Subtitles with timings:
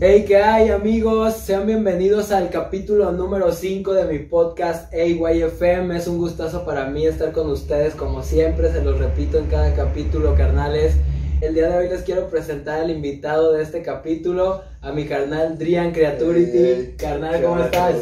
[0.00, 1.34] Hey, ¿qué hay amigos?
[1.34, 5.96] Sean bienvenidos al capítulo número 5 de mi podcast AYFM.
[5.96, 9.74] Es un gustazo para mí estar con ustedes como siempre, se los repito en cada
[9.74, 10.94] capítulo, carnales.
[11.40, 15.58] El día de hoy les quiero presentar al invitado de este capítulo, a mi carnal
[15.58, 16.58] Drian Creaturity.
[16.58, 17.94] Hey, carnal, ¿qué ¿cómo estás?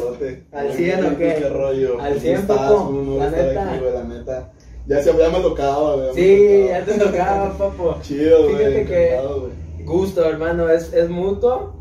[0.51, 1.35] ¿Al Muy 100 o bien, qué?
[1.39, 1.99] ¿Qué rollo?
[1.99, 2.57] Al ¿Cómo 100, estás?
[2.57, 3.69] papo, Un honor la neta.
[3.71, 4.51] aquí, güey, la neta.
[4.87, 6.13] Ya, se, ya me tocaba, güey.
[6.13, 7.97] Sí, ya te tocaba, papo.
[8.03, 8.55] Chido, güey.
[8.57, 9.49] Fíjate que- encantado.
[9.83, 11.76] Gusto, hermano, es, es mutuo.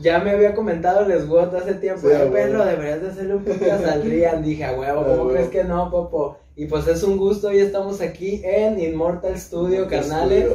[0.00, 2.32] Ya me había comentado Les Wood hace tiempo, Sí, "Eh, huevo.
[2.32, 4.42] perro, deberías de hacerle un podcast al Rian.
[4.44, 6.38] Dije, a huevo, ¿cómo crees que no, papo?
[6.56, 10.46] Y pues es un gusto, hoy estamos aquí en Immortal Studio, carnales,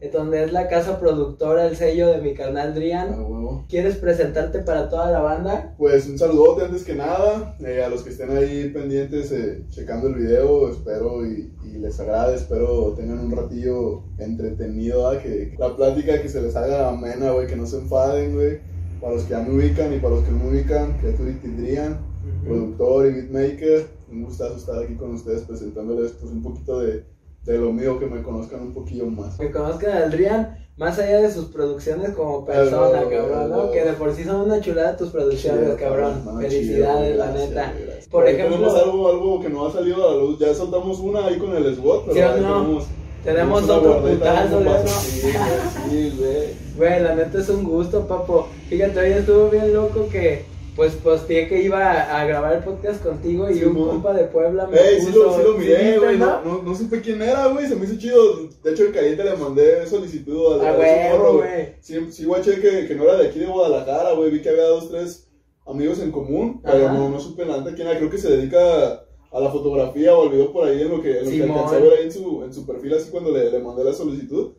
[0.00, 3.10] eh, donde es la casa productora, el sello de mi carnal A Drian.
[3.10, 3.64] huevo.
[3.68, 5.74] ¿Quieres presentarte para toda la banda?
[5.78, 10.08] Pues un saludote antes que nada eh, a los que estén ahí pendientes eh, checando
[10.08, 15.22] el video, espero y, y les agrade, espero tengan un ratillo entretenido, ¿verdad?
[15.22, 18.58] que la plática que se les haga amena, güey, que no se enfaden, güey,
[19.02, 21.98] para los que ya me ubican y para los que no me ubican, Creaturity Drian,
[22.44, 27.04] productor y beatmaker, un gustazo estar aquí con ustedes presentándoles pues un poquito de,
[27.44, 29.36] de lo mío, que me conozcan un poquillo más.
[29.38, 33.70] Que conozcan al Rian, más allá de sus producciones como persona, cabrón, ¿no?
[33.72, 36.22] Que de por sí son una chulada tus producciones, cabrón.
[36.40, 37.72] Felicidades, chido, la gracias, neta.
[37.72, 38.08] güey, gracias.
[38.08, 40.38] Por ejemplo- tenemos algo, algo que no ha salido a la luz.
[40.38, 42.58] Ya soltamos una ahí con el SWAT, pero ¿Sí ahí no?
[42.62, 42.84] tenemos,
[43.24, 44.60] Tenemos otro putazo.
[44.88, 48.48] Sí, güey, sí, la neta es un gusto, papo.
[48.68, 53.02] Fíjate, hoy estuvo bien loco que, pues, posteé que iba a, a grabar el podcast
[53.02, 55.22] contigo y Sí, un compa de Puebla me Ey, sí puso...
[55.24, 56.18] lo, sí lo miré, güey.
[56.18, 56.42] no?
[56.42, 57.68] No, no, supe quién era, güey.
[57.68, 58.48] Se me hizo chido.
[58.64, 61.76] De hecho, en caliente le mandé solicitud a, A güey.
[61.80, 64.30] Sí, sí, guaché que, que no era de aquí de Guadalajara, güey.
[64.30, 65.28] Vi que había dos, tres
[65.66, 67.98] amigos en común, pero no, no supe nada quién era.
[67.98, 71.18] Creo que se dedica a la fotografía o al video por ahí en lo que,
[71.18, 73.50] en lo que alcancé a ver ahí en su, en su perfil, así cuando le,
[73.50, 74.52] le mandé la solicitud.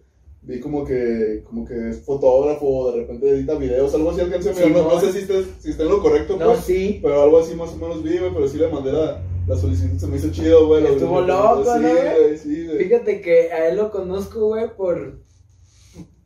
[0.45, 4.53] Vi como que, como que es fotógrafo, de repente edita videos, algo así alcancé a
[4.53, 4.71] mirar.
[4.71, 6.99] No, no sé si está, si está en lo correcto, No, pues, sí.
[7.01, 10.07] pero algo así más o menos vi, pero sí le mandé la, la solicitud, se
[10.07, 10.85] me hizo chido, güey.
[10.85, 11.93] Estuvo lo- loco, sí, ¿no, güey?
[12.23, 12.77] güey, sí, güey.
[12.79, 15.19] Fíjate que a él lo conozco, güey, por...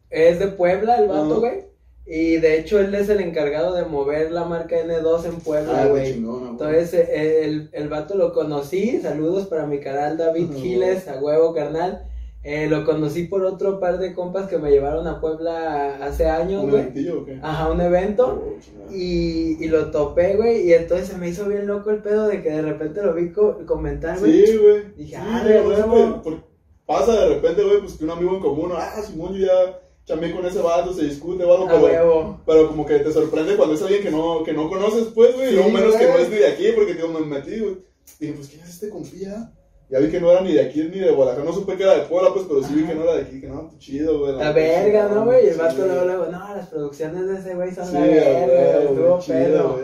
[0.10, 1.66] Es de Puebla el vato, güey.
[2.10, 5.88] Y de hecho él es el encargado de mover la marca N2 en Puebla, Ah,
[5.88, 6.14] güey.
[6.14, 6.52] chingón, güey.
[6.52, 9.00] Entonces, eh, el, el vato lo conocí.
[9.02, 10.60] Saludos para mi canal David Ujú.
[10.60, 12.04] Giles, a huevo, carnal.
[12.44, 16.64] Eh, lo conocí por otro par de compas que me llevaron a Puebla hace años,
[16.64, 16.82] ¿Un güey.
[16.84, 17.40] eventillo o qué?
[17.44, 18.42] Ajá, un evento.
[18.56, 18.94] Oh.
[18.94, 20.66] Y, y lo topé, güey.
[20.66, 23.34] Y entonces se me hizo bien loco el pedo de que de repente lo vi
[23.34, 24.46] co- comentar, güey.
[24.46, 24.84] Sí, güey.
[24.96, 26.44] Dije, Sí, ah, güey, no
[26.86, 30.32] Pasa de repente, güey, pues que un amigo en común, ah, Simón, yo ya chamé
[30.32, 32.42] con ese vato, se discute, o algo, A pero, huevo.
[32.46, 35.54] pero como que te sorprende cuando es alguien que no, que no conoces, pues, güey,
[35.54, 37.78] y no menos que no es ni de aquí, porque, tío, me metí, güey.
[38.20, 39.52] Dije, pues, ¿quién es este compía?
[39.90, 41.96] Ya vi que no era ni de aquí ni de Guadalajara, no supe que era
[41.96, 44.20] de Puebla, pues, pero sí vi que no era de aquí, que no, pues, chido,
[44.20, 44.36] güey.
[44.36, 45.46] La verga, ¿no, güey?
[45.46, 48.84] Y el vato luego, luego, no, las producciones de ese güey son Sí, la verga,
[48.84, 49.80] estuvo pedo.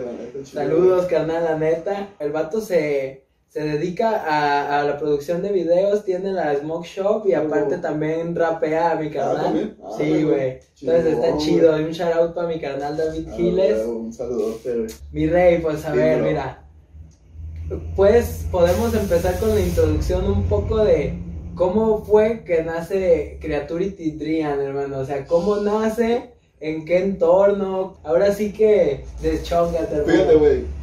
[0.46, 2.16] Saludos, carnal, la neta.
[2.20, 7.28] El vato se, se dedica a, a la producción de videos, tiene la Smoke Shop
[7.28, 9.44] y Ah, aparte también rapea mi carnal.
[9.44, 9.78] ¿también?
[9.84, 10.60] Ah, sí, güey.
[10.82, 11.72] Entonces está chido.
[11.74, 11.84] güey.
[11.86, 13.78] Un shout out para mi carnal David Ah, Giles.
[13.78, 14.88] huevo, Un saludote, güey.
[15.12, 16.28] Mi rey, pues a Sí, ver, bro.
[16.30, 16.60] mira.
[17.96, 21.14] Pues podemos empezar con la introducción un poco de
[21.56, 24.98] cómo fue que nace Creaturity Drian, hermano.
[25.00, 27.98] O sea, cómo nace, en qué entorno.
[28.04, 30.12] Ahora sí que deschóngate, hermano.
[30.12, 30.83] Fíjate, güey.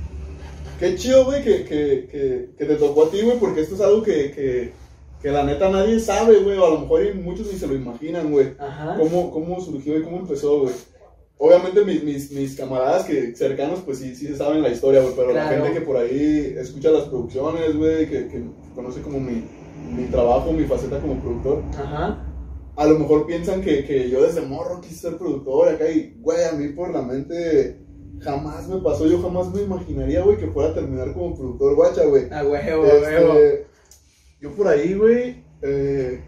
[0.80, 3.80] Qué chido, güey, que, que, que, que te tocó a ti, güey, porque esto es
[3.82, 4.72] algo que,
[5.22, 8.54] la neta nadie sabe, güey, o a lo mejor muchos ni se lo imaginan, güey.
[8.58, 8.96] Ajá.
[8.98, 10.74] ¿Cómo, ¿Cómo surgió y cómo empezó, güey?
[11.36, 15.14] Obviamente mis, mis, mis camaradas que cercanos, pues sí, sí se saben la historia, güey,
[15.14, 15.50] pero Claro.
[15.58, 18.42] la gente que por ahí escucha las producciones, güey, que, que
[18.74, 19.42] conoce como mi,
[19.94, 22.26] mi trabajo, mi faceta como productor, Ajá.
[22.76, 26.44] a lo mejor piensan que, que yo desde morro quise ser productor acá y, güey,
[26.44, 27.78] a mí por la mente
[28.20, 32.04] jamás me pasó, yo jamás me imaginaría, güey, que fuera a terminar como productor guacha,
[32.04, 32.32] güey.
[32.32, 33.34] A huevo, a Este, huevo.
[34.40, 36.22] yo por ahí, güey, eh,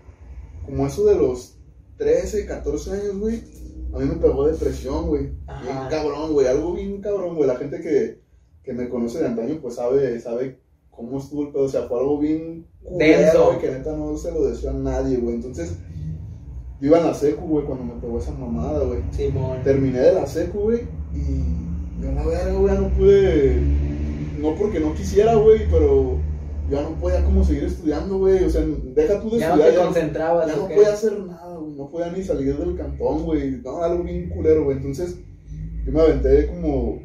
[0.64, 1.58] como eso de los
[1.98, 3.42] 13, 14 años, güey,
[3.94, 5.30] a mí me pegó depresión, güey.
[5.62, 7.46] Bien cabrón, güey, algo bien cabrón, güey.
[7.46, 8.20] La gente que,
[8.62, 10.60] que me conoce de antaño, pues sabe, sabe
[10.90, 12.66] cómo estuvo el pedo, o sea, fue algo bien
[12.98, 13.46] Denso.
[13.46, 15.34] güey, que neta no se lo deseo a nadie, güey.
[15.36, 15.76] Entonces,
[16.80, 19.00] yo iba en la secu, güey, cuando me pegó esa mamada, güey.
[19.12, 19.62] Simón.
[19.62, 20.80] Terminé de la secu, güey,
[21.14, 21.71] y
[22.02, 23.60] yo la verga, güey, ya no pude,
[24.38, 26.18] no porque no quisiera, güey, pero
[26.70, 29.70] ya no podía como seguir estudiando, güey, o sea, deja tú de Ya no estudiar,
[29.70, 33.24] te ya concentrabas, ya no podía hacer nada, güey, no podía ni salir del cantón,
[33.24, 35.18] güey, no, algo bien culero, güey, entonces
[35.84, 37.00] yo me aventé como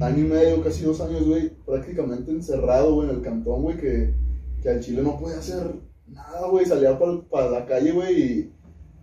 [0.00, 4.14] año y medio, casi dos años, güey, prácticamente encerrado, güey, en el cantón, güey, que,
[4.62, 5.74] que al chile no podía hacer
[6.08, 6.98] nada, güey, salía
[7.30, 8.52] para la calle, güey, y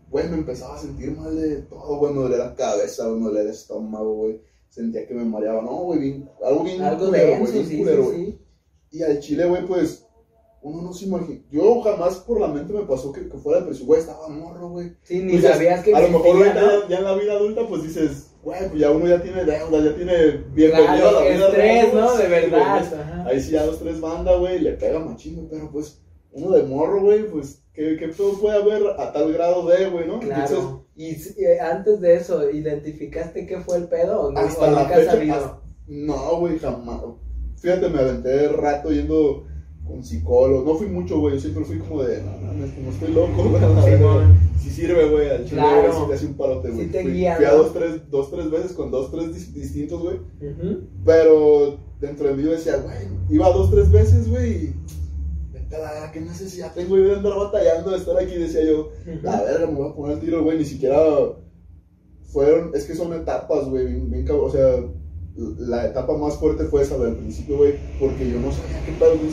[0.09, 3.25] güey, me empezaba a sentir mal de todo, güey, me dolía la cabeza, güey, me
[3.27, 4.50] dolía el estómago, güey.
[4.71, 8.03] Sentía que me mareaba, no, güey, bien, algo bien Algo culero, güey, bien sí, culero,
[8.03, 8.25] sí, güey.
[8.25, 8.39] sí.
[8.91, 10.07] Y al chile, güey, pues,
[10.61, 11.41] uno no se imagina.
[11.51, 14.93] Yo jamás por la mente me pasó que, que fuera depresión, güey, estaba morro, güey.
[15.03, 16.45] Sí, ni Pues ya- sabías que A lo mejor ¿no?
[16.45, 19.79] ya, ya en la vida adulta, pues dices, güey, pues ya uno ya tiene deuda,
[19.83, 20.15] ya tiene
[20.53, 22.01] bienvenido a Claro, la vida estrés, ¿no?
[22.13, 22.81] güey, De sí, güey, verdad.
[22.81, 23.25] es- ajá.
[23.27, 26.01] Ahí sí a dos, tres bandas, güey, le pega machín, güey, pero pues,
[26.31, 30.07] uno de morro, güey, pues, ¿qué, qué todo puede haber a tal grado de, güey,
[30.07, 30.21] no?
[30.21, 30.57] Entonces,
[30.95, 31.11] Claro.
[31.11, 34.39] Y si- eh, antes de eso, ¿identificaste qué fue el pedo o no?
[34.39, 35.33] hasta ¿O la nunca fecha, sabido?
[35.35, 37.01] hasta- no, güey, jamás.
[37.57, 39.45] Fíjate, me aventé rato yendo
[39.85, 43.13] con psicólogos, no fui mucho, güey, yo siempre fui como de, no, mames, como estoy
[43.13, 44.39] loco, güey, Simón.
[44.61, 45.81] Sí sirve, güey, al chile, Claro.
[45.81, 46.85] güey, sí te hace un parote, güey.
[46.85, 47.57] Sí te fui, guía, fui a ¿no?
[47.57, 50.17] dos tres, dos, tres veces con dos, tres dis- distintos, güey.
[51.05, 52.95] Pero dentro de mí yo decía, güey,
[53.29, 54.75] iba dos, tres veces, güey, y
[56.11, 58.91] qué necesidad tengo yo de andar batallando, de estar aquí, decía yo,
[59.21, 60.97] la verga, me voy a poner el tiro, güey, ni siquiera
[62.23, 64.75] fueron, es que son etapas, güey, bien, bien cabrón, o sea,
[65.35, 69.17] la etapa más fuerte fue esa, del principio, güey, porque yo no sabía qué pedo,
[69.17, 69.31] güey,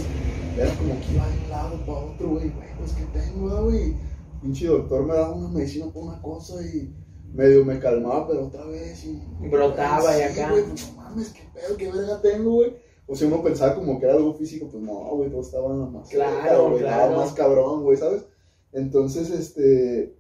[0.57, 3.63] era como que iba de un lado para otro, güey, güey, pues que tengo, ah,
[3.63, 3.97] güey,
[4.41, 6.95] pinche doctor me daba una medicina por una cosa y
[7.33, 9.21] medio me calmaba, pero otra vez y...
[9.49, 10.51] Brotaba y acá.
[10.51, 12.88] güey, pues, no mames, qué pedo, qué verga tengo, güey.
[13.11, 16.09] O sea, uno pensaba como que era algo físico, pues no, güey, todo estaba más.
[16.11, 17.17] Claro, güey, claro.
[17.17, 18.25] Más cabrón, güey, ¿sabes?
[18.73, 20.15] Entonces, este.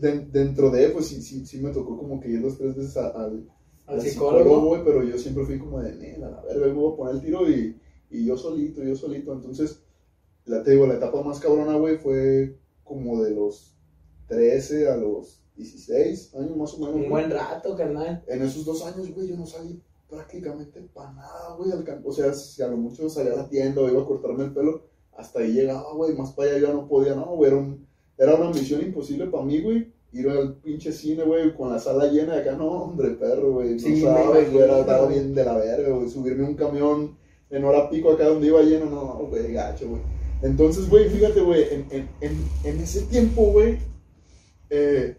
[0.00, 2.96] de- dentro de, pues sí, sí, sí me tocó como que ir dos, tres veces
[2.96, 3.48] a- al,
[3.86, 4.66] Al al psicólogo.
[4.66, 7.20] güey, pero yo siempre fui como de, nena, a ver, me voy a poner el
[7.22, 7.78] tiro y,
[8.10, 9.32] y yo solito, yo solito.
[9.32, 9.80] Entonces,
[10.46, 13.74] la, te digo, la etapa más cabrona, güey, fue como de los
[14.28, 16.94] 13 a los 16 años más o menos.
[16.96, 18.22] Un buen rato, carnal.
[18.26, 19.82] En esos dos años, güey, yo no salí
[20.14, 21.70] prácticamente para nada, güey.
[22.04, 24.52] O sea, si a lo mucho salía a la tienda o iba a cortarme el
[24.54, 24.82] pelo,
[25.16, 26.14] hasta ahí llegaba, güey.
[26.14, 27.50] Más para allá ya no podía, no, güey.
[27.50, 29.92] Era, un- era una misión imposible para mí, güey.
[30.12, 33.72] Ir al pinche cine, güey, con la sala llena de acá, no, hombre, perro, güey.
[33.74, 36.08] No Sí, sabes, güey, era, estaba bien de la verga, güey.
[36.08, 37.16] Subirme un camión
[37.50, 40.02] en hora pico acá donde iba lleno, no, güey, gacho, güey.
[40.42, 43.78] Entonces, güey, fíjate, güey, en, en, en, en ese tiempo, güey,
[44.70, 45.16] eh,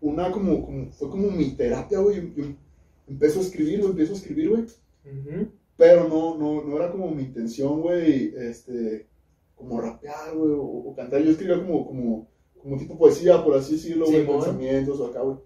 [0.00, 2.16] una como, como, fue como mi terapia, güey.
[2.16, 2.44] Yo, yo
[3.10, 4.62] empiezo a escribir, güey, empiezo a escribir, güey.
[4.62, 5.48] Ujú.
[5.76, 9.08] Pero no, no, no era como mi intención, güey, este,
[9.54, 11.22] como rapear, güey, o, o cantar.
[11.22, 12.28] Yo escribía como, como,
[12.62, 14.36] como tipo poesía, por así decirlo, güey, Simón.
[14.38, 15.36] pensamientos o acá, güey.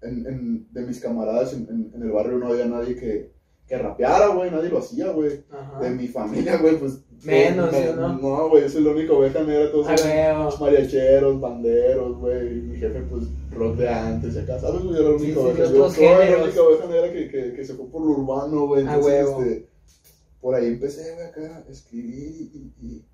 [0.00, 3.32] En, en, de mis camaradas en, en, en el barrio no había nadie que,
[3.68, 5.44] que rapeara, güey, nadie lo hacía, güey.
[5.80, 7.00] De mi familia, güey, pues.
[7.24, 8.18] Menos, me- ¿sí o no?
[8.18, 10.50] No, güey, yo soy la única oveja negra, todos Ah, son veo.
[10.60, 12.50] mariacheros, banderos, güey.
[12.62, 14.82] Mi jefe, pues, rock de antes y acá, ¿sabes?
[14.84, 15.62] Yo era la única sí, oveja.
[15.62, 16.42] de Yo otros soy la géneros.
[16.44, 18.86] única oveja negra que, que, que se fue por lo urbano, güey.
[18.86, 19.42] Ah, Entonces, huevo.
[19.42, 19.68] este,
[20.40, 22.50] por ahí empecé, güey, acá, escribí
[22.80, 23.04] y, y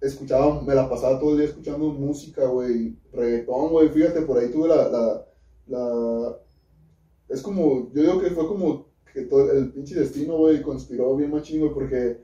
[0.00, 2.96] escuchaba, me la pasaba todo el día escuchando música, güey.
[3.12, 3.88] Reggaetón, güey.
[3.88, 5.24] Fíjate, por ahí tuve la, la,
[5.68, 6.36] la.
[7.28, 8.87] Es como, yo digo que fue como
[9.18, 12.18] que todo el pinche destino, güey, conspiró bien machín, güey, porque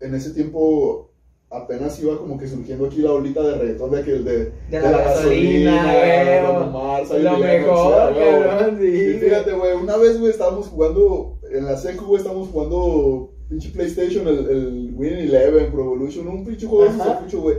[0.00, 1.10] en ese tiempo
[1.50, 4.90] apenas iba como que surgiendo aquí la olita de reggaetón de aquel de, De la
[4.90, 7.22] gasolina, güey.
[7.22, 8.86] Lo mejor, cabrón, sí.
[8.86, 13.70] Y fíjate, güey, una vez, güey, estábamos jugando en la secu, güey, estábamos jugando pinche
[13.70, 17.56] PlayStation, el, el Winning Eleven, Pro Evolution, un pinche juego de güey.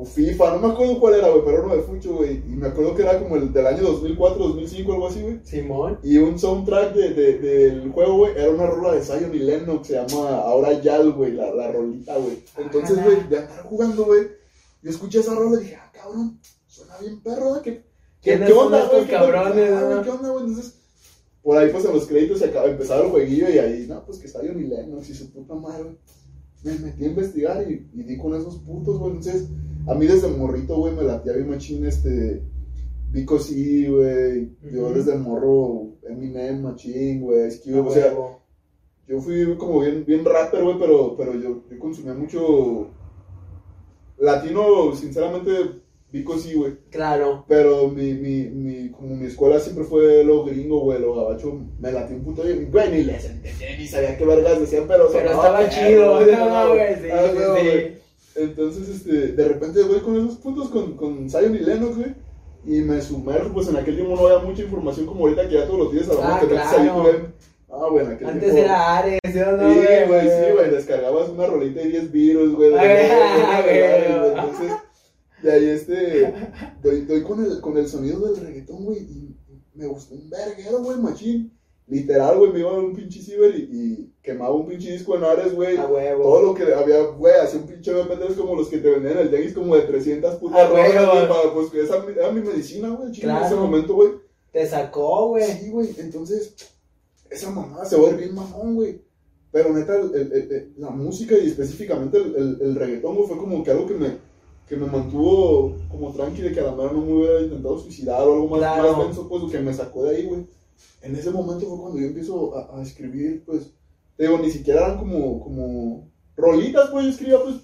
[0.00, 2.36] O FIFA, no me acuerdo cuál era, güey, pero uno de fucho, güey.
[2.36, 5.40] Y me acuerdo que era como el del año 2004, 2005, algo así, güey.
[5.42, 5.98] Simón.
[6.04, 9.88] Y un soundtrack de, de- del juego, güey, era una rola de Zion y Lennox,
[9.88, 12.38] se llama Ahora Yal, güey, la, la rolita, güey.
[12.58, 13.04] Entonces, Ah.
[13.04, 14.28] güey, de andar jugando, güey,
[14.82, 17.60] yo escuché esa rola y dije, ah, cabrón, suena bien perro, ¿eh?
[17.64, 17.82] ¿Qué, qué,
[18.22, 19.04] ¿Quiénes qué onda, güey?
[19.06, 19.32] ¿Qué onda?
[19.32, 20.00] cabrones, Ah?
[20.04, 20.44] ¿Qué onda, güey?
[20.46, 20.74] Entonces,
[21.42, 24.18] por ahí, pues, en los créditos se acaba, empezaba el jueguillo y ahí, no, pues,
[24.18, 25.96] que Zion y Lennox y su puta madre, güey.
[26.62, 29.12] Me metí a investigar y, y di con esos putos, güey.
[29.12, 29.48] Entonces,
[29.88, 32.42] a mí desde morrito, güey, me latía bien machín, este...
[33.10, 34.50] Vico sí, güey.
[34.70, 34.94] Yo Ujú.
[34.94, 38.14] desde morro, Eminem, machín, güey, Cube, A o sea,
[39.06, 42.88] yo fui como bien, bien rapper, güey, pero, pero yo, yo consumía mucho
[44.18, 45.50] latino, sinceramente,
[46.12, 46.74] Vico sí, güey.
[46.90, 47.44] Claro.
[47.48, 51.90] Pero mi, mi, mi, como mi escuela siempre fue lo gringo, güey, lo gabacho, me
[51.92, 55.08] latí un puto y, güey, ni les entendía, ni sabía qué vergas decían, pero...
[55.10, 56.16] Pero estaba chido.
[56.16, 56.94] güey, No, no, güey.
[56.96, 57.94] Sí, Ah, sí.
[58.38, 62.14] Entonces, este, de repente voy con esos puntos con, con Zion y Lennox, güey.
[62.64, 65.66] Y me sumerjo, pues en aquel tiempo no había mucha información como ahorita que ya
[65.66, 67.32] todos los días a la Ah, mano te metes claro.
[67.70, 68.58] Ah, en aquel Antes tiempo.
[68.58, 69.72] era Ares, ¿sí o no?
[69.72, 69.78] Sí,
[70.08, 72.72] güey, sí, güey, descargabas una rolita y 10 virus, güey.
[72.74, 74.72] Entonces,
[75.42, 76.34] de ahí este,
[76.82, 79.36] doy, doy con, el, con el sonido del reggaetón, güey, y
[79.74, 81.52] me gustó un verguero, güey, machín.
[81.88, 85.24] Literal, güey, me iba a un pinche ciber y, y quemaba un pinche disco en
[85.24, 85.76] Ares, güey.
[85.76, 86.22] A huevo.
[86.22, 89.26] Todo lo que había, güey, hacía un pinche MP3 como los que te vendían en
[89.26, 92.90] el Yankees como de 300 putas A rolas, güey, para, pues, esa era mi medicina,
[92.90, 93.62] güey, chile, en ese Claro.
[93.62, 94.10] momento, güey.
[94.52, 95.44] Te sacó, güey.
[95.44, 96.54] Sí, güey, entonces,
[97.30, 99.00] esa mamada se vuelve bien mamón, güey.
[99.50, 103.70] Pero neta, el- el- el- la música y específicamente el, reggaetón, güey, fue como que
[103.70, 104.16] algo que me,
[104.68, 108.34] que me mantuvo como tranquilo, que a la mera no me hubiera intentado suicidar o
[108.34, 108.92] algo más, Claro.
[108.96, 110.46] más denso, pues, que me sacó de ahí, güey.
[111.02, 113.72] En ese momento fue cuando yo empiezo a, a escribir, pues,
[114.16, 117.56] te digo, ni siquiera eran como, como rolitas, pues, yo escribía, pues,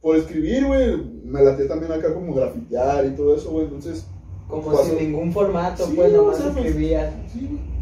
[0.00, 0.96] por escribir, güey.
[1.24, 4.04] Me latía también acá como grafitear y todo eso, güey, entonces...
[4.48, 4.84] Como Pasó.
[4.84, 7.14] sin ningún formato, Sí, pues nomás o sea, pues, escribías.
[7.32, 7.74] Sí, güey.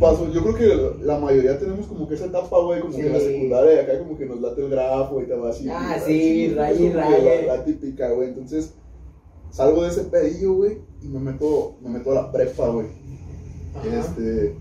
[0.00, 3.12] Pasó, yo creo que la mayoría tenemos como que esa etapa, güey, como que en
[3.12, 3.26] la Sí.
[3.26, 5.68] secundaria acá como que nos late el grafo y te va así.
[5.70, 7.46] Ah, güey, sí, así, raye, es como que raye.
[7.46, 8.28] La, la típica, güey.
[8.30, 8.74] Entonces,
[9.50, 12.86] salgo de ese pedillo, güey, y me meto, me meto a la prepa, güey.
[13.74, 13.88] Ajá.
[14.00, 14.56] Este,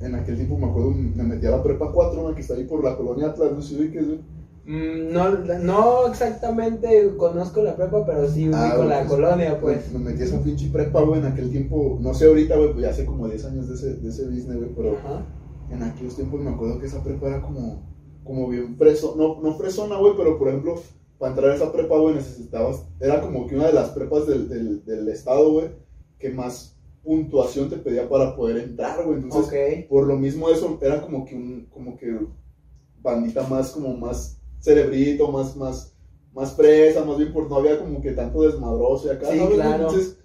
[0.00, 2.64] en aquel tiempo me acuerdo, me metí a la prepa 4, güey, que está ahí
[2.64, 4.18] por la colonia Atlas, no sé ubiques, güey.
[4.64, 9.92] Mm, No, no exactamente conozco la prepa, pero sí ubico Ah, la pues, colonia, pues.
[9.92, 12.82] Me metí a esa pinche prepa, güey, en aquel tiempo, no sé ahorita, güey, pues
[12.84, 14.96] ya hace como 10 años de ese, de ese business, güey, pero...
[14.98, 15.24] Ajá.
[15.70, 17.82] en aquellos tiempos me acuerdo que esa prepa era como,
[18.24, 20.74] como bien freso, no, no fresona, güey, pero por ejemplo,
[21.18, 24.48] para entrar a esa prepa, güey, necesitabas, era como que una de las prepas del,
[24.48, 25.68] del, del estado, güey,
[26.18, 31.00] que más puntuación te pedía para poder entrar, güey, entonces, por lo mismo eso, era
[31.00, 32.16] como que un, como que
[33.00, 35.96] bandita más, como más cerebrito, más, más,
[36.32, 39.88] más fresa, más bien, por no había como que tanto desmadroso y acá, Sí, claro.
[39.88, 40.18] Entonces,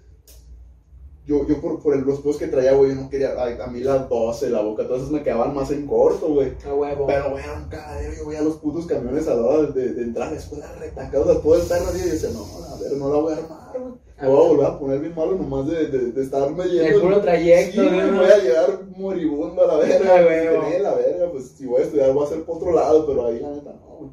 [1.28, 3.80] yo, yo por, por el- los que traía, güey, yo no quería, a, a mí
[3.80, 6.54] las 12, la boca, todas esas me quedaban más en corto, güey.
[6.66, 7.06] A huevo.
[7.06, 10.02] Pero, güey, era un cagadero, yo veía los putos camiones a la hora de, de
[10.02, 12.44] entrar a la escuela retacados a todo el perro y yo decía, no,
[12.74, 13.92] a ver, no la voy a armar, güey.
[14.20, 16.82] Me voy a volver a poner bien malo nomás de, de, de estarme yendo.
[16.88, 18.16] El puro trayecto, Sí, güey, ¿no?
[18.16, 20.22] voy a llegar moribundo a la verga.
[20.24, 20.62] Güey, huevo.
[20.64, 23.26] tenía la verga, pues si voy a estudiar voy a hacer por otro lado, pero
[23.26, 24.10] ahí la neta no, güey.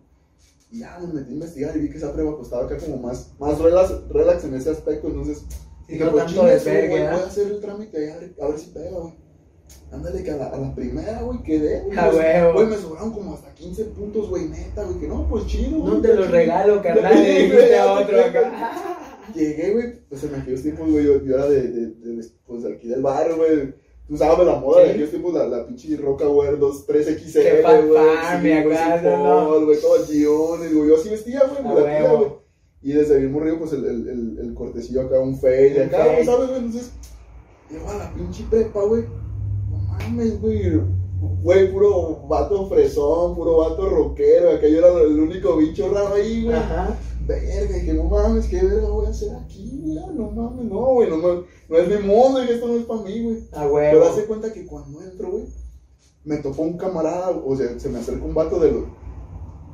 [0.72, 3.32] Y ya me metí a investigar y vi que esa prueba costaba acá como más,
[3.40, 5.44] más relax, relax en ese aspecto, entonces
[5.88, 6.42] Dije, no tanto
[6.90, 7.12] güey, ¿ah?
[7.12, 9.14] voy a hacer el trámite a ver, a ver si pega, güey.
[9.92, 11.98] Ándale, que a la, a la primera, güey, quedé, güey.
[11.98, 12.54] A Pues, huevo.
[12.54, 15.86] Güey, me sobraron como hasta 15 puntos, güey, neta, güey, que no, pues chido, No
[15.86, 17.14] güey, te qué los regalo, carnal.
[17.16, 18.72] Le dijiste güey, a te otro acá.
[19.36, 22.74] Llegué, güey, pues en aquellos tiempos, güey, yo, yo era de, de, de, pues, de
[22.74, 23.74] aquí del barrio, güey.
[24.08, 24.86] Tú sabes la moda Sí.
[24.86, 27.64] de aquellos tiempos, la, la pinche Roca, güey, 2, 3 XL, Qué güey.
[27.64, 29.66] fanfarme güey, acá, sin ¿no?
[29.66, 30.90] güey, todo guiones, güey.
[30.90, 32.18] Yo así vestía, güey, me huevo.
[32.18, 32.45] güey.
[32.86, 36.24] Y desde bien morrido, pues el, el, el, el cortecillo acá, un Un acá, güey,
[36.24, 36.60] ¿sabes, güey?
[36.60, 36.92] Entonces,
[37.68, 39.06] llego a la pinche prepa, güey.
[39.72, 40.82] No mames, güey.
[41.42, 44.52] Güey, puro vato fresón, puro vato rockero.
[44.52, 46.96] Acá yo era el único bicho raro ahí, güey Ajá.
[47.28, 50.86] verga, y que no mames, qué verga voy a hacer aquí, güey, no mames, no,
[50.94, 53.38] güey, no, mames, no es mi mundo, y esto no es para mí, güey.
[53.54, 54.06] A Pero huevo.
[54.06, 55.46] hace cuenta que cuando entro, güey,
[56.24, 58.84] me topó un camarada, o sea, se me acercó un vato de los...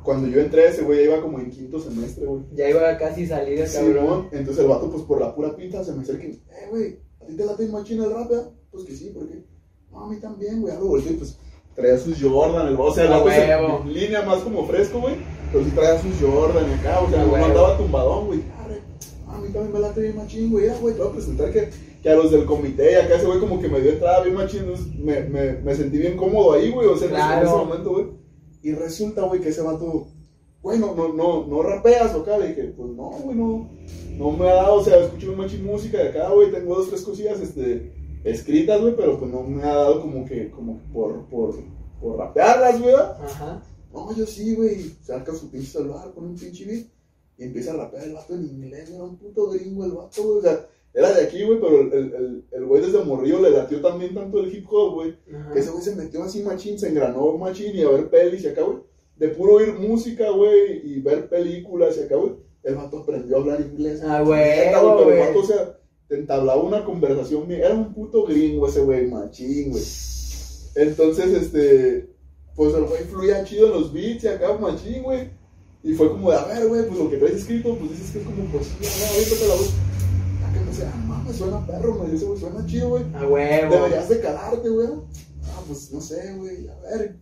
[0.04, 2.42] Cuando yo entré, ese güey ya iba como en quinto semestre, güey.
[2.54, 4.28] Ya iba casi salir el cabrón.
[4.32, 7.26] Entonces el vato, pues por la pura pinta, se me acerca y, eh, güey, ¿a
[7.26, 8.32] ti te late machina el rap?
[8.72, 9.44] Pues que sí, ¿por qué?
[9.92, 11.38] No, a mí también, güey, algo volteé, pues
[11.76, 13.82] traía sus Jordan, el vato, o sea, el A vato se- huevo.
[13.84, 15.16] en línea más como fresco, güey,
[15.52, 18.40] pero sí traía sus Jordan acá, o sea, no andaba tumbadón, güey.
[18.64, 18.82] Arre,
[19.28, 21.70] A mí también me late bien machín, güey, ya, güey, te voy a presentar que,
[22.02, 24.36] que a los del comité, y acá ese güey como que me dio entrada bien
[24.36, 27.30] machín, entonces me, me, me sentí bien cómodo ahí, güey, o sea, en ese- en
[27.34, 27.66] ese Claro.
[27.66, 28.06] momento, güey.
[28.62, 30.08] Y resulta, güey, que ese vato,
[30.62, 33.70] güey, no, no, no, no rapeas o acá, le dije, pues no, güey, no,
[34.18, 37.02] no me ha dado, o sea, escucho machín música de acá, güey, tengo dos, tres
[37.02, 37.92] cosillas, este,
[38.24, 41.56] escritas, güey, pero pues no me ha dado como que, como que por, por,
[42.00, 42.96] por rapearlas, güey.
[42.96, 43.64] Ajá.
[43.94, 44.96] No, yo sí, güey.
[45.04, 46.88] Saca su pinche celular, pone un pinche beat
[47.38, 48.90] y empieza a rapear el vato en inglés.
[48.90, 50.38] Era un puto gringo el vato, güey.
[50.40, 53.80] O sea, era de aquí, güey, pero el- el el- güey desde morrillo le latió
[53.82, 55.16] también tanto el hip hop, güey.
[55.54, 58.48] Que ese güey se metió así machín, se engranó machín y a ver pelis y
[58.48, 58.80] acá, güey.
[59.16, 62.34] De puro oír música, güey, y ver películas y acá, güey.
[62.64, 64.02] El vato aprendió a hablar inglés.
[64.04, 65.20] Ah, huevo, Pero el güey.
[65.20, 67.50] vato, o sea, te entablaba una conversación.
[67.52, 69.84] Era un puto gringo ese güey, machín, güey.
[70.76, 72.10] Entonces, este,
[72.56, 75.30] pues el güey fluía chido en los beats y acá, machín, güey.
[75.84, 78.20] Y fue como de, a ver, güey, pues lo que traes escrito, pues dices que
[78.20, 79.14] es como poesía, ¿no?
[79.16, 79.66] Ahorita te la voy.
[80.72, 83.04] Dice, ah, mames, suena perro, me dice, güey, suena chido, güey.
[83.14, 83.76] A huevo.
[83.76, 84.88] Deberías de calarte, güey.
[85.44, 87.18] Ah, pues no sé, güey, a ver.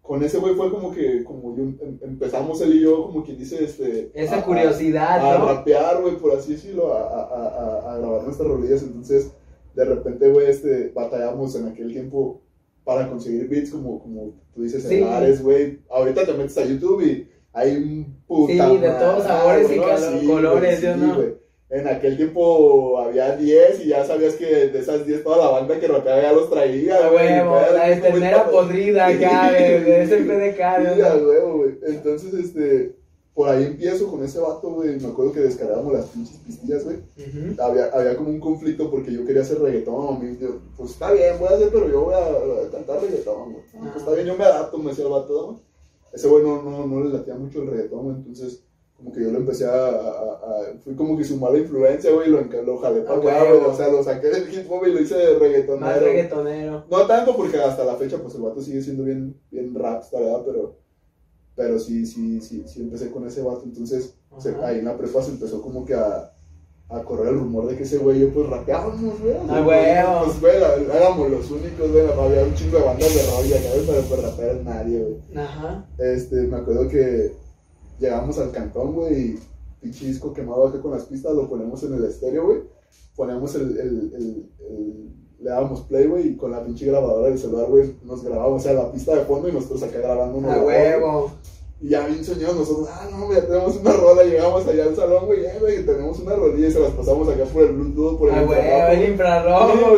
[0.00, 3.38] Con ese güey fue como que, como yo, em- empezamos él y yo, como quien
[3.38, 4.10] dice, este.
[4.14, 5.46] Esa a- a- curiosidad, a ¿no?
[5.46, 8.82] rapear, güey, por así decirlo, a, a, a, a- a grabar nuestras rolillas.
[8.82, 9.30] Entonces,
[9.74, 12.40] de repente, güey, este, batallamos en aquel tiempo
[12.84, 14.96] para conseguir beats, como, como tú dices, Sí.
[15.02, 15.80] en güey.
[15.90, 20.60] Ahorita te metes a YouTube y hay un puta Sí, de todos sabores y colores,
[20.60, 21.41] güey, ¿sí o no?
[21.72, 25.80] En aquel tiempo había 10 y ya sabías que de esas 10 toda la banda
[25.80, 27.26] que rapeaba ya los traía, A güey.
[27.26, 31.78] huevo, y la de ternera podrida acá, de, ese PDK, güey.
[31.86, 32.94] Entonces, este,
[33.32, 35.00] por ahí empiezo con ese vato, güey.
[35.00, 36.98] Me acuerdo que descargábamos las pinches pistillas, güey.
[37.58, 40.38] Había, había como un conflicto porque yo quería hacer reggaetón.
[40.38, 43.64] yo, pues está bien, voy a hacer, pero yo voy a, a cantar reggaetón, güey.
[43.76, 43.88] Ah.
[43.94, 45.58] Pues está bien, yo me adapto, me decía el vato, güey.
[46.12, 48.16] Ese güey no, no, no le latía mucho el reggaetón, güey.
[48.16, 48.62] Entonces,
[49.02, 52.28] como que yo lo empecé a, a- a- Fui como que su mala influencia, güey,
[52.30, 53.60] lo, lo jalé para acá, güey.
[53.64, 55.80] O sea, lo saqué del hip hop y lo hice de reggaetonero.
[55.86, 56.84] Más reggaetonero.
[56.90, 60.42] No tanto porque hasta la fecha pues el vato sigue siendo bien, bien rapstar, ¿verdad?
[60.46, 60.76] Pero,
[61.56, 63.62] pero sí, sí, sí, sí empecé con ese vato.
[63.64, 66.32] Entonces se- ahí en la prepa se empezó como que a,
[66.88, 69.34] a correr el rumor de que ese güey yo pues rapeábamos, güey.
[69.48, 70.24] Ah, huevo.
[70.24, 72.06] Pues güey, éramos los únicos, güey.
[72.06, 73.30] Había un chingo de bandas de acá,
[73.74, 75.38] güey, pero pues rapear es nadie, güey.
[75.44, 75.86] Ajá.
[75.98, 77.32] Este, me acuerdo que
[78.02, 79.38] llegamos al cantón, güey, y
[79.80, 82.58] pinche disco quemado acá con las pistas, lo ponemos en el estéreo, güey.
[83.16, 87.36] Ponemos el, el, el, el- le dábamos play, güey, y con la pinche grabadora del
[87.38, 90.54] celular, güey, nos grabamos, o sea, la pista de fondo y nosotros acá grabando una
[90.54, 91.32] A huevo.
[91.80, 94.94] Y ya bien soñados nosotros, ah, no, güey, ya tenemos una rola, llegamos allá al
[94.94, 98.18] salón, güey, eh, güey, tenemos una rolilla y se las pasamos acá por el Bluetooth,
[98.20, 99.10] por el A huevo, infrarrojo, el güey.
[99.10, 99.90] infrarrojo,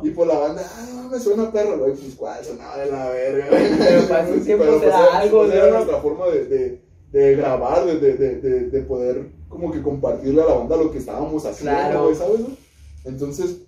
[0.00, 0.10] güey.
[0.10, 3.10] Y por la banda, ah, no, me suena perro, güey, pues cuál, sonaba de la
[3.10, 3.62] verga, güey.
[3.78, 7.98] Pero para pues, era era- algo, pues, era nuestra forma de, de, de grabar, de,
[7.98, 11.72] de, de, de, de poder como que compartirle a la banda lo que estábamos haciendo,
[11.78, 12.14] Claro.
[12.14, 12.40] ¿sabes?
[13.04, 13.62] Entonces,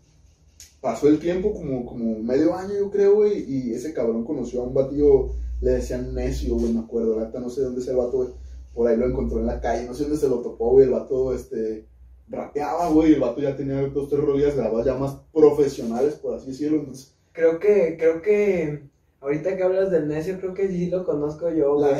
[0.81, 4.65] pasó el tiempo como, como medio año, yo creo, güey, y ese cabrón conoció a
[4.65, 5.31] un batido,
[5.61, 8.29] le decían necio, güey, me acuerdo, la no sé dónde es el vato, güey,
[8.75, 10.93] por ahí lo encontró en la calle, no sé dónde se lo topó, güey, el
[10.93, 11.87] vato, este,
[12.29, 16.49] rapeaba, güey, el vato ya tenía dos, tres rodillas grabadas ya más profesionales, por así
[16.49, 18.90] decirlo, entonces, Creo que, creo que,
[19.21, 21.93] ahorita que hablas del necio, creo que sí lo conozco yo, güey.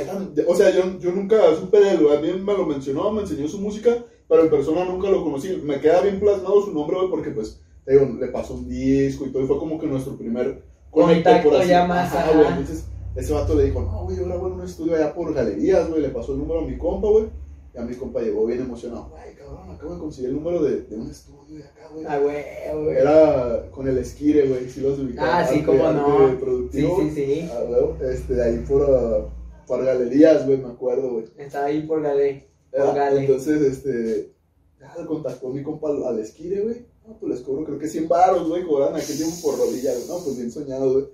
[0.47, 2.07] o sea, yo, yo nunca supe de él.
[2.17, 5.61] A mí me lo mencionó, me enseñó su música, pero en persona nunca lo conocí.
[5.65, 9.27] Me queda bien plasmado su nombre, güey, porque pues, te digo, le pasó un disco
[9.27, 12.33] y todo, y fue como que nuestro primer conecte, Contacto ya más, Ajá, ajá.
[12.37, 12.49] güey.
[12.49, 12.85] Entonces,
[13.15, 16.03] ese vato le dijo, no, güey, yo grabo en un estudio allá por galerías, güey.
[16.03, 17.27] Le pasó el número a mi compa, güey.
[17.75, 20.83] Y a mi compa llegó bien emocionado, güey, cabrón, acabo de conseguir el número de,
[20.83, 22.07] de un estudio de acá, güey.
[22.07, 22.97] A huevo, güey.
[22.97, 25.41] Era con el Esquire, güey, si los ubicaba.
[25.41, 26.29] Ah, sí, cómo no.
[26.31, 27.01] Sí, productivo.
[27.01, 27.49] sí, sí.
[27.53, 29.29] Ah, huevo, este, de ahí por, ah,
[29.67, 31.25] por galerías, güey, me acuerdo, güey.
[31.39, 32.49] Estaba ahí por Galé.
[32.73, 33.21] Era- Por Gale.
[33.21, 34.33] Entonces, este,
[34.81, 36.87] ya contactó mi compa al, esquire, güey.
[37.07, 40.07] No, pues les cobro creo que 100 baros, güey, cobran aquel tiempo por rodilla, güey.
[40.07, 41.05] No, pues bien soñado, güey.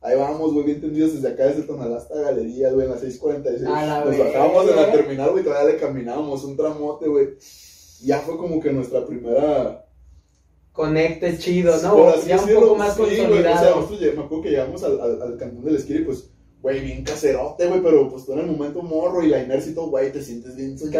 [0.00, 3.66] Ahí vamos, güey, bien tendidos desde acá, desde Tonalá hasta Galerías, güey, en las 6.46.
[3.66, 7.28] A la Nos bajábamos de la terminal, güey, todavía le caminábamos un tramote, güey.
[8.02, 9.84] Y ya fue como que nuestra primera...
[10.72, 11.96] Conecte chido, ¿no?
[11.96, 13.78] por así ya un decirlo, poco más sí, güey, consolidado.
[13.78, 16.30] o sea, me acuerdo que llegamos al, al, al cantón del esquire, pues,
[16.62, 19.74] güey, bien caserote, güey, pero pues tú en el momento morro y la inercia y
[19.74, 20.92] todo, güey, te sientes bien soñado.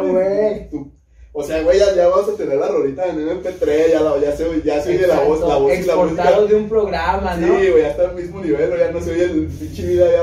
[0.00, 0.70] Claro, güey.
[0.70, 0.90] Tú-
[1.34, 4.34] O sea, güey, ya, ya vas a tener la rolita en MP3, ya, la, ya
[4.34, 6.40] se, ya se oye la voz, la voz y la música.
[6.40, 7.48] de un programa, Sí, ¿no?
[7.52, 10.22] güey, ya está al mismo nivel, güey, ya no se oye el pinche vida ya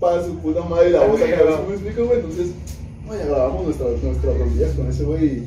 [0.00, 2.18] para su puta madre y la voz acá, ¿sí me explico, güey?
[2.18, 2.46] Entonces,
[3.08, 5.42] Oye, grabamos nuestras, nuestras rodillas con ese güey.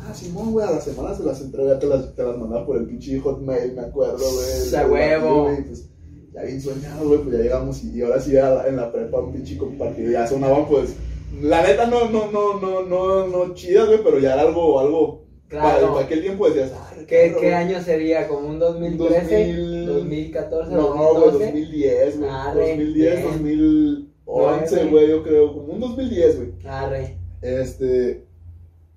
[0.00, 2.76] Ah, Simón, güey, a las semanas se las entrega, te las, te las mandaba por
[2.76, 4.46] el pinche hotmail, me acuerdo, güey.
[4.46, 5.44] ¡Se huevo!
[5.66, 5.88] Pues,
[6.32, 9.20] ya bien soñado, güey, pues ya llegamos y, y ahora sí la, en la prepa
[9.20, 10.94] un pinche compartido, ya sonaban pues.
[11.42, 15.26] La neta no, no, no, no, no, no chidas, güey, pero ya era algo, algo
[15.48, 15.92] Claro.
[15.92, 18.26] Para, aquel tiempo decías, ah, ¿Qué, claro, ¿Qué, año sería?
[18.26, 19.52] ¿Como un 2013?
[19.86, 20.32] 2000...
[20.32, 20.68] ¿2014?
[20.70, 20.82] No,
[21.14, 21.44] 2012?
[21.44, 22.30] 2010, güey.
[22.30, 24.15] 2010, 2000.
[24.26, 26.52] 11, güey, yo creo, como un 2010, güey.
[26.66, 27.16] Arre.
[27.40, 28.24] Este,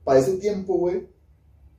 [0.03, 1.07] para ese tiempo, güey,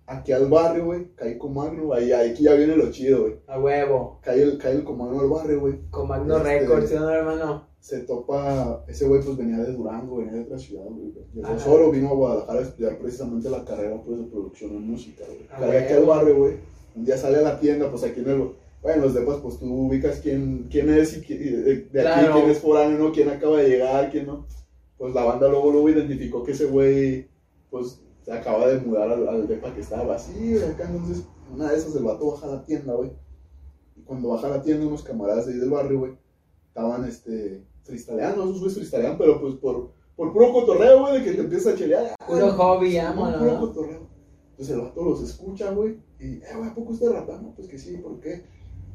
[0.07, 3.37] aquí al barrio, güey, cae Comagno, ahí, ahí que ya viene lo chido, güey.
[3.47, 4.21] A huevo.
[4.23, 5.81] Cae el, cae el Comagno al barrio, güey.
[5.91, 7.69] Comagno este, Records, ¿no, hermano?
[7.81, 11.13] Se topa, ese güey pues venía de Durango, venía de otra ciudad, güey.
[11.33, 15.25] Llegó solo, vino a Guadalajara a estudiar precisamente la carrera pues, de producción en música,
[15.27, 15.47] güey.
[15.49, 16.57] Cae aquí al barrio, güey.
[16.95, 18.51] Un día sale a la tienda, pues aquí en el,
[18.83, 22.21] bueno, en los depas, pues tú ubicas quién, quién es y y de, de aquí,
[22.21, 22.35] Claro.
[22.35, 23.13] quién es foráneo, ¿no?
[23.13, 24.47] quién acaba de llegar, quién no.
[24.97, 27.29] Pues la banda luego, luego identificó que ese güey,
[27.71, 30.59] pues se acaba de mudar al, al depa que estaba vacío.
[30.61, 33.11] Y acá, entonces, una de esas, el vato baja a la tienda, güey.
[33.97, 36.13] Y cuando baja a la tienda, unos camaradas de ahí del barrio, güey,
[36.69, 41.41] estaban, este, esos güeyes freestylean, pero pues por, por puro cotorreo, güey, de que te
[41.41, 42.15] empiezas a chelear.
[42.27, 43.61] Puro Ay, hobby, no, vámonos, puro ¿no?
[43.61, 44.11] cotorreo.
[44.53, 45.97] Entonces el vato los escucha, güey.
[46.19, 47.41] Y, eh, güey, ¿a poco usted rapea?
[47.41, 48.45] No, pues que sí, ¿por qué?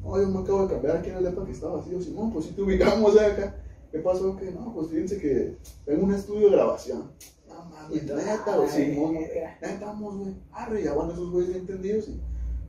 [0.02, 1.98] No, yo me acabo de cambiar aquí en el depa que estaba vacío.
[2.14, 3.56] No, pues sí te ubicamos, acá.
[3.90, 4.36] ¿Qué pasó?
[4.36, 7.10] Que no, pues fíjense que tengo un estudio de grabación.
[7.48, 10.34] No mames, neta, güey, no, Neta, vamos, güey.
[10.52, 12.08] Arre, ya van esos güeyes bien entendidos.
[12.08, 12.20] Y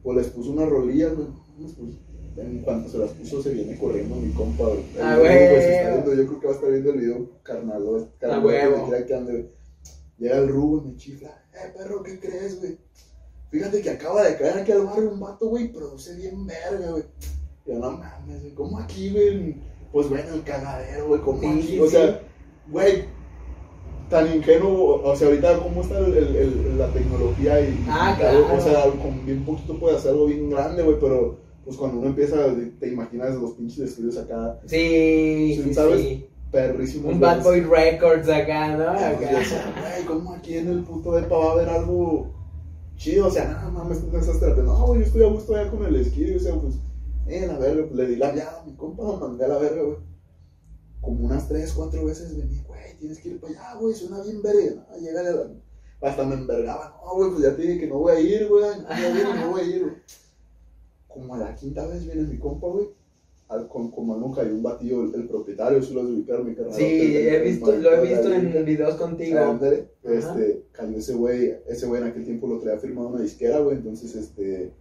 [0.04, 1.28] pues les puso unas rolillas, güey.
[1.58, 1.74] Pues,
[2.38, 4.84] en cuanto se las puso, se viene corriendo mi compa, güey.
[5.02, 5.32] Ah, güey.
[5.34, 8.06] está viendo, yo creo que va a estar viendo el video, carnal, güey.
[8.20, 9.50] Carnal, quiera que ande, güey.
[10.20, 12.78] Llega el rubo y me chifla, eh, perro, ¿qué crees, güey?
[13.50, 17.04] Fíjate que acaba de caer aquí al barrio un vato, güey, produce bien verga, güey.
[17.66, 19.56] Y no mames, güey, ¿cómo aquí, güey?
[19.92, 21.62] Pues, bueno, el cagadero, güey, ¿cómo Sí, aquí?
[21.68, 22.22] sí, o sea,
[22.70, 23.06] güey,
[24.10, 28.20] tan ingenuo, o sea, ahorita cómo está el- el- el- la tecnología y, Ah, y
[28.20, 28.56] claro.
[28.56, 32.08] o sea, con bien poquito puede hacer algo bien grande, güey, pero pues cuando uno
[32.08, 32.38] empieza,
[32.80, 36.02] te imaginas los pinches estudios acá, Sí, Sí, ¿sabes?
[36.02, 36.26] sí.
[36.52, 37.14] perrísimos.
[37.14, 37.20] Un.
[37.20, 38.94] Bad Boy Records acá, ¿no?
[38.94, 39.74] Pues, Acá.
[39.82, 42.34] güey, ¿cómo aquí en el puto depa va a haber algo
[42.98, 43.28] chido?
[43.28, 44.74] O sea, nada mames, tú estás terapiando.
[44.74, 46.76] No, güey, yo estoy a gusto allá con el esquí, o sea, pues,
[47.28, 49.58] eh, la verga, pues le di la viada a mi compa, lo mandé a la
[49.58, 49.98] verga, güey.
[51.02, 54.42] Como unas tres, cuatro veces venía, güey, tienes que ir para allá, güey, suena bien
[54.42, 54.86] verga.
[54.90, 55.52] No, llega la...
[56.02, 58.64] Hasta me envergaba, no, güey, pues ya te dije que no voy a ir, güey,
[58.80, 59.96] no voy a ir, no voy a ir, güey.
[61.08, 62.90] Como a la quinta vez viene mi compa, güey.
[63.70, 66.54] Con, como nunca hay un batido, el, el propietario, si lo has de ubicar, mi
[66.54, 66.74] carnal.
[66.74, 69.40] Sí, el- el- he el visto, lo he visto en videos contigo.
[69.40, 73.60] Ándale, este, cayó ese güey, ese güey en aquel tiempo lo traía firmado una disquera,
[73.60, 74.72] güey, entonces, este,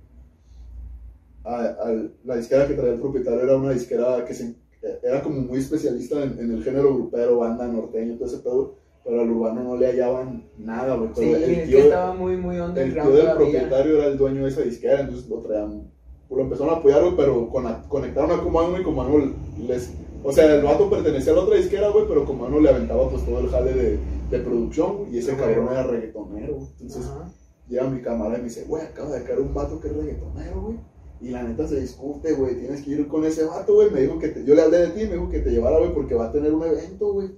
[1.44, 4.54] a- al- la disquera que traía el propietario era una disquera que se,
[5.02, 8.74] era como muy especialista en, en el género grupero, banda norteño, todo ese pedo,
[9.04, 12.14] pero al urbano no le hallaban nada, güey, Sí, pero es el que tío, estaba
[12.14, 15.38] muy, muy el underground tío del propietario era el dueño de esa disquera, entonces lo
[15.40, 15.88] traían,
[16.30, 19.32] lo empezaron a apoyar, güey, pero con- conectaron a Comano y Comano
[19.66, 19.92] les,
[20.24, 23.24] o sea, el vato pertenecía a la otra disquera, güey, pero Comano le aventaba pues
[23.24, 23.98] todo el jale de,
[24.30, 25.78] de producción, güey, y ese cabrón güey.
[25.78, 26.66] era reggaetonero, güey.
[26.80, 27.32] entonces Ajá.
[27.68, 30.60] llega mi camarada y me dice, güey, acaba de caer un vato que es reggaetonero,
[30.62, 30.76] güey.
[31.18, 33.90] Y la neta se discute, güey, tienes que ir con ese vato, güey.
[33.90, 35.94] Me dijo que te, yo le hablé de ti, me dijo que te llevara, güey,
[35.94, 37.30] porque va a tener un evento, güey.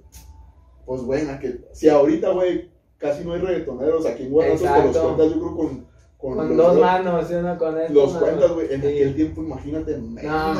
[0.85, 4.87] Pues, güey, en aquel, si ahorita, güey, casi no hay reggaetoneros aquí en Guanajuato, te
[4.87, 5.85] los cuentas, yo creo, con,
[6.19, 7.93] con, Con los dos manos y uno con esto.
[7.93, 8.19] Los no.
[8.19, 8.73] cuentas, güey.
[8.73, 8.87] En Sí.
[8.87, 10.53] aquel tiempo, imagínate, menos, No,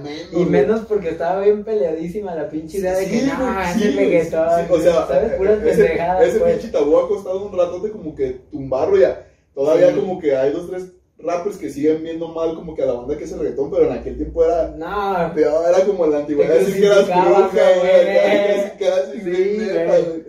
[0.00, 0.38] no.
[0.38, 3.88] Y menos porque estaba bien peleadísima la pinche idea de que Sí, no, es sí,
[3.88, 4.48] el reggaetón.
[4.66, 5.32] sí, o sea, ¿sabes?
[5.32, 6.52] Puras ese, pendejadas, ese pues.
[6.58, 9.26] pinche tabú ha costado un ratote como que tumbarlo ya.
[9.54, 12.92] Todavía como que hay dos, tres rappers que siguen viendo mal como que a la
[12.92, 16.72] banda que hace reggaetón, pero en aquel tiempo era, No, era como la antigüedad, así
[16.78, 19.68] que eras bruja, güey, casi, casi, Sí.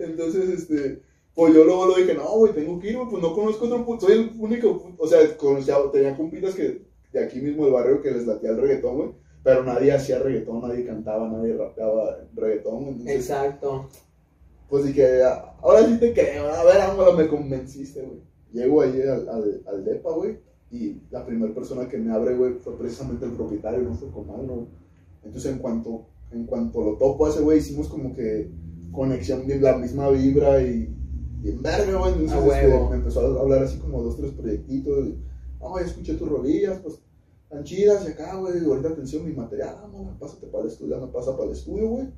[0.00, 1.00] Entonces, este,
[1.34, 3.84] pues yo luego lo dije, no, güey, tengo que ir, güey, pues no conozco otro
[3.86, 7.74] puto, soy el único, puto- o sea, conocía, tenía compitas que, de aquí mismo del
[7.74, 9.08] barrio que les latía el reggaetón, güey,
[9.42, 13.88] pero nadie hacía reggaetón, nadie cantaba, nadie rapeaba reggaetón, entonces, exacto.
[14.68, 18.20] pues dije, "Ah, ahora sí te creo, a ver, ángela, me convenciste, güey.
[18.52, 20.38] Llego ahí al, al, al depa, güey,
[20.70, 24.54] y la primera persona que me abre, güey, fue precisamente el propietario, no fue Comando,
[24.54, 24.66] güey.
[25.24, 28.50] Entonces, en cuanto, en cuanto lo topo a ese güey, hicimos como que
[28.90, 30.88] conexión, la misma vibra y
[31.42, 32.12] bien verga, güey.
[32.12, 35.08] Entonces, este, me empezó a hablar así como dos, tres proyectitos.
[35.08, 35.18] y,
[35.60, 37.00] No, ya escuché tus rolillas, pues,
[37.48, 41.00] tan chidas, y acá, güey, ahorita atención, mi material, ah, no, pásate para el estudio,
[41.00, 42.08] me pasa para el estudio, güey.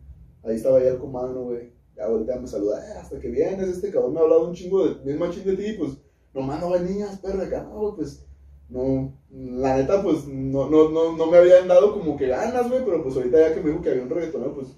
[0.44, 1.72] Ahí estaba ya el comando, güey.
[1.96, 4.86] Ya ahorita me saluda, eh, hasta que vienes, este cabrón me ha hablado un chingo
[4.86, 5.92] de, bien machín de ti, pues,
[6.34, 8.26] nomás no hay niñas, perro, acá, no, güey, pues,
[8.68, 12.84] no, la neta, pues, no, no, no, no me habían dado como que ganas, güey,
[12.84, 14.68] pero pues ahorita ya que me dijo que había un reggaetonero, pues,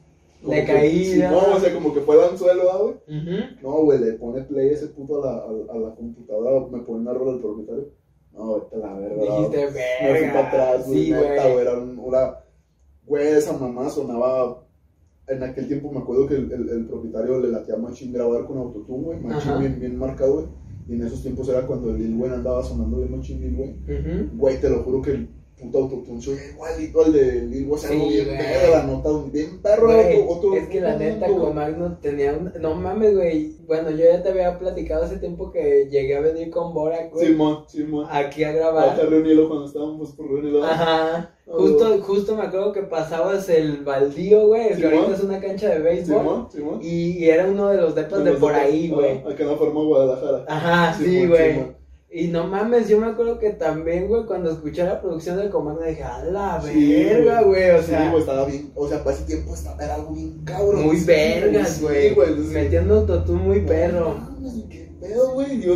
[0.43, 2.95] como Le que- sí, no, o sea, como que fue el anzuelo, ¿ah, güey.
[3.19, 3.37] Ujú.
[3.63, 7.01] No, güey, le pone play ese puto a la, a, a la computadora, me pone
[7.01, 7.89] una rola del propietario.
[8.33, 9.23] No, vete la verga.
[9.23, 10.33] Dijiste, me fui verga.
[10.33, 11.59] para atrás, güey, Sí, neta, güey.
[11.59, 12.37] era un- una,
[13.07, 14.63] güey, esa mamá sonaba,
[15.29, 18.45] en aquel tiempo me acuerdo que el, el, el propietario le latía a Machín grabar
[18.45, 19.59] con autotune, güey, Machín Ajá.
[19.59, 20.47] bien, bien marcado, güey,
[20.89, 24.31] y en esos tiempos era cuando el Lil Wayne andaba sonando bien Machín Lil Wayne,
[24.35, 25.27] güey, te lo juro que
[25.59, 29.87] puto autotune soy igualito al de Lil Wayne, algo bien verga, la nota, bien perro,
[29.87, 32.53] Güey, otro, es que la neta con Magno tenía un...
[32.61, 33.57] No mames, güey.
[33.67, 37.29] Bueno, yo ya te había platicado hace tiempo que llegué a venir con Borak, güey.
[37.29, 38.07] Simón, Simón.
[38.11, 38.99] aquí a grabar.
[39.07, 40.63] Un hilo cuando estábamos por reunirlo.
[40.65, 41.33] Ajá.
[41.49, 45.69] Ah, Justo, justo me acuerdo que pasabas el baldío, güey, que ahorita es una cancha
[45.71, 46.19] de béisbol.
[46.19, 46.79] Simón, Simón.
[46.83, 49.23] Y, y era uno de los depas de por ahí, güey.
[49.25, 50.45] Ah, acá en la forma Guadalajara.
[50.49, 51.76] Ajá, sí, güey.
[52.19, 55.83] Y no mames, yo me acuerdo que también, güey, cuando escuché la producción del comando
[55.83, 58.71] dije, a la Sí, verga, güey, o Sí, sea, güey, estaba bien.
[58.75, 60.85] O sea, para ese tiempo estaba, era algo bien cabrón.
[60.87, 62.15] muy Sí, vergas, sí, güey.
[62.15, 62.29] güey.
[62.31, 64.15] entonces, Metiendo autotune muy no perro.
[64.15, 65.61] mames, ¿Qué pedo, güey?
[65.61, 65.75] Yo,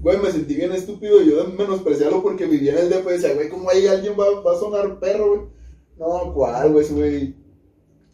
[0.00, 1.20] güey, me sentí bien estúpido.
[1.22, 4.52] Yo menospreciarlo porque vivía en el DF y decía, güey, ¿cómo ahí alguien va, va
[4.56, 5.40] a sonar perro, güey?
[5.98, 6.84] No, ¿cuál, güey?
[6.84, 7.34] Ese güey,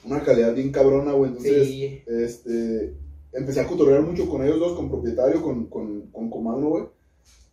[0.06, 1.30] una calidad bien cabrona, güey.
[1.32, 2.02] Entonces, Sí.
[2.06, 2.96] este,
[3.34, 6.84] empecé a cotorrear mucho con ellos dos, con propietario, con, con, con comando, güey.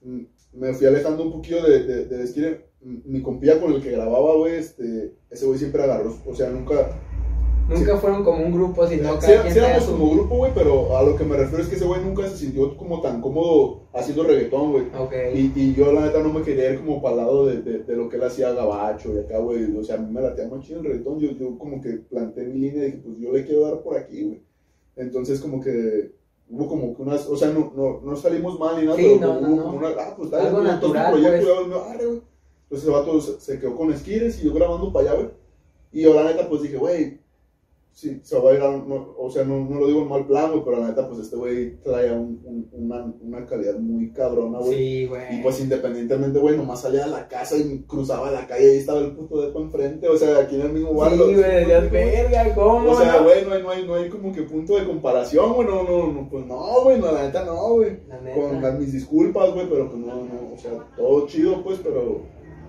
[0.01, 2.57] Me fui alejando un poquillo de, de, de esquina.
[2.81, 6.97] Mi compía con el que grababa, güey, este, ese güey siempre agarró, o sea, nunca...
[7.67, 9.91] Nunca fueron como un grupo, sino Sí, quien sí traía éramos su...
[9.91, 12.37] como grupo, güey, pero a lo que me refiero es que ese güey nunca se
[12.37, 14.85] sintió como tan cómodo haciendo reggaetón, güey.
[14.97, 15.13] Ok.
[15.35, 17.79] Y, y yo la neta no me quería ir como para el lado de, de,
[17.83, 19.75] de lo que él hacía gabacho y acá, güey.
[19.77, 21.19] O sea, a mí me latea más chido el reggaetón.
[21.19, 23.97] Yo, yo como que planteé mi línea y dije, pues yo le quiero dar por
[23.97, 24.41] aquí, güey.
[24.95, 26.11] Entonces como que
[26.49, 29.33] hubo como que unas, o sea, no, no, no salimos mal ni nada, Sí, pero
[29.33, 29.63] no, hubo no.
[29.63, 31.67] como una, ah, pues Algo dale, tú, natural, tu proyecto, pues.
[31.67, 32.21] y yo, arre, güey.
[32.63, 35.31] Entonces el vato se, se quedó con Esquires y yo grabando para allá, güey.
[35.91, 37.18] Y yo, la neta, pues dije, güey,
[37.99, 40.25] sí, se va a ir a, no, o sea, no, no lo digo en mal
[40.25, 44.11] plan, güey, pero la neta, pues este güey trae un, un- una, una calidad muy
[44.13, 44.73] cabrona, güey.
[44.73, 45.39] Sí, güey.
[45.39, 48.99] Y pues independientemente, güey, nomás salía de la casa y cruzaba la calle y estaba
[48.99, 51.23] el puto depo enfrente, o sea, aquí en el mismo Sí, barrio.
[51.25, 52.91] güey, decías, verga, ¿cómo?
[52.91, 55.67] O sea, güey, no hay, no, hay, no hay como que punto de comparación, güey,
[55.67, 57.99] no, no, no, pues no, güey, no, la neta no, güey.
[58.35, 62.21] Con las- mis disculpas, güey, pero pues no, no, o sea, todo chido, pues, pero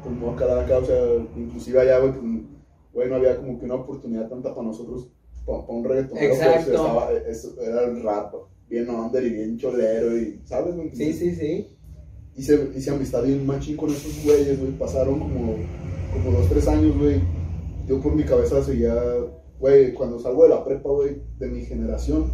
[0.02, 0.96] pues no acá, acá, o sea,
[1.36, 2.24] inclusive allá, güey, pues,
[2.92, 5.08] güey, no había como que una oportunidad tanta para nosotros,
[5.44, 6.70] para, un reggaetonero, pues, Exacto.
[6.70, 8.34] estaba, eso era el rap,
[8.68, 10.90] bien under y bien cholero y, ¿sabes, güey?
[10.94, 11.66] Sí, sí, sí.
[12.36, 14.72] hice, hice amistad bien machín con esos güeyes, güey.
[14.72, 15.56] Pasaron como,
[16.12, 17.20] como dos, tres años, güey.
[17.86, 18.94] Yo por mi cabeza seguía,
[19.58, 22.30] güey, cuando salgo de la prepa, güey, de mi generación,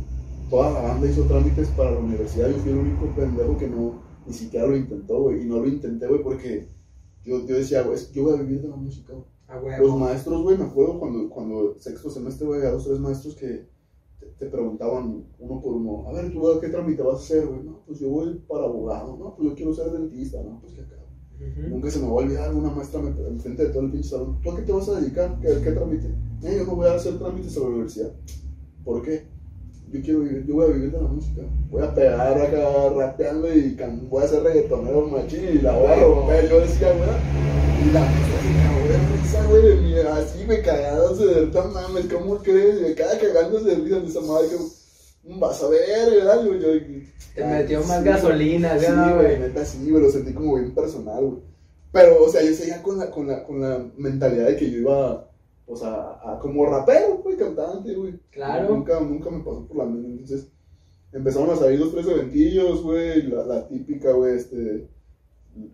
[0.51, 2.51] toda la banda hizo trámites para la universidad.
[2.51, 5.43] Yo fui el único pendejo que no, ni siquiera lo intentó, güey.
[5.43, 6.69] Y no lo intenté, güey, porque
[7.25, 9.36] yo, yo decía, güey, yo voy a vivir de la música, güey.
[9.79, 13.69] Los maestros, güey, me acuerdo cuando, cuando sexto semestre, güey, había dos, tres maestros que
[14.19, 17.47] te, te preguntaban uno por uno, a ver, ¿tú a qué trámite vas a hacer,
[17.47, 17.63] güey?
[17.63, 20.81] No, pues yo voy para abogado, no, pues yo quiero ser dentista, no, pues que
[20.81, 20.97] acá.
[21.69, 24.41] Nunca se me va a olvidar, una maestra me enfrente de todo el pinche salón,
[24.43, 25.39] ¿tú a qué te vas a dedicar?
[25.41, 26.09] ¿Qué, qué trámite?
[26.43, 28.13] Eh, yo no voy a hacer trámites a la universidad.
[28.85, 29.27] ¿Por qué?
[29.93, 31.43] Yo quiero vivir, yo voy a vivir de la música.
[31.71, 35.87] Voy a pegar acá rapeando y can- voy a ser reggaetonero machín y la voy
[35.87, 36.49] a romper.
[36.49, 38.09] Yo decía, güey, y la
[39.23, 42.81] risa, güey, de mí, así me cagándose de risa, mames, ¿cómo crees?
[42.81, 46.45] Y me cada cagándose de risa de esa madre que "Mm, vas a ver, ¿verdad?
[46.45, 46.69] Yo, yo,
[47.35, 49.39] Te metió más gasolina, Sí, ¿no, güey, güey?
[49.41, 51.43] neta sí, güey, lo sentí como bien personal, güey.
[51.93, 54.79] Pero, o sea, yo seguía con la, con la, con la mentalidad de que yo
[54.79, 55.31] iba,
[55.67, 58.15] o sea, a, como rapero, güey, cantante, güey.
[58.31, 58.75] Claro.
[58.75, 60.49] Nunca, nunca me pasó por la mente, entonces
[61.13, 64.87] empezaron a salir los tres eventillos, güey, la, la típica, güey, este,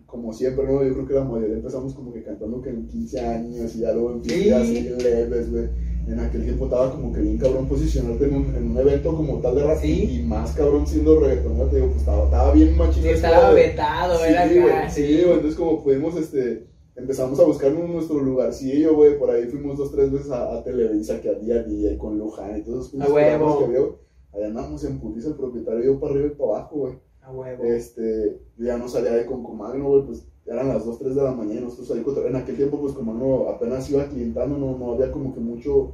[0.05, 0.83] como siempre, ¿no?
[0.83, 3.91] Yo creo que la mayoría empezamos como que cantando que en 15 años y ya
[3.91, 4.49] luego en Sí.
[4.49, 5.67] así leves, güey.
[6.07, 9.39] En aquel tiempo estaba como que bien cabrón posicionarte en un, en un evento como
[9.39, 10.19] tal de rap Sí.
[10.19, 13.01] y más cabrón siendo reggaetonero, te digo, pues estaba, estaba bien machista.
[13.01, 17.43] Sí, estaba vetado, era Sí, acá, güey, sí, güey, entonces como pudimos, este, empezamos a
[17.43, 21.63] buscar nuestro lugarcillo, güey, por ahí fuimos dos, tres veces a, a Televisa, que había
[21.63, 23.59] día con Luján y todos esos A huevo.
[23.59, 23.93] que había, güey.
[24.33, 26.93] Allá andamos en putiza el propietario, yo para arriba y para abajo, güey.
[27.21, 27.63] A huevo.
[27.63, 31.31] Este, yo ya no salía de Concomagno, güey, pues eran las 2, 3 de la
[31.31, 34.93] mañana, y nosotros ahí, en aquel tiempo, pues como no, apenas iba clientando, no, no
[34.93, 35.93] había como que mucho,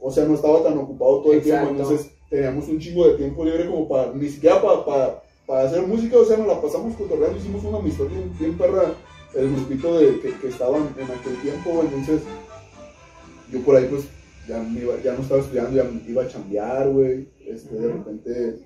[0.00, 3.44] o sea, no estaba tan ocupado todo el tiempo, entonces teníamos un chingo de tiempo
[3.44, 6.96] libre como para, ni siquiera para, para, para hacer música, o sea, nos la pasamos
[6.96, 8.94] cotorreando, hicimos una amistad bien, bien perra,
[9.34, 12.22] el grupito de, que, que estaban en aquel tiempo, entonces
[13.50, 14.04] yo por ahí pues
[14.48, 17.88] ya, me iba- ya no estaba estudiando, ya me iba a chambear, güey, este, de
[17.92, 18.58] repente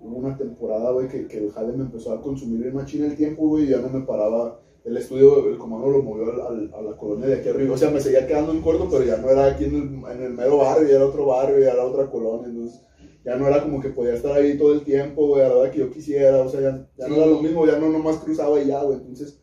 [0.00, 3.16] hubo una temporada, güey, que, que el jale me empezó a consumir el machín el
[3.16, 4.60] tiempo, güey, y ya no me paraba.
[4.84, 7.74] El estudio, el comando lo movió al- al- a la colonia de aquí arriba.
[7.74, 10.22] O sea, me seguía quedando en corto, pero ya no era aquí en el, en
[10.22, 12.46] el mero barrio, ya era otro barrio, ya era otra colonia.
[12.46, 12.82] Entonces,
[13.24, 15.70] ya no era como que podía estar ahí todo el tiempo, güey, a la hora
[15.72, 16.38] que yo quisiera.
[16.38, 18.98] O sea, ya, ya no era lo mismo, ya no nomás cruzaba y ya, güey.
[18.98, 19.40] Entonces,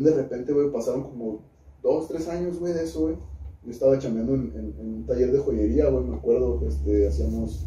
[0.00, 1.40] de repente, güey, pasaron como
[1.82, 3.16] dos, tres años, güey, de eso, güey.
[3.64, 7.06] Yo estaba chambeando en, en- en un taller de joyería, güey, me acuerdo, que este,
[7.06, 7.66] hacíamos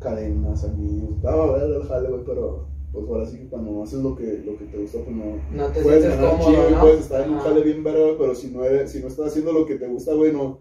[0.00, 4.00] cadenas, anillos, estaba ver el jale, güey, pero pues ahora sí que cuando no haces
[4.00, 6.68] lo que, lo que te gusta, pues no, No te puedes sientes ganar cómodo, chido
[6.70, 6.80] y ¿no?
[6.80, 9.52] puedes estar en un jale bien verga, pero si no, eres, si no estás haciendo
[9.52, 10.60] lo que te gusta, güey, no,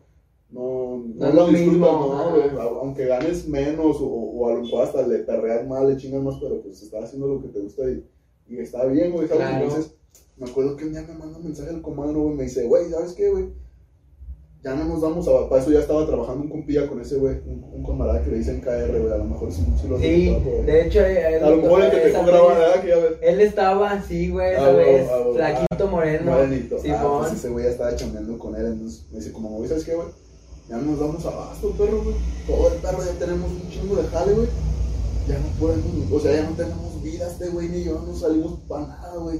[0.49, 4.63] no, No no lo disfrutas, no, güey, A- aunque ganes menos o, o a lo
[4.63, 7.59] mejor hasta le perreas mal, le chingas más, pero pues estás haciendo lo que te
[7.61, 8.03] gusta y,
[8.49, 9.43] y está bien, güey, ¿sabes?
[9.47, 9.63] Claro.
[9.65, 9.96] Entonces,
[10.37, 12.89] me acuerdo que un día me manda un mensaje el comando, güey, me dice, güey,
[12.89, 13.45] ¿sabes qué, güey?
[14.63, 15.49] Ya no nos vamos a...
[15.49, 18.37] Para eso ya estaba trabajando un compilla con ese, güey, un, un camarada que le
[18.37, 21.57] dicen KR, güey, a lo mejor sí, sí lo Sí, de hecho, él, A lo
[21.57, 22.81] mejor el que te ¿verdad?
[22.81, 23.13] Que ya ves.
[23.21, 26.31] Él estaba así, güey, Ah, esa vez, ah, ah, flaquito moreno.
[26.31, 26.75] Morenito.
[26.75, 27.19] Ah, Simón.
[27.21, 29.95] pues ese güey ya estaba chambeando con él, entonces me dice, como, güey, ¿sabes qué,
[29.95, 30.07] güey?
[30.69, 32.15] Ya no nos damos abasto, perro, güey.
[32.45, 34.47] Todo el perro ya tenemos un chingo de jale, güey.
[35.27, 38.59] Ya no podemos, o sea, ya no tenemos vida este güey ni yo, no salimos
[38.67, 39.39] para nada, güey.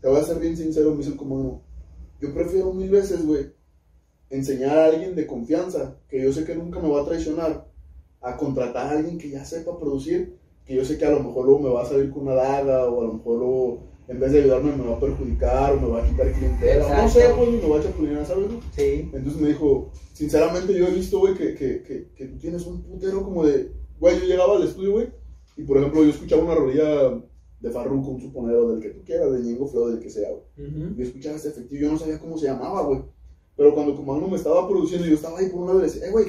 [0.00, 1.62] Te voy a ser bien sincero, me dice como no.
[2.20, 3.52] Yo prefiero mil veces, güey,
[4.30, 7.68] enseñar a alguien de confianza, que yo sé que nunca me va a traicionar,
[8.20, 11.44] a contratar a alguien que ya sepa producir, que yo sé que a lo mejor
[11.46, 14.32] luego me va a salir con una daga, o a lo mejor luego, en vez
[14.32, 17.20] de ayudarme, me va a perjudicar, o me va a quitar clientela, o no sé,
[17.20, 17.36] Exacto.
[17.36, 18.46] pues me va a chapulinar, ¿sabes?
[18.48, 18.60] güey?
[18.74, 22.66] Sí, Entonces me dijo, sinceramente yo he visto, güey, que, que, que, que tú tienes
[22.66, 25.08] un putero como de, güey, yo llegaba al estudio, güey,
[25.56, 27.20] y por ejemplo yo escuchaba una rolilla
[27.60, 30.68] de Farruko, un suponero, del que tú quieras, de Ñengo Flow, del que sea, güey.
[30.68, 30.94] Ujú.
[30.96, 33.02] Yo escuchaba este efectivo, yo no sabía cómo se llamaba, güey.
[33.56, 36.06] Pero cuando Comando me estaba produciendo, yo estaba ahí por un lado y le decía,
[36.06, 36.26] eh, güey,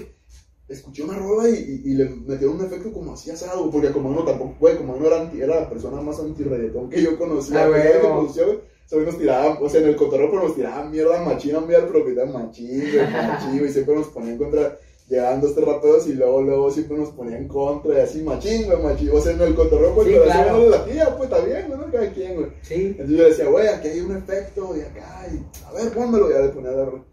[0.69, 1.53] escuché una rola y,
[1.85, 4.95] y, y le metieron un efecto como así asado, porque como no tampoco, güey, como
[4.95, 8.45] no era, anti, era la persona más anti-reggaetón que yo conocía, Ah, güey, que producía,
[8.45, 11.83] güey, solo nos tiraban, o sea, en el cotorreo, pero nos tiraban mierda machina, mierda
[11.83, 14.77] al propietario, machín, güey, machín, güey, siempre nos ponían contra,
[15.07, 18.65] llegaban dos, tres raperos y luego, luego siempre nos ponían en contra y así, machín,
[18.65, 20.57] güey, machín, o sea, en el cotorreo, pues, Sí, pero claro.
[20.57, 21.91] así, la tía, pues, está bien, ¿no?
[21.91, 22.47] Cada quien, güey.
[22.61, 22.73] Sí.
[22.75, 26.39] Entonces yo decía, güey, aquí hay un efecto y acá, y a ver, pónmelo, ya
[26.39, 27.03] le ponía la.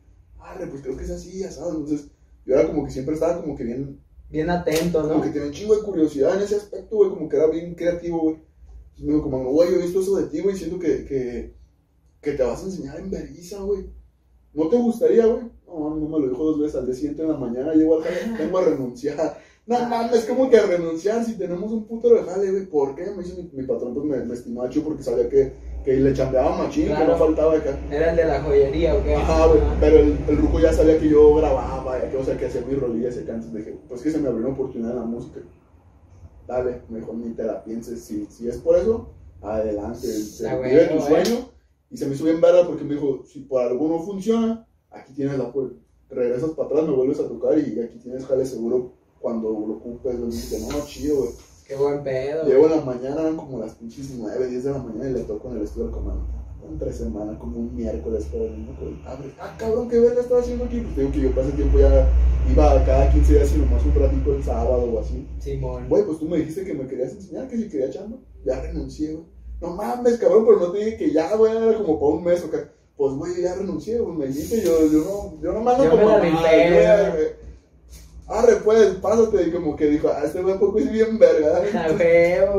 [0.40, 1.70] Arre, pues creo que es así, asado.
[1.70, 2.08] Entonces,
[2.44, 5.22] yo era como que siempre estaba como que bien, Bien atento, como ¿no?
[5.22, 8.20] que tenía un chingo de curiosidad en ese aspecto, güey, como que era bien creativo,
[8.20, 8.34] güey.
[8.34, 11.54] Entonces me dijo, como, güey, yo he visto eso de ti, güey, siento que, que,
[12.20, 13.86] que te vas a enseñar en Berguisa, güey.
[14.52, 15.44] ¿No te gustaría, güey?
[15.78, 18.02] No, no me lo dijo dos veces al día siguiente en la mañana, llego al
[18.02, 19.38] jale, tengo a renunciar.
[19.66, 22.66] No mames, como que a renunciar si tenemos un puto de jale, güey.
[22.66, 23.10] ¿Por qué?
[23.16, 26.12] Me dice mi, mi patrón, pues me, me estimaba chido porque sabía que, que le
[26.12, 27.74] chambeaba machín, que no faltaba acá.
[27.90, 29.14] Era el de la joyería, ¿o qué?
[29.14, 32.36] Ajá, güey, pero el, el ruco ya sabía que yo grababa, ya que, o sea,
[32.36, 34.98] que hacía mis rolillas acá, entonces dije, pues que se me abrió una oportunidad en
[34.98, 35.40] la música.
[36.46, 40.98] Dale, mejor ni te la pienses, si, si es por eso, adelante, se vive tu
[40.98, 41.48] bueno, sueño,
[41.90, 45.12] y se me hizo bien verga porque me dijo, si por algo no funciona, aquí
[45.12, 45.76] tienes la puerta,
[46.10, 50.18] regresas para atrás, me vuelves a tocar y aquí tienes jale seguro cuando lo ocupes,
[50.18, 51.30] güey, dije, no, chido, güey.
[51.66, 52.44] Qué buen pedo.
[52.44, 55.20] Llego en la mañana, eran como las pinches 9, 10 de la mañana y le
[55.20, 56.26] toco en el estudio del comando.
[56.68, 58.74] Entre semana, como un miércoles, pero el mismo
[59.06, 59.34] abre.
[59.38, 60.80] Ah, cabrón, ¿qué verga estaba haciendo aquí?
[60.80, 62.08] Pues digo que yo pasé tiempo ya,
[62.50, 65.26] iba cada 15 días y nomás un ratito el sábado o así.
[65.38, 65.88] Simón.
[65.88, 68.18] Güey, pues tú me dijiste que me querías enseñar, que si quería chamba.
[68.44, 69.26] Ya renuncié, güey.
[69.60, 72.44] No mames, cabrón, pero no te dije que ya, güey, era como para un mes
[72.44, 72.58] o qué.
[72.96, 76.18] Pues, güey, ya renuncié, güey, me dijiste, yo, yo no, yo no mando Yo como
[76.18, 77.14] me la.
[78.26, 81.60] Arre, pues, pásate, y como que dijo, ah, este güey poco es bien verga.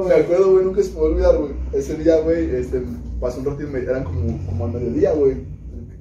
[0.07, 1.51] Me acuerdo, güey, nunca se me va a olvidar, güey.
[1.73, 2.83] Ese día, güey, este,
[3.19, 5.37] pasó un ratito, me- eran como, como al mediodía, güey.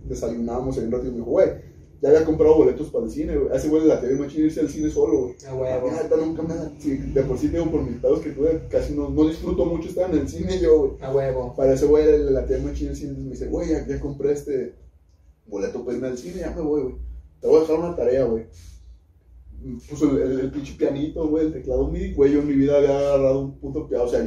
[0.04, 1.48] Desayunábamos ahí un ratito y me dijo, güey,
[2.04, 3.56] ya había comprado boletos para el cine, güey.
[3.56, 5.36] Ese güey la TV machín irse al cine solo, güey.
[5.48, 5.88] A huevo.
[5.88, 8.60] A mí, neta, nunca me sí, de por sí tengo por mis pedos que tuve,
[8.68, 10.90] casi no, no disfruto mucho estar en el cine yo, güey.
[11.00, 11.54] A huevo.
[11.56, 14.32] Para ese güey le la TV machín el cine, me dice, güey, ya, ya compré
[14.32, 14.74] este
[15.46, 16.94] boleto para irme al cine, ya me voy, güey.
[17.40, 18.44] Te voy a dejar una tarea, güey.
[19.88, 22.76] Puso el, el, el pinche pianito, güey, el teclado MIDI, güey, yo en mi vida
[22.76, 24.20] había agarrado un puto piano, o sea,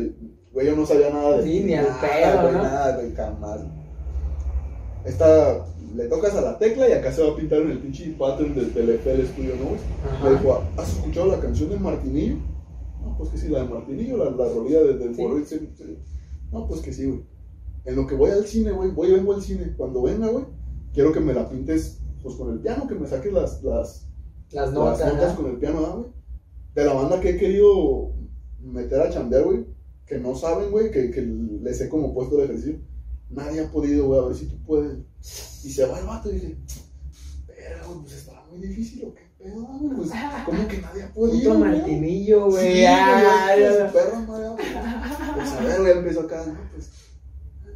[0.51, 2.63] güey, yo no sabía nada de Sí, ni al pedo, güey, ¿no?
[2.63, 3.61] nada, güey, jamás.
[5.05, 5.63] Esta,
[5.97, 8.53] le tocas a la tecla y acá se va a pintar en el pinche pattern
[8.55, 9.79] del FL Studio, ¿no, güey?
[10.21, 10.29] Me Ajá.
[10.31, 12.36] dijo, ¿has escuchado la canción de Martinillo?
[13.03, 15.97] No, pues que sí, la de Martinillo, la, la rolilla de- del Sí.
[16.51, 17.23] No, pues que sí, güey.
[17.86, 19.73] En lo que voy al cine, güey, voy y vengo al cine.
[19.77, 20.45] Cuando venga, güey,
[20.93, 24.07] quiero que me la pintes, pues con el piano, que me saques las, las,
[24.51, 25.41] Las las notas, notas ¿no?
[25.41, 26.10] con el piano, ¿ah, güey?
[26.75, 28.12] De la banda que he querido
[28.62, 29.65] meter a chambear, güey,
[30.05, 32.79] que no saben, güey, que, que les he como puesto el ejercicio.
[33.29, 34.97] Nadie ha podido, güey, a ver si tú puedes.
[35.63, 36.57] Y se va el vato y dije,
[37.45, 40.09] pero, güey, pues estará muy difícil o qué pedo, güey, pues,
[40.45, 41.71] ¿cómo que nadie ha podido, Puto güey?
[41.71, 42.63] Martinillo, Sí, güey.
[42.71, 44.65] güey, Ah, ya- pues, perra madre, güey.
[45.35, 46.57] Pues a ver, güey, empezó acá, ¿no?
[46.73, 46.89] Pues,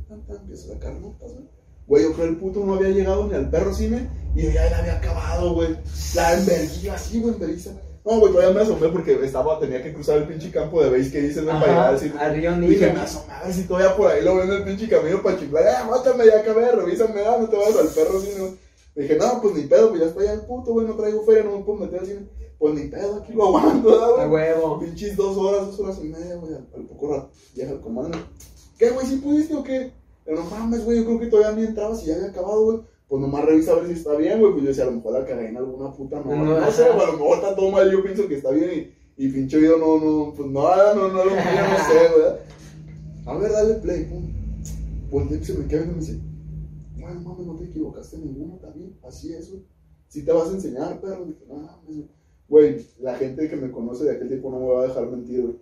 [0.08, 1.50] tan, tan, empiezo a sacar notas, güey.
[1.88, 4.70] Güey, yo creo el puto no había llegado ni al perro cine y yo ya
[4.70, 5.76] la había acabado, güey.
[6.16, 7.72] La enverguía así, güey, enverguiza.
[8.04, 11.12] No, güey, todavía me asomé porque estaba, tenía que cruzar el pinche campo de base
[11.12, 12.94] que dices, güey, para llegar al Río Dije, Nilo.
[12.94, 15.40] me asomé a ver si todavía por ahí lo ven en el pinche camino para
[15.40, 15.64] chiflar.
[15.66, 18.58] Eh, mátame, ya acabé, revísame, ah, no te vayas al perro güey.
[18.96, 21.44] Dije, no, pues ni pedo, pues ya está ya el puto, güey, no traigo feria,
[21.44, 22.28] no me puedo meter al cine.
[22.58, 24.44] Pues ni pedo, aquí lo aguanto, ¿verdad, A güey.
[24.52, 24.80] huevo.
[24.80, 28.18] Pinches dos horas, dos horas y media, güey, al, al poco rato llega el comando.
[28.78, 29.92] ¿Qué, güey, si pudiste o qué?
[30.26, 32.80] Pero no mames, güey, yo creo que todavía ni entrabas y ya había acabado, güey.
[33.12, 34.54] Pues nomás revisa a ver si está bien, güey.
[34.54, 36.84] Pues yo decía, a lo mejor la cagué en alguna puta no, No, no, sé,
[36.84, 39.58] güey, a lo mejor está todo mal, yo pienso que está bien y, y pinche
[39.58, 42.36] video no, no, pues nada, no, no lo mío, no sé, güey.
[43.26, 44.32] A ver, dale play, pum.
[45.10, 46.22] Pues se me queda y me dice,
[46.98, 49.66] bueno, mames, no te equivocaste ninguno, bien, así es, güey.
[50.08, 51.26] Si te vas a enseñar, perro.
[51.26, 52.06] Dije, no mames.
[52.48, 55.42] Güey, la gente que me conoce de aquel tiempo no me va a dejar mentir,
[55.42, 55.56] güey.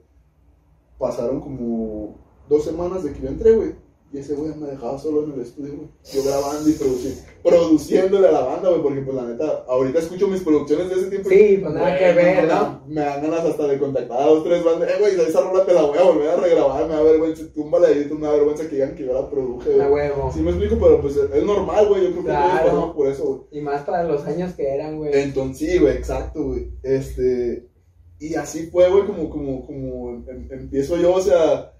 [0.99, 2.15] Pasaron como
[2.47, 3.88] dos semanas de que yo entré, güey.
[4.11, 5.87] Y ese güey me dejaba solo en el estudio, güey.
[6.11, 8.81] Yo grabando y produciendo, produciéndole a la banda, güey.
[8.81, 11.29] Porque, pues, la neta, ahorita escucho mis producciones de ese tiempo.
[11.31, 12.81] y, Sí, pues nada que ver, me- ¿no?
[12.87, 14.89] Me dan ganas hasta de contactar a dos, tres bandas.
[14.89, 16.87] Eh, güey, esa rola te la voy a volver a regrabar.
[16.87, 17.43] Me da vergüenza.
[17.53, 19.87] Túmbala ahí, me da vergüenza que digan que yo la produje, güey.
[19.91, 20.31] huevo.
[20.33, 22.01] Sí me explico, pero pues es normal, güey.
[22.05, 22.49] Yo creo que Claro.
[22.49, 23.41] todos pasamos por eso, güey.
[23.51, 25.11] Y más para los años que eran, güey.
[25.13, 26.71] Entonces, sí, güey, exacto, güey.
[26.81, 27.69] Este,
[28.17, 31.73] y así fue, güey, como, como, como em- empiezo yo, o sea,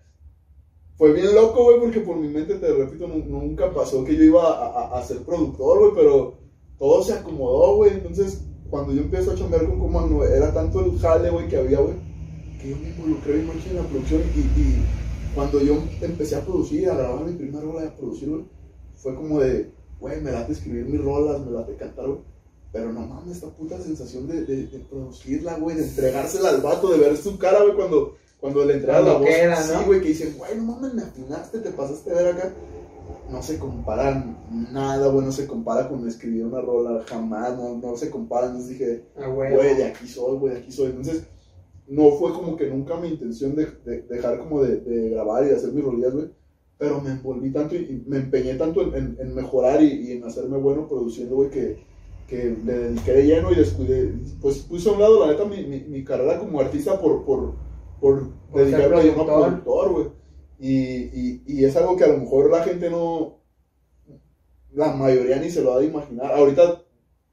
[0.99, 4.23] fue bien loco, güey, porque por mi mente, te repito, nu- nunca pasó que yo
[4.23, 6.35] iba a, a- a ser productor, güey, pero
[6.77, 7.93] todo se acomodó, güey.
[7.93, 11.95] Entonces, cuando yo empiezo a chambear con era tanto el jale, güey, que había, güey,
[12.61, 14.85] que yo me involucré bien mucho en la producción y, y
[15.33, 18.43] cuando yo empecé a producir, a grabar mi primera rola y a producir, güey,
[18.95, 19.71] fue como de,
[20.01, 22.19] güey, me late escribir mis rolas, me late cantar, güey.
[22.71, 26.91] Pero no mames, esta puta sensación de, de, de producirla, güey, de entregársela al vato,
[26.91, 29.27] de ver su cara, güey, cuando, cuando le entregas la voz.
[29.27, 32.53] queda, Sí, güey, que dicen, güey, no mames, me afinaste, te pasaste a ver acá.
[33.31, 34.25] No se compara
[34.71, 38.47] nada, güey, no se compara con escribir una rola, jamás, no, no se compara.
[38.47, 39.57] Entonces dije, A huevo.
[39.57, 40.87] güey, de aquí soy, güey, de aquí soy.
[40.87, 41.23] Entonces,
[41.87, 45.49] no fue como que nunca mi intención de, de- dejar como de, de grabar y
[45.49, 46.29] de hacer mis rolillas, güey.
[46.77, 50.11] Pero me envolví tanto y, y me empeñé tanto en, en- en mejorar y, y
[50.13, 51.77] en hacerme bueno produciendo, güey, que,
[52.27, 54.13] que le dediqué de lleno y descuidé.
[54.41, 57.53] Pues puse a un lado, la neta, mi, mi, mi carrera como artista por, por,
[57.99, 59.25] por, Por dedicarme a productor.
[59.49, 60.05] productor, güey.
[60.59, 63.37] Y, y, y es algo que a lo mejor la gente no.
[64.73, 66.31] La mayoría ni se lo ha de imaginar.
[66.31, 66.83] Ahorita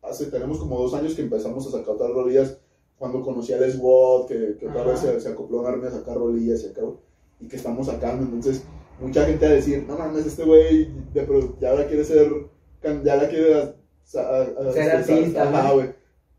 [0.02, 2.58] hace, tenemos como dos años que empezamos a sacar otras rolillas.
[2.98, 5.90] Cuando conocí al SWAT, que, que otra vez se, se acopló a un army a
[5.90, 6.94] sacar rolillas y güey,
[7.40, 8.22] y que estamos sacando.
[8.24, 8.62] Entonces,
[9.00, 10.88] mucha gente va a decir, no mames, este güey
[11.60, 12.32] ya ahora quiere ser,
[13.04, 13.74] ya la quiere a-
[14.14, 15.92] a- Ser artista, güey.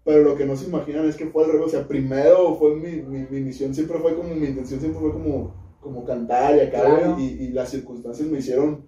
[0.08, 1.68] Pero lo que no se imaginan es que fue al revés.
[1.68, 5.12] O sea, primero fue mi, mi, mi misión, siempre fue como, mi intención siempre fue
[5.12, 7.16] como, como cantar y acá, Claro.
[7.20, 8.88] y, y las circunstancias me hicieron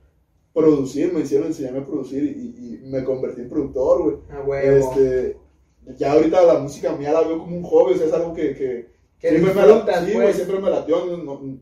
[0.54, 4.16] producir, me hicieron enseñarme a producir y, y me convertí en productor, güey.
[4.32, 4.92] A huevo.
[4.94, 5.38] Este,
[5.98, 8.54] ya ahorita la música mía la veo como un hobby, o sea, es algo que,
[8.56, 8.88] que
[9.20, 10.36] que siempre me la, sí, pues.
[10.38, 11.06] siempre me latió.
[11.06, 11.60] no- no-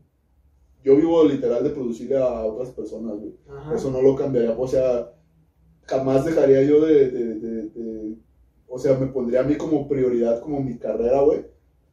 [0.84, 3.34] yo vivo literal de producirle a otras personas, güey.
[3.74, 5.12] Eso no lo cambiaría, o sea,
[5.82, 8.14] jamás dejaría yo de, de- de- de-
[8.68, 11.44] o sea, me pondría a mí como prioridad, como mi carrera, güey,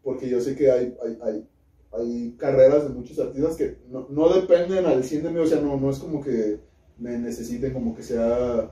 [0.04, 1.48] porque yo sé que hay, hay, hay,
[1.94, 5.62] hay carreras de muchos artistas que no, no dependen al 100 de mí, o sea,
[5.62, 6.60] no, no es como que
[6.98, 8.70] me necesiten como que sea...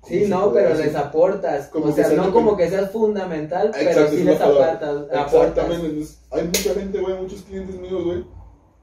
[0.00, 0.86] ¿cómo Sí, no, pero decir?
[0.86, 1.66] les aportas.
[1.68, 5.06] Como o sea, no como que seas fundamental, pero sí es les aportas.
[5.12, 8.24] Exactamente, hay mucha gente, güey, muchos clientes míos, güey,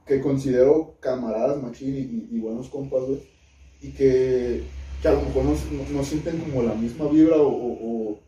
[0.06, 3.22] que considero camaradas, machín y, y- y buenos compas, güey,
[3.80, 4.64] y que,
[5.04, 8.18] que a lo mejor no, no- no sienten como la misma vibra o, o,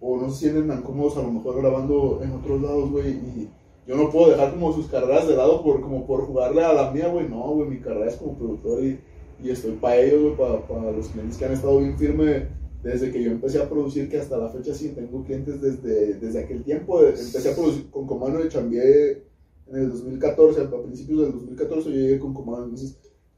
[0.00, 3.48] o- no se sienten tan cómodos a lo mejor grabando en otros lados, güey, y
[3.88, 6.90] yo no puedo dejar como sus carreras de lado por, como por jugarle a la
[6.90, 8.98] mía, güey, no, güey, mi carrera es como productor y,
[9.42, 12.48] y estoy para ellos, güey, para, para los clientes que han estado bien firme
[12.82, 16.40] desde que yo empecé a producir, que hasta la fecha sí tengo clientes desde, desde
[16.40, 17.00] aquel tiempo.
[17.00, 19.22] Empecé a producir con Comando de Chambié
[19.68, 22.96] en el 2014, a principios del 2014 yo llegué con Comando, entonces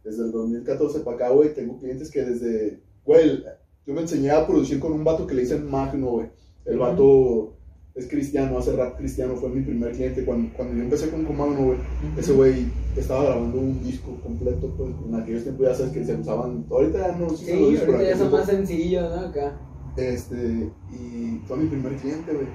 [0.08, 3.44] desde el 2014 para acá, güey, tengo clientes que desde, güey,
[3.86, 6.28] yo me enseñé a producir con un vato que le dicen Magno, güey.
[6.64, 7.54] El vato
[7.94, 10.24] es cristiano, hace rap cristiano, fue mi primer cliente.
[10.24, 11.78] Cuando, cuando yo empecé con Comando, güey,
[12.16, 16.14] ese güey estaba grabando un disco completo, pues en aquellos tiempos ya sabes que se
[16.14, 19.26] usaban, ahorita ya no se Sí, los discos, ya son más sencillos, ¿no?
[19.26, 19.60] Acá.
[19.96, 22.46] este, y fue mi primer cliente, güey.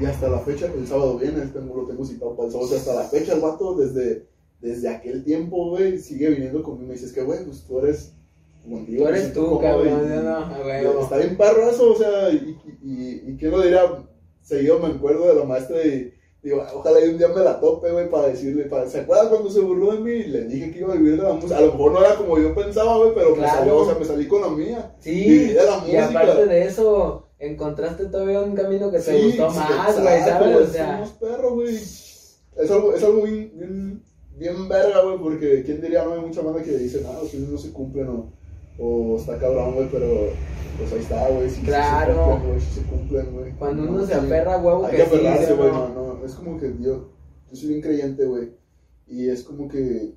[0.00, 2.68] Y hasta la fecha, el sábado viene, tengo, lo tengo citado para el sábado.
[2.68, 4.26] O sea, hasta la fecha, el vato, desde,
[4.66, 6.88] desde aquel tiempo, güey, sigue viniendo conmigo.
[6.88, 8.12] Me dice, es que, güey, pues tú eres
[8.68, 9.04] contigo.
[9.04, 9.88] Tú me eres tú, cómodo", cabrón.
[9.88, 11.02] y- no, a y.
[11.02, 13.82] Está bien perro eso, o sea, y, y, y, y quién lo diría,
[14.42, 16.12] seguido me acuerdo de la maestra y
[16.42, 19.50] digo, ojalá y un día me la tope, güey, para decirle, para, ¿se acuerdan cuando
[19.50, 20.12] se burló de mí?
[20.12, 21.58] Y le dije que iba a vivir de la música.
[21.58, 24.04] A lo mejor no era como yo pensaba, güey, pero me salió, o sea, me
[24.04, 24.94] salí con la mía.
[25.00, 26.06] Sí, Viví de la y música.
[26.08, 30.56] aparte de eso, encontraste todavía un camino que te Sí, gustó más, güey, ¿sabes?
[30.68, 31.74] O sea, perros, güey.
[31.74, 33.85] Es algo, es algo bien, bien,
[34.38, 37.48] bien verga, güey, porque quién diría, no hay mucha banda que dice, no, los sueños
[37.50, 38.28] no se cumplen o,
[38.78, 40.30] o está cabrón, güey, pero
[40.78, 42.40] pues ahí está, güey, Claro.
[42.74, 44.18] se cumplen, güey, cuando No, uno se sí.
[44.18, 45.88] aferra huevo Hay que aferrarse, ¿sí o güey, no?
[45.88, 47.08] no, no, es como que yo,
[47.50, 48.50] yo soy bien creyente, güey,
[49.06, 50.12] y es como que,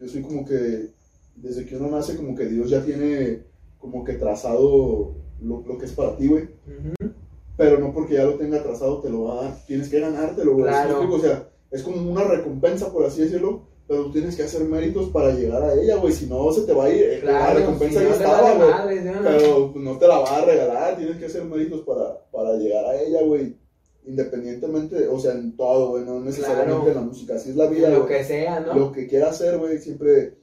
[0.00, 0.90] yo soy como que,
[1.36, 3.44] desde que uno nace, como que Dios ya tiene
[3.78, 6.48] como que trazado lo, lo que es para ti, güey
[7.56, 9.66] pero no porque ya lo tenga trazado te lo va a dar.
[9.66, 10.64] Tienes que ganártelo, güey.
[10.66, 11.51] Claro.
[11.72, 15.62] Es como una recompensa, por así decirlo, pero tú tienes que hacer méritos para llegar
[15.62, 16.12] a ella, güey.
[16.12, 17.20] Si no, se te va a ir.
[17.20, 18.54] Claro, la recompensa si ya no estaba,
[18.84, 19.00] güey.
[19.24, 20.96] Pero pues, no te la va a regalar.
[20.96, 23.56] Tienes que hacer méritos para, para llegar a ella, güey.
[24.04, 26.04] Independientemente, o sea, en todo, güey.
[26.04, 26.88] No necesariamente Claro.
[26.88, 27.34] en la música.
[27.34, 28.74] Así es la vida, lo que sea, ¿no?
[28.74, 30.38] Lo que quieras hacer, güey, siempre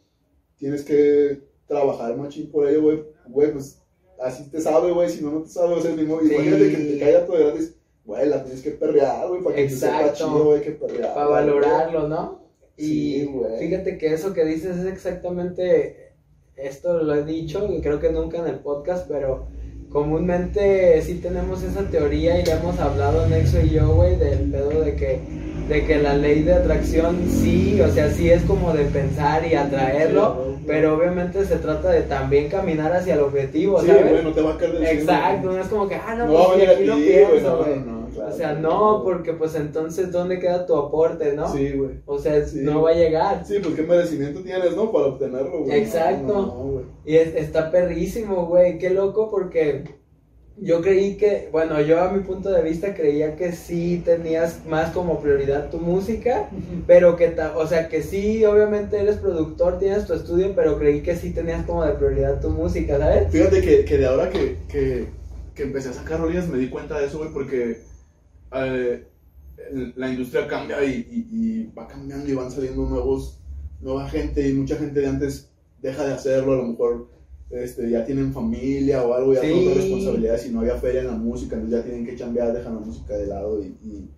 [0.57, 3.03] tienes que trabajar machín por ello, güey.
[3.27, 3.81] Güey, pues
[4.19, 5.09] así te sabe, güey.
[5.09, 6.21] Si no, no te sabe, o sea, ni modo.
[6.21, 6.33] Sí.
[6.33, 7.75] Imagínate que te caiga todo gratis.
[8.09, 10.13] Güey, la tienes que perrear, güey, para que te Exacto.
[10.15, 11.13] chido, güey, que perrear.
[11.13, 11.39] para güey.
[11.45, 12.39] valorarlo, ¿no?
[12.75, 13.59] Y Sí, güey.
[13.59, 16.13] fíjate que eso que dices es exactamente,
[16.55, 19.45] esto lo he dicho y creo que nunca en el podcast, pero
[19.91, 24.81] comúnmente sí tenemos esa teoría y le hemos hablado Nexo y yo, güey, del pedo
[24.81, 25.19] de que,
[25.67, 29.53] de que la ley de atracción sí, o sea, sí es como de pensar y
[29.55, 34.09] atraerlo, Sí, pero obviamente se trata de también caminar hacia el objetivo, Sí, ¿sabes?
[34.11, 36.53] güey, no te va a caer del Exacto, no es como que, ah, no, No
[36.53, 37.79] pues aquí lo güey, pienso, no, güey.
[37.79, 37.98] no.
[38.29, 41.51] O sea, no, porque pues entonces, ¿dónde queda tu aporte, no?
[41.51, 41.91] Sí, güey.
[42.05, 42.59] O sea, Sí.
[42.61, 43.45] no va a llegar.
[43.45, 44.91] Sí, pues qué merecimiento tienes, ¿no?
[44.91, 45.79] Para obtenerlo, güey.
[45.79, 46.27] Exacto.
[46.33, 46.85] No, no, güey.
[47.05, 48.77] Y es- está perrísimo, güey.
[48.77, 49.83] Qué loco porque
[50.61, 54.91] yo creí que, bueno, yo a mi punto de vista creía que sí tenías más
[54.91, 56.49] como prioridad tu música,
[56.85, 61.01] pero que, ta- o sea, que sí, obviamente eres productor, tienes tu estudio, pero creí
[61.01, 63.31] que sí tenías como de prioridad tu música, ¿sabes?
[63.31, 65.07] Fíjate que, que de ahora que, que,
[65.55, 67.77] que empecé a sacar rolillas me di cuenta de eso, güey, porque
[68.53, 69.05] eh,
[69.95, 73.39] la industria cambia y, y- y va cambiando y van saliendo nuevos,
[73.81, 75.49] nueva gente y mucha gente de antes
[75.81, 77.09] deja de hacerlo, a lo mejor
[77.51, 79.47] este, ya tienen familia o algo, ya Sí.
[79.47, 82.75] tienen responsabilidades y no había feria en la música, entonces ya tienen que chambear, dejan
[82.75, 84.09] la música de lado y, y,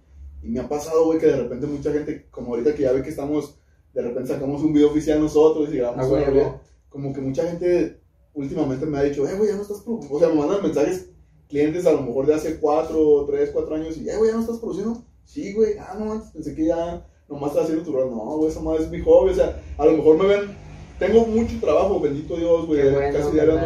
[0.44, 3.02] y me ha pasado, güey, que de repente mucha gente, como ahorita que ya ve
[3.04, 3.58] que estamos,
[3.94, 6.32] de repente sacamos un video oficial nosotros y grabamos A una huevo.
[6.32, 8.00] rolilla, como que mucha gente
[8.34, 10.16] últimamente me ha dicho, eh, güey, ya no estás produciendo.
[10.18, 11.10] O sea, me mandan mensajes
[11.52, 14.42] clientes a lo mejor de hace 4, 3, 4 años y, eh, güey, ya no
[14.42, 15.04] estás produciendo.
[15.26, 18.10] Sí, güey, ah, no manches, pensé que ya nomás estás haciendo tu rol.
[18.10, 19.32] No, güey, esa madre es mi hobby.
[19.32, 20.58] O sea, a lo mejor me ven,
[20.98, 23.60] tengo mucho trabajo, bendito Dios, güey, bueno, casi diario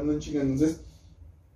[0.00, 0.42] ando, en chinga.
[0.42, 0.80] Entonces,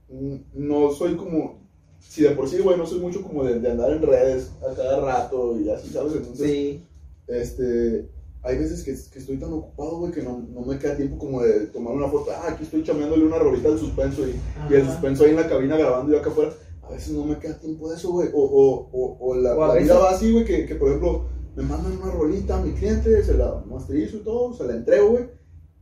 [0.08, 1.58] mm, no soy como,
[1.98, 4.74] si de por sí, güey, no soy mucho como de, de andar en redes a
[4.74, 6.14] cada rato y así, ¿sabes?
[6.14, 6.84] Entonces, Sí,
[7.26, 8.08] este,
[8.44, 11.42] hay veces que, que estoy tan ocupado, güey, que no, no me queda tiempo como
[11.42, 12.30] de tomar una foto.
[12.30, 14.34] Ah, aquí estoy chameándole una rolita al suspenso y,
[14.70, 16.52] y el suspenso ahí en la cabina grabando y yo acá afuera.
[16.82, 18.28] A veces no me queda tiempo de eso, güey.
[18.34, 21.26] O, o, o, o la, la vida va así, güey, que, que por ejemplo
[21.56, 25.08] me mandan una rolita a mi cliente, se la masterizo y todo, se la entrego,
[25.10, 25.24] güey.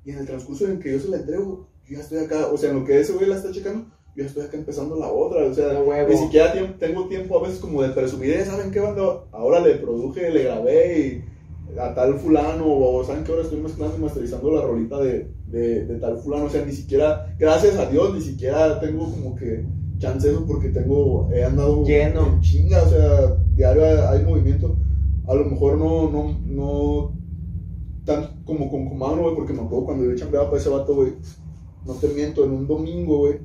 [0.04, 2.56] Y en el transcurso en que yo se la entrego, yo ya estoy acá, o
[2.56, 5.10] sea, en lo que ese güey la está checando, yo ya estoy acá empezando la
[5.10, 5.72] otra, o sea,
[6.06, 9.24] ni siquiera tengo tiempo a veces como de presumir, "Eh, ¿saben qué banda?
[9.32, 11.24] Ahora le produje, le grabé y
[11.78, 13.32] a tal fulano, o ¿saben qué?
[13.32, 16.72] Ahora estoy mezclando y masterizando la rolita de, de, de tal fulano, o sea, ni
[16.72, 19.64] siquiera, gracias a Dios, ni siquiera tengo como que
[19.98, 22.26] chance eso porque tengo, he andado Lleno.
[22.26, 24.76] en chinga, o sea, diario hay, hay movimiento,
[25.26, 27.12] a lo mejor no, no, no
[28.04, 31.12] tan como con Comano, güey, porque me acuerdo cuando yo chambeaba para ese vato, güey,
[31.86, 33.38] no te miento, en un domingo, güey,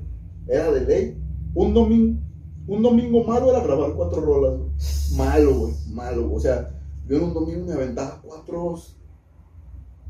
[0.48, 1.18] era de ley,
[1.54, 2.20] un domingo,
[2.68, 4.72] un domingo malo era grabar cuatro rolas, güey,
[5.16, 6.77] malo, güey, malo, o sea,
[7.08, 8.76] yo en un domingo me aventaba cuatro,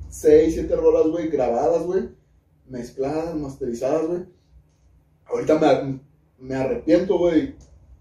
[0.09, 2.09] seis, siete rolas, güey, grabadas, güey,
[2.67, 4.21] mezcladas, masterizadas, güey,
[5.25, 5.99] ahorita me,
[6.39, 7.55] me arrepiento, güey,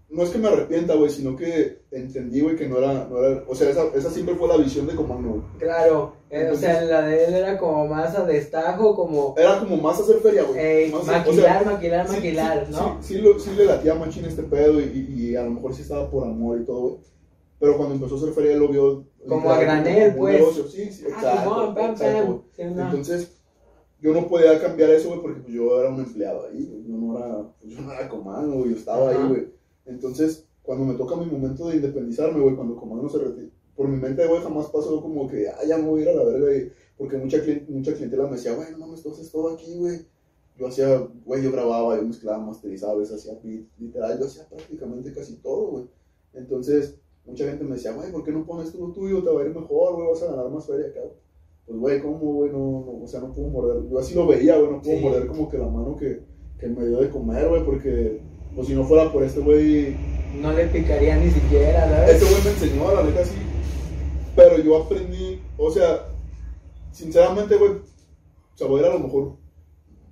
[0.09, 3.43] no es que me arrepienta, güey, sino que entendí, güey, que no era, no era,
[3.47, 5.41] o sea, esa, esa siempre fue la visión de Comando, güey.
[5.59, 6.13] claro.
[6.29, 9.99] eh, o sea, la de él era como más a destajo, como Era como más
[9.99, 10.89] hacer feria, güey.
[10.91, 12.97] Más- o maquilar, sea, maquilar, sí, maquilar, sí, ¿no?
[13.01, 15.73] Sí, sí, lo- sí le latía machín este pedo y, y- y a lo mejor
[15.73, 17.01] sí estaba por amor y todo, güey.
[17.59, 19.05] Pero cuando empezó a hacer feria, él lo vio.
[19.27, 20.39] Como a granel, como pues.
[20.39, 20.67] negocio.
[20.67, 21.75] Sí, sí, Ah, exacto.
[21.75, 22.73] Pam, exacto, güey.
[22.73, 22.83] No.
[22.83, 23.31] Entonces,
[23.99, 26.83] yo no podía cambiar eso, güey, porque pues, yo era un empleado ahí, güey.
[26.85, 28.71] Yo no era, pues, yo no era comando, güey.
[28.71, 29.21] Yo estaba Ajá.
[29.21, 29.47] ahí, güey.
[29.85, 33.97] Entonces, cuando me toca mi momento de independizarme, güey, cuando comando se retiró, por mi
[33.97, 36.55] mente, güey, jamás pasó como que, ah, ya me voy a ir a la verga,
[36.55, 37.37] y, porque mucha,
[37.69, 40.05] mucha clientela me decía, güey, no mames, tú haces todo aquí, güey.
[40.57, 44.47] Yo hacía, güey, yo grababa, yo mezclaba, masterizaba, a veces hacía beat, literal, yo hacía
[44.49, 45.85] prácticamente casi todo, güey.
[46.33, 49.23] Entonces, mucha gente me decía, güey, ¿por qué no pones tú lo tuyo?
[49.23, 51.01] Te va a ir mejor, güey, vas a ganar más feria acá.
[51.65, 52.51] Pues, güey, ¿cómo, güey?
[52.51, 53.89] No, no, o sea, no puedo morder.
[53.89, 55.03] Yo así lo veía, güey, no puedo Sí.
[55.03, 56.21] morder como que la mano que,
[56.59, 58.21] que me dio de comer, güey, porque,
[58.55, 59.95] pues, si no fuera por este güey,
[60.41, 62.15] No le picaría ni siquiera, ¿sabes?
[62.21, 63.35] este güey me enseñó, la neta, sí.
[64.35, 66.05] Pero yo aprendí, o sea,
[66.91, 67.81] sinceramente, güey, o
[68.57, 69.33] sea, voy a ir a lo mejor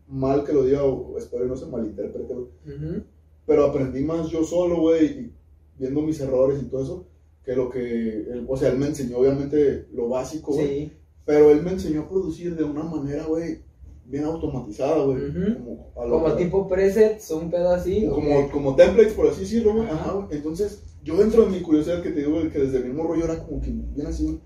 [0.07, 2.47] mal que lo diga, o espero y no se malinterprete, güey.
[2.65, 3.03] Ujú.
[3.45, 5.33] Pero aprendí más yo solo, güey, y
[5.77, 7.07] viendo mis errores y todo eso,
[7.43, 10.67] que lo que, él- o sea, él me enseñó obviamente lo básico, güey.
[10.67, 10.91] Sí,
[11.25, 13.59] Pero él me enseñó a producir de una manera, güey,
[14.05, 15.17] bien automatizada, güey.
[15.29, 15.55] Ujú.
[15.63, 18.05] Como, a lo- como tipo presets, un pedo así.
[18.07, 18.51] ¿o como, qué?
[18.51, 19.87] como templates, por así decirlo, güey.
[19.89, 20.11] Ajá.
[20.13, 20.27] Güey.
[20.37, 23.25] Entonces, yo dentro de mi curiosidad que te digo, güey, que desde el mismo rollo
[23.25, 24.39] era como que bien así, güey.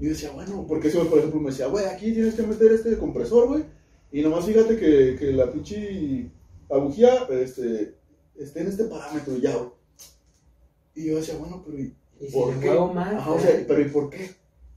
[0.00, 2.72] Yo decía, bueno, porque ese güey, por ejemplo, me decía, güey, aquí tienes que meter
[2.72, 3.64] este compresor, güey.
[4.10, 6.30] Y nomás fíjate que, que la pinche
[6.70, 7.94] agujía este,
[8.36, 9.70] esté en este parámetro ya, güey.
[10.98, 12.70] Y yo decía, bueno, pero ¿y Y si por le qué?
[12.94, 13.14] más.
[13.14, 14.30] Ajá, o sea, pero ¿y por qué?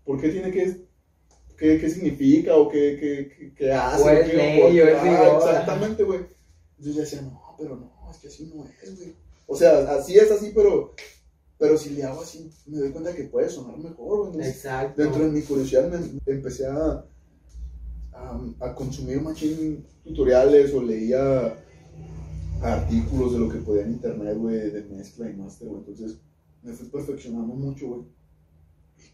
[0.05, 0.85] ¿Por qué tiene que.?
[1.57, 4.03] ¿Qué, qué significa o qué, qué, qué, hace?
[4.03, 4.83] O es qué, ley, por qué?
[4.83, 5.37] o es Ah, rigor.
[5.49, 6.19] Exactamente, güey.
[6.77, 9.13] Entonces yo decía, no, pero no, es que así no es, güey.
[9.47, 10.93] O sea, así es así, pero,
[11.59, 14.47] pero si le hago así, me doy cuenta que puede sonar mejor, güey.
[14.47, 15.01] Exacto.
[15.01, 17.05] dentro de mi curiosidad me empecé a,
[18.13, 21.55] a, a consumir machín tutoriales o leía
[22.61, 25.79] artículos de lo que podía en internet, güey, de mezcla y master, güey.
[25.79, 26.19] Entonces
[26.61, 28.01] me fui perfeccionando mucho, güey.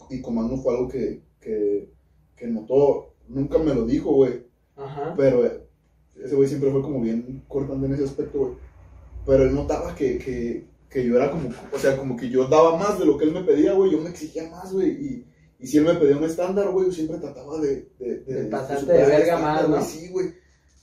[0.10, 1.90] Y, Comando fue algo que, que,
[2.36, 4.46] que notó, nunca me lo dijo, güey,
[4.76, 5.14] Ajá.
[5.16, 5.64] pero eh,
[6.22, 8.54] ese güey siempre fue como bien cortante en ese aspecto, güey.
[9.26, 12.78] Pero él notaba que, que, que yo era como, o sea, como que yo daba
[12.78, 15.26] más de lo que él me pedía, güey, yo me exigía más, güey, y,
[15.60, 17.90] y si él me pedía un estándar, güey, yo siempre trataba de...
[17.98, 19.82] De, De pasarte superar de verga más, ¿no?
[19.82, 20.34] Sí, güey.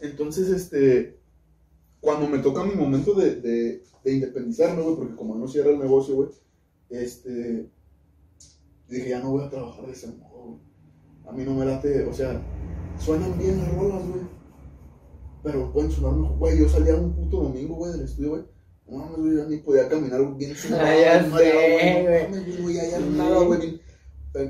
[0.00, 1.18] Entonces, este,
[2.05, 5.78] cuando me toca mi momento de, de, de independizarme, güey, porque como no cierra el
[5.78, 6.28] negocio, güey,
[6.90, 7.70] este,
[8.88, 10.59] dije, ya no voy a trabajar de ese modo, güey.
[11.26, 12.40] A mí no me late, o sea,
[12.98, 14.20] suenan bien las rolas, güey.
[15.42, 16.59] Pero pueden sonar mejor, güey.
[16.59, 18.42] Yo salía un puto domingo, güey, del estudio, güey.
[18.86, 23.00] No mames, güey, ya ni podía caminar bien sudado, Ah, ya No mames, güey, ya,
[23.00, 23.80] nada, güey.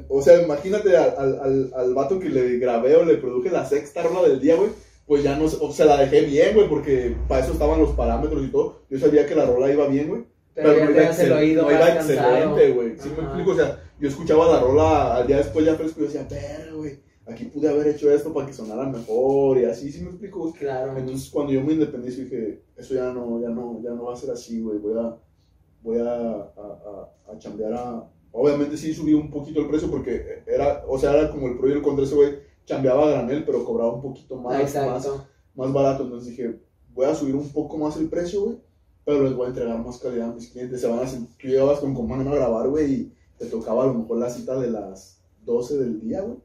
[0.09, 3.64] O sea, imagínate al, al, al, al vato que le grabé o le produje la
[3.64, 4.70] sexta rola del día, güey.
[5.07, 8.48] Pues ya no, sea, la dejé bien, güey, porque para eso estaban los parámetros y
[8.48, 8.80] todo.
[8.88, 10.24] Yo sabía que la rola iba bien, güey.
[10.55, 12.98] Pero, no iba, excel- oído no iba excelente, güey.
[12.98, 13.50] ¿Sí me explico?
[13.50, 16.78] O sea, yo escuchaba la rola al día después ya fresco y yo decía, pero,
[16.78, 20.52] güey, aquí pude haber hecho esto para que sonara mejor y así, ¿sí me explico?
[20.59, 20.96] Claro.
[20.96, 24.16] Entonces, cuando yo me independicé, dije, eso ya no, ya no, ya no va a
[24.16, 24.78] ser así, güey.
[24.78, 25.16] Voy a,
[25.82, 28.09] voy a, a, a, a chambear a...
[28.32, 31.68] Obviamente sí subí un poquito el precio porque era, o sea, era como el pro
[31.68, 32.30] y el contra ese güey,
[32.66, 35.08] chambeaba a granel, pero cobraba un poquito más, Ah, más,
[35.54, 36.04] más barato.
[36.04, 36.58] Entonces dije,
[36.94, 38.56] voy a subir un poco más el precio, güey,
[39.04, 40.80] pero les voy a entregar más calidad a mis clientes.
[40.80, 43.86] Se van a sentir, tú llegabas con Comán a grabar, güey, y te tocaba a
[43.86, 46.38] lo mejor la cita de las 12 del día, güey.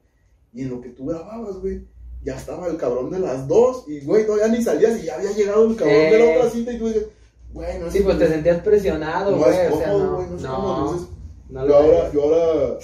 [0.52, 1.82] Y en lo que tú grababas, güey,
[2.22, 5.32] ya estaba el cabrón de las 2 y, güey, todavía ni salías y ya había
[5.32, 7.06] llegado el cabrón de la otra cita y tú dices,
[7.52, 9.50] güey, no es Sí, pues te sentías presionado, güey.
[9.50, 10.22] o sea, no.
[10.28, 10.84] no es no, cómodo.
[10.90, 11.08] Entonces,
[11.50, 12.78] no yo ahora, yo ahora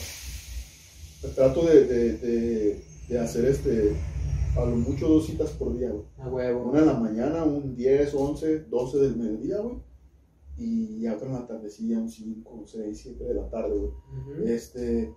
[1.34, 3.96] trato de, de, de, de hacer este,
[4.56, 6.04] a lo mucho dos citas por día, güey.
[6.18, 6.70] A huevo.
[6.70, 9.76] Una en la mañana, un 10, 11, 12 del mediodía, güey.
[10.58, 14.52] Y otra en la tardecilla, un 5, 6, 7 de la tarde, güey.
[14.52, 15.14] Este,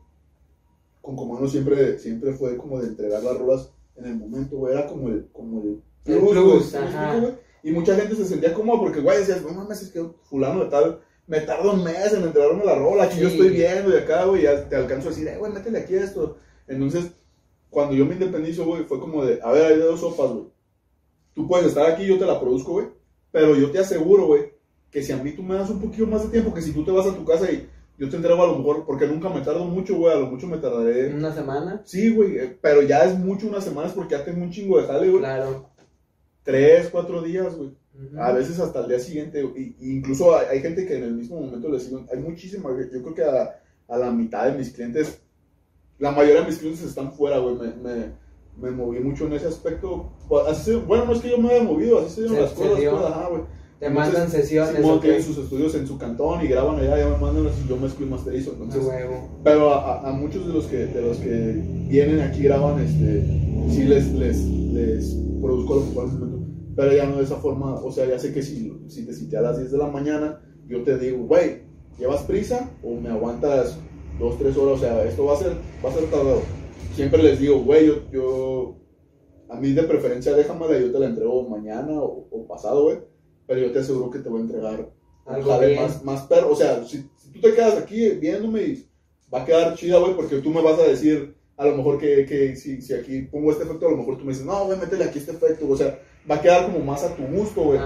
[1.02, 4.74] con Comano siempre, siempre fue como de entregar las rolas en el momento, güey.
[4.74, 7.40] Era como el, como el plus, ¿sí me ajá.
[7.62, 10.70] Y mucha gente se sentía cómoda porque, güey, decías, no mames, es que fulano de
[10.70, 14.26] tal, me tarda un mes en entregarme la rola, aquí yo estoy viendo y acá,
[14.26, 16.38] güey, ya te alcanzo a decir, eh, güey, métele aquí esto.
[16.68, 17.12] Entonces,
[17.70, 20.45] cuando yo me independizo, güey, fue como de, a ver, hay de dos sopas, güey.
[21.34, 22.88] Tú puedes estar aquí, yo te la produzco, güey,
[23.32, 24.51] pero yo te aseguro, güey,
[24.91, 26.84] que si a mí tú me das un poquito más de tiempo, que si tú
[26.84, 29.41] te vas a tu casa y yo te entrego a lo mejor, porque nunca me
[29.41, 31.13] tardo mucho, güey, a lo mucho me tardaré.
[31.13, 31.82] Una semana.
[31.86, 34.88] Sí, güey, eh, pero ya es mucho unas semanas porque ya tengo un chingo de
[34.88, 35.20] jale, güey.
[35.20, 35.70] Claro.
[36.43, 37.70] Tres, cuatro días, güey.
[37.93, 38.20] Ujú.
[38.20, 41.13] A veces hasta el día siguiente, y, y incluso hay, hay gente que en el
[41.13, 44.72] mismo momento le siguen, hay muchísima, yo creo que a, a la mitad de mis
[44.72, 45.22] clientes,
[46.00, 48.06] la mayoría de mis clientes están fuera, güey, me, me,
[48.62, 50.12] me moví mucho en ese aspecto,
[50.47, 52.91] así bueno, no es que yo me haya movido, así se dieron las cosas, dio.
[52.91, 53.41] pues, ajá, güey.
[53.80, 54.76] Te Entonces, mandan sesiones.
[54.76, 55.02] Simón ok.
[55.04, 58.06] tienen sus estudios en su cantón y graban allá, ya me mandan y yo mezclo
[58.06, 59.30] y masterizo, entonces, huevo.
[59.41, 63.24] pero a, a- a muchos de los que de los que vienen aquí graban, este,
[63.74, 66.39] sí les, les, les produzco lo al momento.
[66.76, 69.38] Pero ya no de esa forma, o sea, ya sé que si, si te cité
[69.38, 71.62] a las 10 de la mañana, yo te digo, güey,
[71.97, 73.78] ¿llevas prisa o me aguantas
[74.20, 74.78] dos, tres horas?
[74.78, 75.53] O sea, esto va a ser,
[75.84, 76.41] va a ser tardado.
[76.95, 78.76] Siempre les digo, güey, yo, yo,
[79.49, 82.99] a mí de preferencia déjamela, yo te la entrego mañana o, o pasado, güey.
[83.47, 84.91] Pero yo te aseguro que te voy a entregar
[85.26, 86.51] Algo jale más, más perro.
[86.51, 88.89] O sea, si, si tú te quedas aquí viéndome, y
[89.34, 92.26] va a quedar chida, güey, porque tú me vas a decir, a lo mejor que,
[92.26, 94.78] que si, si aquí pongo este efecto, a lo mejor tú me dices, no, güey,
[94.78, 95.67] métele aquí este efecto.
[95.67, 95.99] O sea,
[96.30, 97.80] va a quedar como más a tu gusto, güey.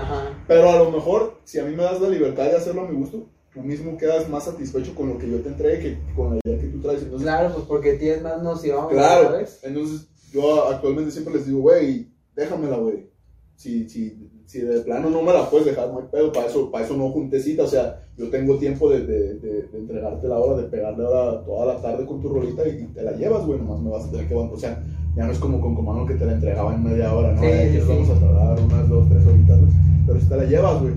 [0.47, 2.95] Pero a lo mejor, si a mí me das la libertad de hacerlo a mi
[2.95, 6.39] gusto, tú mismo quedas más satisfecho con lo que yo te entregue que con la
[6.43, 7.03] idea que tú traes.
[7.03, 8.87] Entonces, Claro, pues porque tienes más noción.
[8.89, 9.59] Claro, ¿sabes?
[9.63, 13.07] entonces yo actualmente siempre les digo, güey, déjamela, güey.
[13.55, 16.71] Si, si, si de plano no me la puedes dejar, no hay pedo, para eso,
[16.71, 20.27] para eso no junté cita, o sea, yo tengo tiempo de, de, de, de entregarte
[20.27, 23.45] la hora, de pegarle ahora toda la tarde con tu rolita y, te la llevas,
[23.45, 24.83] güey, nomás me vas a tener que aguantar, o sea,
[25.15, 27.41] ya no es como con Comano que te la entregaba en media hora, ¿no?
[27.41, 27.87] Sí, Aquí sí, sí.
[27.87, 29.71] vamos a tardar unas dos, tres horitas, güey,
[30.07, 30.93] pero si te la llevas, güey.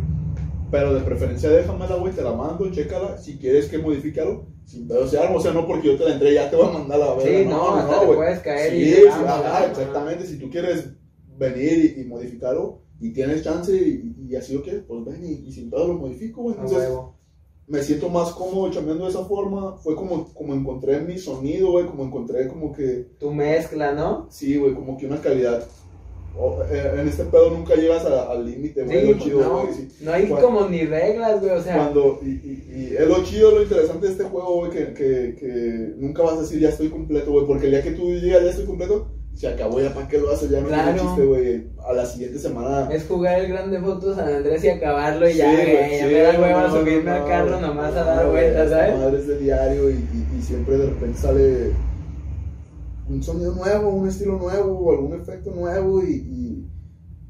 [0.71, 3.19] Pero de preferencia déjamela, güey, te la mando, chécala.
[3.19, 5.37] Si quieres que modifique algo, sin pedo se arma.
[5.37, 7.39] O sea, no porque yo te la entregue, ya te voy a mandar la verga.
[7.39, 8.19] Sí, no, hasta te güey.
[8.19, 9.03] puedes caer Sí, y sí,
[9.71, 10.27] exactamente.
[10.27, 10.89] Si tú quieres
[11.39, 15.47] venir y, y modificarlo y tienes chance y, y así lo quieres, pues ven y,
[15.47, 16.57] y sin pedo lo modifico, güey.
[16.59, 16.89] Entonces,
[17.69, 19.77] me siento más cómodo chambeando de esa forma.
[19.77, 24.27] Fue como, como encontré mi sonido, güey, como encontré como que, Tu mezcla, ¿no?
[24.31, 25.65] sí, güey, como que una calidad.
[26.71, 29.75] Eh, en este pedo nunca llegas al límite, güey, Sí, lo chido, no, güey.
[29.75, 29.89] sí.
[30.03, 33.23] no hay Cuando- como ni reglas, güey, o sea, Cuando, y, y, y es lo
[33.25, 36.69] chido, lo interesante de este juego, güey, que, que, que nunca vas a decir ya
[36.69, 39.93] estoy completo, güey, porque el día que tú digas ya estoy completo, se acabó, ya
[39.93, 40.93] para qué lo haces, ya no Claro.
[40.95, 41.65] tiene chiste, güey.
[41.87, 42.89] A la siguiente semana.
[42.93, 46.07] es jugar el Grande Foto San Andrés y acabarlo y ya, Sí, güey, güey, ya
[46.09, 48.99] sí, me da hueva subirme al carro no, nomás no, a dar vueltas, ¿sabes?
[48.99, 51.71] Madre es de diario y, y, y siempre de repente sale
[53.09, 56.69] un sonido nuevo, un estilo nuevo, algún efecto nuevo y, y,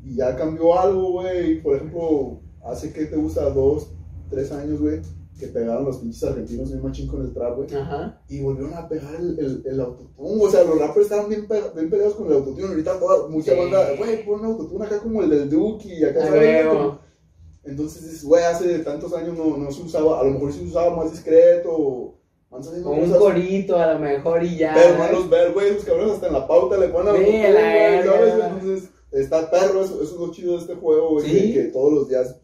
[0.04, 1.62] y ya cambió algo, güey.
[1.62, 3.88] Por ejemplo, hace que te gusta dos,
[4.30, 5.00] tres años, güey.
[5.38, 7.74] que pegaron los pinches argentinos bien machín con el trap, güey.
[7.74, 8.22] Ajá.
[8.26, 11.60] Y volvieron a pegar el, el, el autotune, o sea, los rappers estaban bien, pe-
[11.74, 12.68] bien peleados con el autotune.
[12.68, 13.58] Ahorita toda, mucha Sí.
[13.58, 16.66] banda, güey, pon un autotune acá como el del Duke y acá, ¿sabes?
[17.64, 20.96] Entonces dices, güey, hace tantos años no, no se usaba, a lo mejor se usaba
[20.96, 22.14] más discreto,
[22.84, 23.18] o un cosas.
[23.18, 24.74] corito a lo mejor y ya.
[24.74, 27.52] Pero no los ver, güey, esos cabrones hasta en la pauta le ponen Sí, autotune,
[27.52, 28.48] la.
[28.50, 31.52] Entonces, está perro, eso, eso es lo chido de este juego, güey, Sí.
[31.54, 32.36] que, todos los días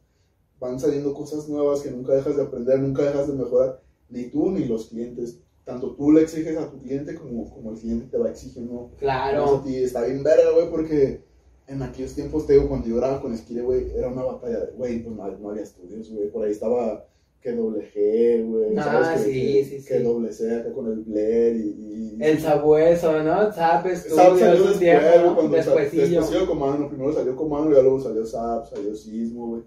[0.61, 4.51] van saliendo cosas nuevas que nunca dejas de aprender, nunca dejas de mejorar, ni tú
[4.51, 5.39] ni los clientes.
[5.65, 9.57] Tanto tú le exiges a tu cliente como, como el cliente te va exigiendo Claro.
[9.57, 9.77] a ti.
[9.77, 11.23] Está bien verga, güey, porque
[11.69, 14.73] en aquellos tiempos, te digo, cuando yo grababa con Esquire, güey, era una batalla, de-
[14.73, 17.07] güey, pues no, no había estudios, güey, por ahí estaba
[17.43, 19.09] que doble G, güey, Ah, ¿sabes?
[19.25, 20.03] Que, sí, que, sí, que sí.
[20.05, 22.17] doble C acá con el Blair y...
[22.19, 23.53] y El sabueso, ¿no?
[23.53, 25.35] Zap Zap Studios, salió después, tiempo, ¿no?
[25.35, 26.03] cuando Despuésillo.
[26.07, 29.63] después salió Comando, primero salió Comando y luego salió Zap, salió Sismo, güey.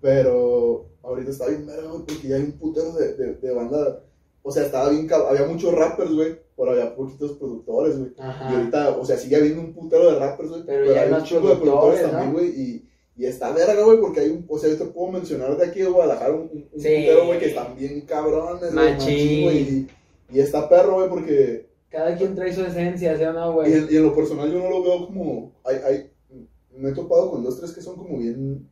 [0.00, 4.00] Pero ahorita está bien verga, güey, porque ya hay un putero de, de, de banda.
[4.42, 8.10] O sea, estaba bien, había muchos rappers, güey, pero había poquitos productores, güey.
[8.18, 11.12] Y ahorita, o sea, sigue habiendo un putero de rappers, güey, Pero pero, ya hay
[11.12, 12.38] un chingo de productores productores, también, ¿no?
[12.38, 15.56] güey, y, y está verga, güey, porque hay un, o sea, yo te puedo mencionar
[15.56, 16.88] de aquí de Guadalajara un, un, Sí.
[16.88, 19.42] putero, güey, que están bien cabrones, güey, Machín.
[19.44, 19.88] güey, y,
[20.30, 23.70] y está perro, güey, porque Cada quien trae su esencia, ¿sí o no, güey?
[23.70, 25.52] y en lo personal yo no lo veo como.
[25.64, 26.10] Hay, hay,
[26.76, 28.68] me he topado con dos, tres que son como bien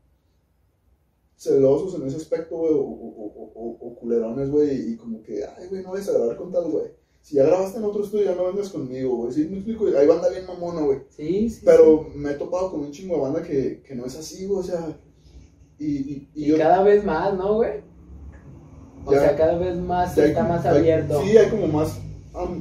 [1.37, 5.69] celosos en ese aspecto, güey, o, o, o, o- culerones, güey, y como que, ay,
[5.69, 6.87] güey, no vayas a grabar con tal, güey.
[7.23, 9.33] Si ya grabaste en otro estudio, ya no vengas conmigo, güey.
[9.33, 10.99] Sí, me explico, hay banda bien mamona, güey.
[11.09, 11.63] Sí, sí.
[11.65, 14.61] Pero me he topado con un chingo de banda que, que no es así, güey,
[14.61, 14.97] o sea.
[15.79, 16.59] Y, y, y Y yo.
[16.59, 17.81] cada vez más, ¿no, güey?
[19.05, 21.23] O Ya- sea, cada vez más está como- más hay- abierto.
[21.23, 21.99] sí, hay como más.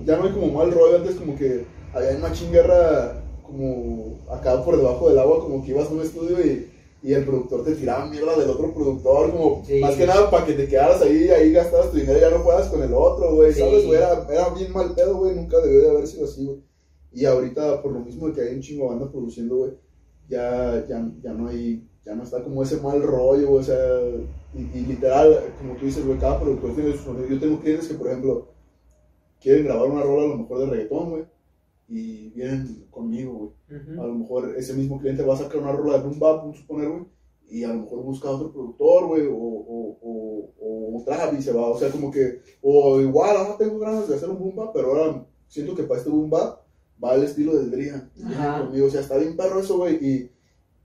[0.06, 0.98] ya no hay como mal rollo.
[0.98, 5.90] Antes, como que había una chinguerra como acá por debajo del agua, como que ibas
[5.90, 6.71] a un estudio y,
[7.04, 9.80] y el productor te tiraba mierda del otro productor, como Sí.
[9.80, 12.40] más que nada para que te quedaras ahí, ahí gastabas tu dinero y ya no
[12.40, 13.60] juegas con el otro, güey, Sí.
[13.60, 13.86] ¿sabes?
[13.86, 13.98] güey?
[13.98, 16.60] Era, era bien mal pedo, güey, nunca debió de haber sido así, güey.
[17.14, 19.72] Y ahorita, por lo mismo de que hay un chingo de banda produciendo, güey,
[20.30, 23.78] ya, ya, ya no hay, ya no está como ese mal rollo, o sea,
[24.56, 27.28] y, y literal, como tú dices, güey, cada productor tiene su sonido.
[27.28, 28.48] Yo tengo clientes que, por ejemplo,
[29.42, 31.24] quieren grabar una rola a lo mejor de reggaetón, güey,
[31.92, 34.00] y vienen conmigo, güey.
[34.00, 36.58] A lo mejor ese mismo cliente va a sacar una rola de boom bap, vamos
[36.58, 37.04] a suponer, güey,
[37.50, 41.42] y a lo mejor busca a otro productor, güey, o, o, o, o trap y
[41.42, 44.56] se va, o sea, como que, o igual, ahora tengo ganas de hacer un boom
[44.56, 46.62] bap, pero ahora siento que para este boom bap
[47.04, 48.10] va al estilo del Drian,
[48.66, 50.32] conmigo, o sea, está bien perro eso, güey, y,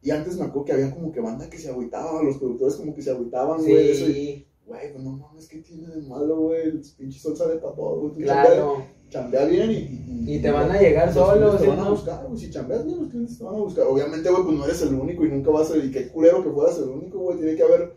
[0.03, 2.95] y antes me acuerdo que había como que banda que se agüitaba, los productores como
[2.95, 6.63] que se agüitaban, güey, Sí, güey, pues no mames, ¿qué tiene de malo, güey?
[6.63, 8.85] El pinche sol sale para todo, güey, claro.
[9.09, 11.91] Chambea bien y, y, Y te van a llegar los solos, te ¿sí, van a
[11.91, 12.39] buscar, güey.
[12.41, 13.87] Si chambeas bien, los clientes te van a buscar.
[13.87, 15.77] Obviamente, güey, pues no eres el único y nunca vas a.
[15.77, 17.39] Y qué culero que fueras el único, güey.
[17.39, 17.95] Tiene que haber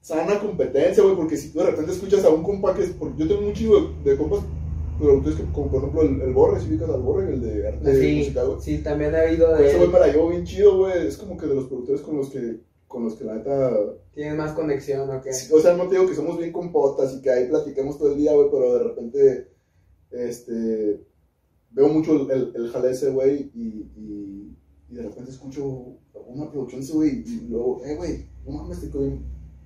[0.00, 1.16] sana competencia, güey.
[1.16, 2.90] Porque si tú de repente escuchas a un compa que es.
[2.90, 4.40] Porque yo tengo un chingo de, de compas
[4.98, 8.00] productores que, como por ejemplo el, el Borre, si ubicas al Borre, el de arte
[8.00, 8.60] Sí, musical, güey.
[8.60, 11.06] sí, también oído Con de ese güey me la llevo bien chido, güey.
[11.08, 12.60] Es como que de los productores con los que.
[12.86, 13.72] Con los que la neta.
[14.14, 15.30] Tienes más conexión, ¿o qué?
[15.50, 18.18] O sea, no te digo que somos bien compotas y que ahí platiquemos todo el
[18.18, 19.48] día, güey, pero de repente,
[20.12, 21.04] este,
[21.70, 24.56] veo mucho el, el, jale ese, güey, y, y,
[24.90, 25.96] y de repente escucho
[26.26, 29.22] una producción de ese, güey, y luego, eh, güey, no mames, te bien-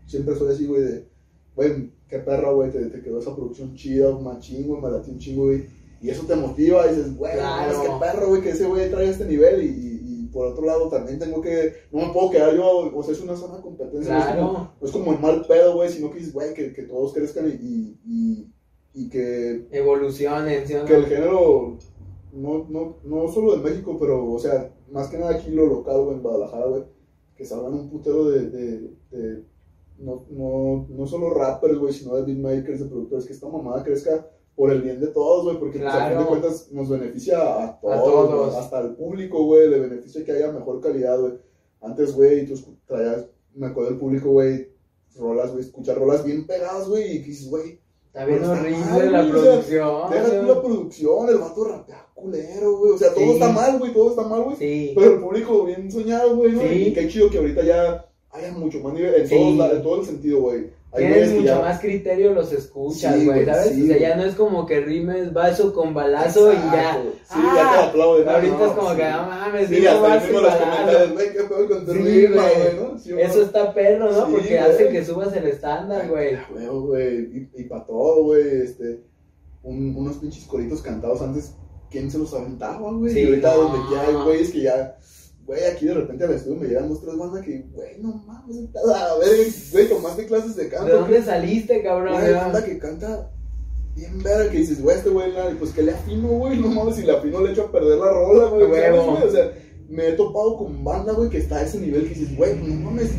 [0.07, 1.09] siempre soy así, güey, de,
[1.55, 5.19] güey, qué perra, güey, te, te quedó esa producción chida, machín, güey, me latió un
[5.19, 5.65] chingo, güey,
[6.01, 7.83] y eso te motiva, y dices, güey, no Claro.
[7.83, 9.69] qué perro, güey, que ese güey trae este nivel, y,
[10.03, 13.21] y, por otro lado también tengo que, no me puedo quedar yo, o sea, es
[13.23, 14.73] una sana competencia, no es como- Claro.
[14.83, 17.99] es como el mal pedo, güey, sino que dices, güey, que, que todos crezcan y,
[18.05, 18.53] y,
[18.97, 20.87] y, que, Evolucionen, ¿sí no?
[20.87, 21.77] que el género,
[22.33, 26.03] no, no, no solo de México, pero, o sea, más que nada aquí lo local,
[26.03, 26.85] güey, en Guadalajara, güey,
[27.37, 29.45] que salgan un putero de, de, de
[29.99, 34.31] no, no, no solo rappers, güey, sino de beatmakers, de productores, que esta mamada crezca
[34.55, 36.29] por el bien de todos, güey, porque pues, a fin de Claro.
[36.29, 41.21] cuentas nos beneficia a todos, hasta al público, güey, le beneficia que haya mejor calidad,
[41.21, 41.35] güey.
[41.83, 42.55] Antes, güey, tú
[42.87, 44.71] traías, me acuerdo del público, güey,
[45.17, 47.79] rolas, güey, escuchar rolas bien pegadas, güey, y dices, güey,
[48.17, 50.11] Está bien está horrible mal, la producción.
[50.11, 53.31] deja la producción, el vato rapea culero, güey, o sea, todo Sí.
[53.33, 54.57] está mal, güey, todo está mal, güey.
[54.57, 54.93] Sí.
[54.97, 56.63] Pero el público bien soñado, güey, ¿no?
[56.63, 56.67] Sí.
[56.87, 60.71] Y qué chido que ahorita ya haya mucho más nivel, en todo el sentido, güey.
[60.97, 63.69] Tienes que mucho ya- más criterio, los escuchas, güey, güey, ¿sabes?
[63.75, 64.01] sí, o sea, güey.
[64.01, 67.03] ya no es como que rimes vaso con balazo y ya.
[67.25, 68.29] Sí, Ah, ya te aplauden.
[68.29, 68.97] Ahorita no, es como sí.
[68.97, 72.43] que, no mames, Sí, hasta vaso los comentarios, güey, qué pedo con tu Sí, rima,
[72.43, 72.77] güey.
[72.77, 73.19] güey, ¿no?
[73.21, 74.29] Eso está perro, ¿no?
[74.31, 74.57] Porque güey.
[74.59, 76.35] hace que subas el estándar, güey.
[76.35, 77.19] Ah, güey.
[77.37, 78.63] Y, y para todo, güey.
[78.63, 79.01] Este,
[79.63, 81.53] un- unos pinches coritos cantados antes,
[81.91, 83.13] ¿quién se los aventaba, güey?
[83.13, 83.63] Sí, y ahorita no.
[83.63, 84.97] donde ya hay güeyes que ya
[85.47, 88.57] güey, aquí de repente al estudio me llegan dos, tres bandas que, güey, no mames,
[88.75, 90.87] a ver, güey, tomaste clases de canto.
[90.87, 92.15] ¿De dónde saliste, cabrón?
[92.15, 93.31] Güey, banda que canta
[93.95, 97.03] bien verga, que dices, güey, este güey, pues que le afino, güey, no mames, si
[97.03, 99.23] le afino le echo a perder la rola, güey, ¿sabes, güey?
[99.23, 99.53] O sea,
[99.89, 102.75] me he topado con banda, güey, que está a ese nivel que dices, güey, no
[102.75, 103.11] mames,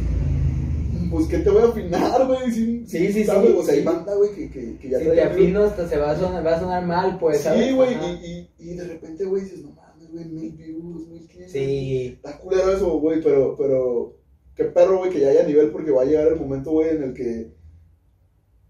[1.10, 2.52] pues que te voy a afinar, güey.
[2.52, 3.30] Sí, sí, sí.
[3.30, 6.12] o sea, hay banda, güey, que, que, que ya Si te afino hasta se va
[6.12, 9.44] a sonar, va a sonar mal, pues, Sí, güey, y, y, y de repente, güey,
[9.44, 9.77] dices, no
[10.12, 11.28] güey, mil views, mil.
[11.48, 12.14] Sí.
[12.16, 14.18] Está culero eso, güey, pero, pero,
[14.56, 17.04] qué perro, güey, que ya haya nivel, porque va a llegar el momento, güey, en
[17.04, 17.52] el que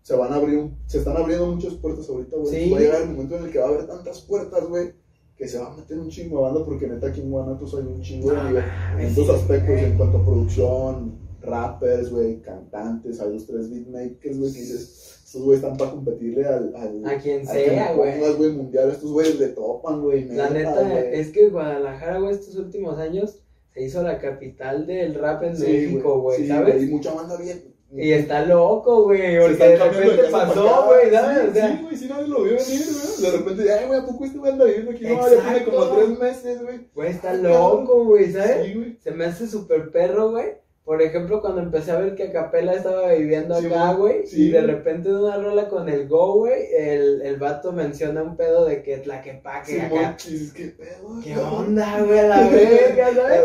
[0.01, 2.65] se van a abrir, se están abriendo muchas puertas ahorita, güey.
[2.65, 2.71] Sí.
[2.71, 4.93] Va a llegar el momento en el que va a haber tantas puertas, güey,
[5.35, 7.85] que se va a meter un chingo de banda, porque neta aquí en Guanatos hay
[7.85, 8.63] un chingo de No nivel.
[8.99, 9.85] En sí, aspectos, güey.
[9.85, 15.41] en cuanto a producción, rappers, güey, cantantes, hay dos, tres beatmakers, güey, que dices, estos
[15.41, 18.17] güeyes están para competirle al, al A quien al sea, güey.
[18.37, 22.97] güey, mundial, estos güeyes le topan, güey, La neta, es que Guadalajara, güey, estos últimos
[22.97, 23.39] años
[23.73, 26.81] se hizo la capital del rap en Sí, México, güey, sí, ¿sabes?
[26.81, 27.61] Y mucha banda bien.
[27.93, 31.39] Y está loco, güey, porque de repente para pasó, güey, ¿sabes?
[31.43, 33.21] Sí, o sea, sí, güey, sí, nadie lo vio venir, güey.
[33.31, 35.03] De repente, ay, güey, ¿a poco este güey anda viviendo aquí?
[35.03, 36.79] No, ya tiene como tres meses, güey.
[36.95, 38.65] güey, está loco, güey, ¿sabes?
[38.65, 38.97] Sí, güey.
[39.03, 40.45] Se me hace súper perro, güey.
[40.87, 44.25] Por ejemplo, cuando empecé a ver que Acapela estaba viviendo acá, güey.
[44.25, 48.23] Sí, y de repente en una rola con el Go, güey, el, el vato menciona
[48.23, 50.15] un pedo de que Tlaquepaque Sí, acá.
[50.17, 51.19] dices, ¿qué pedo?
[51.21, 53.41] ¿Qué onda, güey, la verga, ¿sabes?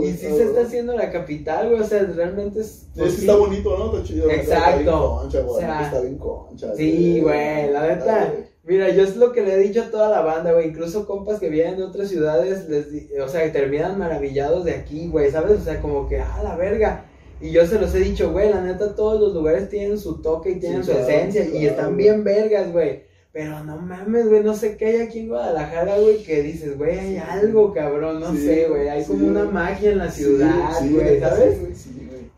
[0.00, 2.86] Y sí se está haciendo la capital, güey, o sea, realmente es...
[2.94, 3.86] Sí, sí está bonito, ¿no?
[3.86, 4.30] Está chido.
[4.30, 4.62] Exacto.
[4.62, 5.56] Está bien concha, güey.
[5.56, 6.74] O sea, está bien concha.
[6.76, 8.32] Sí, güey, la neta.
[8.66, 10.68] Mira, yo es lo que le he dicho a toda la banda, güey.
[10.68, 14.72] Incluso compas que vienen de otras ciudades, les di- o sea, que terminan maravillados de
[14.72, 15.60] aquí, güey, ¿sabes?
[15.60, 17.04] O sea, como que, ah, la verga.
[17.40, 20.50] Y yo se los he dicho, güey, la neta, todos los lugares tienen su toque
[20.52, 23.04] y tienen Sí, su claro, esencia y están bien vergas, güey.
[23.32, 26.98] Pero no mames, güey, no sé qué hay aquí en Guadalajara, güey, que dices, güey,
[26.98, 28.88] hay algo, cabrón, no Sí, sé, güey.
[28.88, 31.58] Hay sí, como una magia en la ciudad, sí, güey, ¿sabes?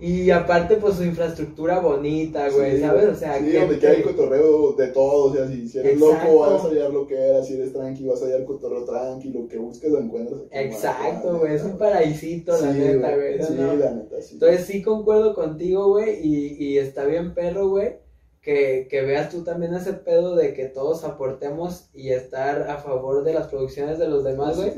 [0.00, 3.08] Y aparte, pues su infraestructura bonita, güey, Sí, ¿sabes?
[3.08, 6.24] O sea, sí, donde quiera hay cotorreo de todo, o sea, si, si eres Exacto.
[6.32, 9.30] loco vas a hallar lo que eras, si eres tranqui vas a hallar cotorreo tranqui,
[9.30, 13.42] lo que busques lo encuentras Exacto, güey, es un paraísito, la neta, güey.
[13.42, 13.74] Sí, ¿no?
[13.74, 14.34] la neta, sí.
[14.34, 17.96] Entonces sí concuerdo contigo, güey, y, y está bien perro, güey,
[18.40, 23.24] que, que veas tú también ese pedo de que todos aportemos y estar a favor
[23.24, 24.72] de las producciones de los demás, güey.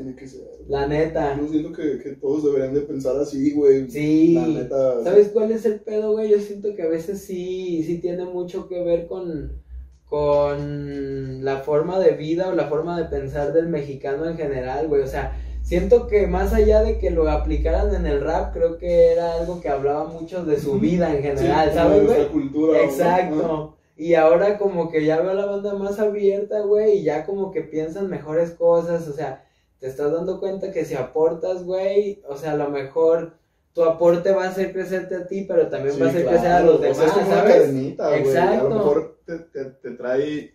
[0.67, 1.37] La neta.
[1.39, 3.89] Yo siento que, que todos deberían de pensar así, güey.
[3.89, 4.33] Sí.
[4.33, 5.03] La neta.
[5.03, 6.29] ¿Sabes cuál es el pedo, güey?
[6.29, 9.61] Yo siento que a veces sí, sí tiene mucho que ver con,
[10.05, 15.01] con la forma de vida o la forma de pensar del mexicano en general, güey.
[15.01, 19.11] O sea, siento que más allá de que lo aplicaran en el rap, creo que
[19.11, 22.27] era algo que hablaba mucho de su vida en general, Sí, ¿sabes, güey?
[22.29, 22.77] cultura.
[22.77, 22.83] ¿no?
[22.83, 23.77] Exacto.
[23.97, 27.51] Y ahora como que ya veo a la banda más abierta, güey, y ya como
[27.51, 29.45] que piensan mejores cosas, o sea,
[29.79, 33.33] te estás dando cuenta que si aportas, güey, o sea, a lo mejor
[33.73, 36.51] tu aporte va a hacer crecerte a ti, pero también va a hacer claro, crecer
[36.51, 37.71] a los o sea, demás, es como una ¿sabes?
[37.71, 37.95] güey.
[37.99, 38.69] A Exacto.
[38.69, 40.53] lo mejor te, te, te trae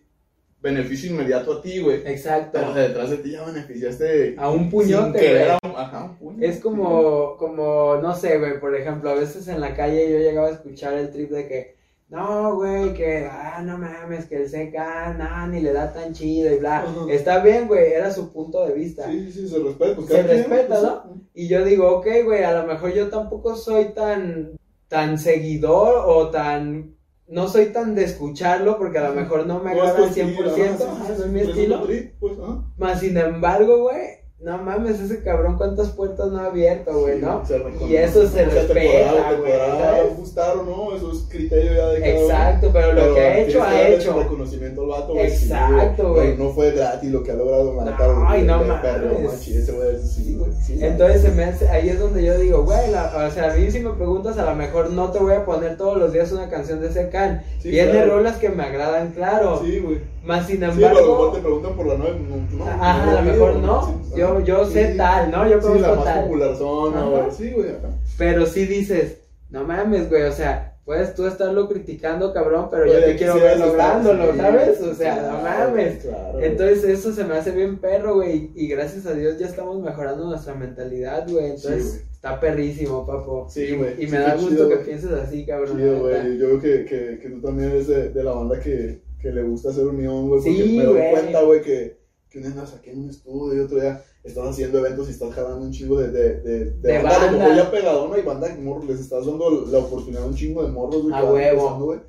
[0.61, 2.01] beneficio inmediato a ti, güey.
[2.05, 2.51] Exacto.
[2.53, 4.35] Pero detrás de ti ya beneficiaste.
[4.37, 5.75] A un sin puñote, querer güey.
[5.75, 6.45] Ajá, un puño.
[6.45, 10.47] Es como, como, no sé, güey, por ejemplo, a veces en la calle yo llegaba
[10.47, 11.77] a escuchar el trip de que,
[12.09, 16.53] no, güey, que, ah, no mames, que el CK, no, ni le da tan chido
[16.53, 16.79] y bla.
[16.79, 17.05] Ajá.
[17.09, 19.11] Está bien, güey, era su punto de vista.
[19.11, 19.95] Sí, sí, se respeta.
[19.95, 21.21] Pues, Se quien, respeta, pues, ¿no?
[21.33, 26.29] Y yo digo, ok, güey, a lo mejor yo tampoco soy tan, tan seguidor o
[26.29, 26.96] tan,
[27.27, 30.45] no soy tan de escucharlo porque a lo mejor no me agrada al estilo, 100%,
[30.47, 31.81] ajá, sí, ajá, sí, no es mi estilo.
[31.83, 32.63] trip, Pues, ajá.
[32.77, 37.21] Más sin embargo, güey, no mames, ese cabrón cuántas puertas no ha abierto, güey, Sí,
[37.25, 37.41] ¿no?
[37.87, 42.11] Y eso se respeta, güey, no, eso es criterio ya de cada.
[42.21, 44.19] Exacto, pero lo Pero que ha hecho, ha hecho.
[44.19, 46.37] reconocimiento al vato, güey, Exacto, sí, güey.
[46.37, 48.81] No fue gratis lo que ha logrado la No, ay, no mames.
[48.81, 52.63] perro, ese güey, sí, güey, sí, Entonces se me hace- ahí es donde yo digo,
[52.63, 55.45] güey, o sea, a mí si me preguntas, a lo mejor no te voy a
[55.45, 57.41] poner todos los días una canción de ese can.
[57.59, 58.17] Sí, Tiene claro.
[58.17, 59.61] rolas que me agradan, claro.
[59.63, 59.99] Sí, güey.
[60.23, 63.11] Más sin Sí, a lo mejor embargo, te preguntan por la nueve, no, no, Ajá,
[63.11, 64.01] a lo mejor no.
[64.27, 65.47] Sí, Yo- yo sé tal, ¿no?
[65.49, 66.23] Yo Sí, conozco la más tal.
[66.25, 67.21] popular zona, güey.
[67.37, 67.69] Sí, güey,
[68.17, 69.17] pero sí dices,
[69.49, 73.35] no mames, güey, o sea, puedes tú estarlo criticando, cabrón, pero yo Oye, te quiero
[73.35, 74.81] ver lográndolo, así, ¿sabes?
[74.81, 75.43] O sea, claro, no
[75.75, 75.95] mames.
[76.03, 76.39] claro.
[76.39, 80.25] Entonces eso se me hace bien perro, güey, y gracias a Dios ya estamos mejorando
[80.25, 83.47] nuestra mentalidad, güey, entonces Sí, está perrísimo, papo.
[83.49, 84.01] Sí, güey.
[84.01, 85.77] Y sí, me da gusto chido, que pienses así, cabrón.
[85.77, 86.37] Chido, güey.
[86.37, 89.43] Yo veo que, que, que tú también eres de, de la banda que, que le
[89.43, 90.41] gusta hacer unión, güey.
[90.41, 91.97] Porque Sí, me doy cuenta, güey, que,
[92.29, 95.11] que un día andas aquí en un estudio y otro día estás haciendo eventos y
[95.11, 97.31] estás jalando un chingo de, de, de, de, De banda.
[97.31, 100.63] Mejor ya pegadona y banda que morros, les estás dando la oportunidad a un chingo
[100.63, 101.15] de morros, güey.
[101.15, 101.85] A huevo.
[101.85, 101.99] güey.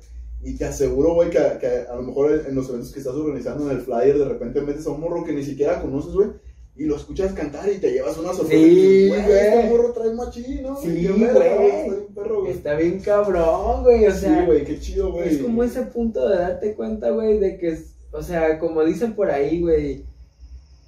[0.41, 3.69] Y te aseguro, güey, que, que a lo mejor en, los eventos que estás organizando
[3.69, 6.29] en el flyer, de repente metes a un morro que ni siquiera conoces, güey.
[6.77, 8.63] y lo escuchas cantar y te llevas una sorpresa.
[8.63, 9.19] Sí, güey.
[9.19, 10.77] Este morro trae machín, ¿no?
[10.77, 12.51] Sí, güey.
[12.51, 14.07] Está bien cabrón, güey.
[14.07, 15.29] O sea, sí, güey, qué chido, güey.
[15.29, 17.77] es como ese punto de darte cuenta, güey, de que,
[18.11, 20.05] o sea, como dicen por ahí, güey,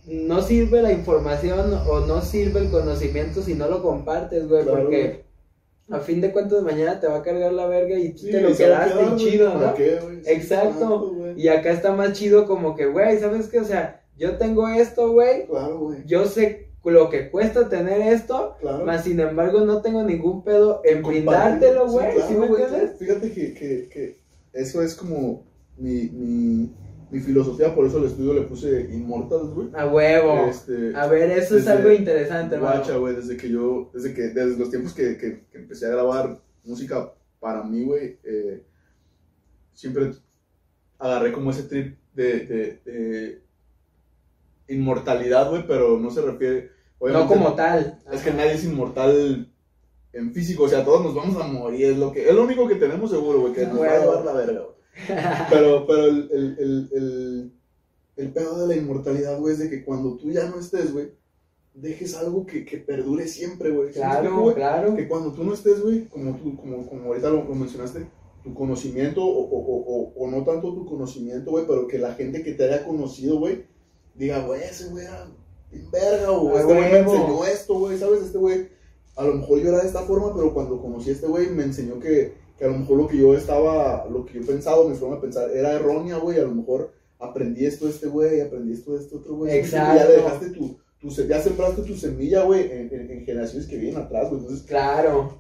[0.08, 4.82] no sirve la información o no sirve el conocimiento si no lo compartes, güey, Claro,
[4.84, 5.24] porque
[5.90, 8.42] a fin de cuentas mañana te va a cargar la verga y tú Sí, te
[8.42, 9.74] lo quedaste quedar, chido, ¿Para ¿no?
[9.76, 10.24] qué, güey?
[10.24, 11.12] Sí, Exacto.
[11.16, 11.38] claro.
[11.38, 13.60] Y acá está más chido como que, güey, ¿sabes qué?
[13.60, 16.00] O sea, yo tengo esto, güey, Claro, güey.
[16.06, 18.86] yo sé lo que cuesta tener esto, Claro.
[18.86, 22.92] más sin embargo no tengo ningún pedo en brindártelo, Sí, güey, claro, ¿sí me entiendes?
[22.98, 24.18] Fíjate que, que, que
[24.54, 25.44] eso es como
[25.78, 26.72] mi, mi,
[27.12, 29.68] mi filosofía, por eso al estudio le puse Immortals, güey.
[29.74, 30.46] A huevo.
[30.48, 32.58] Este, A ver, eso es algo interesante.
[32.58, 35.90] Guacha, güey, desde que yo, desde que, desde los tiempos que, que, que empecé a
[35.90, 38.64] grabar música para mí, güey, eh,
[39.74, 40.14] siempre
[41.00, 43.42] agarré como ese trip de, de, de
[44.68, 48.00] inmortalidad, güey, pero no se refiere, No como tal.
[48.12, 49.52] es que nadie es inmortal
[50.14, 52.68] en físico, o sea, todos nos vamos a morir, es lo que, es lo único
[52.68, 54.71] que tenemos seguro, güey, que nos va a llevar la verga, güey.
[55.50, 57.52] Pero, pero el, el, el, el,
[58.18, 61.12] el pedo de la inmortalidad, güey, es de que cuando tú ya no estés, güey,
[61.74, 63.94] dejes algo que, que perdure siempre, güey.
[63.94, 64.56] ¿Sí me explico, Claro, güey?
[64.56, 64.96] claro.
[64.96, 68.06] Que cuando tú no estés, güey, como tú, como, como ahorita lo, lo mencionaste,
[68.44, 72.44] tu conocimiento, o, o, o, o- no tanto tu conocimiento, güey, pero que la gente
[72.44, 73.66] que te haya conocido, güey,
[74.16, 75.28] diga, güey, ese güey era
[75.72, 78.24] bien verga, o A este güey me enseñó esto, güey, ¿sabes?
[78.24, 78.68] Este güey,
[79.16, 81.64] a lo mejor yo era de esta forma, pero cuando conocí a este güey me
[81.64, 84.96] enseñó que, que a lo mejor lo que yo estaba, lo que yo pensaba, mi
[84.96, 88.74] forma de pensar, era errónea, güey, a lo mejor aprendí esto de este güey, aprendí
[88.74, 89.52] esto de este otro güey.
[89.52, 89.72] ¿sí me entiendes?
[89.72, 90.12] Ya Exacto.
[90.12, 94.00] le dejaste tu, tu, ya sembraste tu semilla, güey, en, en- en generaciones que vienen
[94.04, 95.38] atrás, güey, entonces Claro.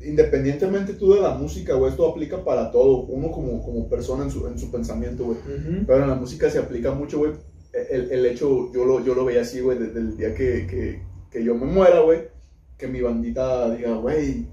[0.00, 4.30] independientemente tú de la música, güey, esto aplica para todo, uno como, como persona en
[4.30, 5.38] su, en su pensamiento, güey.
[5.38, 5.84] Ujú.
[5.86, 7.32] Pero en la música se aplica mucho, güey.
[7.90, 11.02] El, el hecho, yo lo, yo lo veía así, güey, desde el día que, que,
[11.30, 12.20] que yo me muera, güey.
[12.78, 14.46] Que mi bandita diga, güey,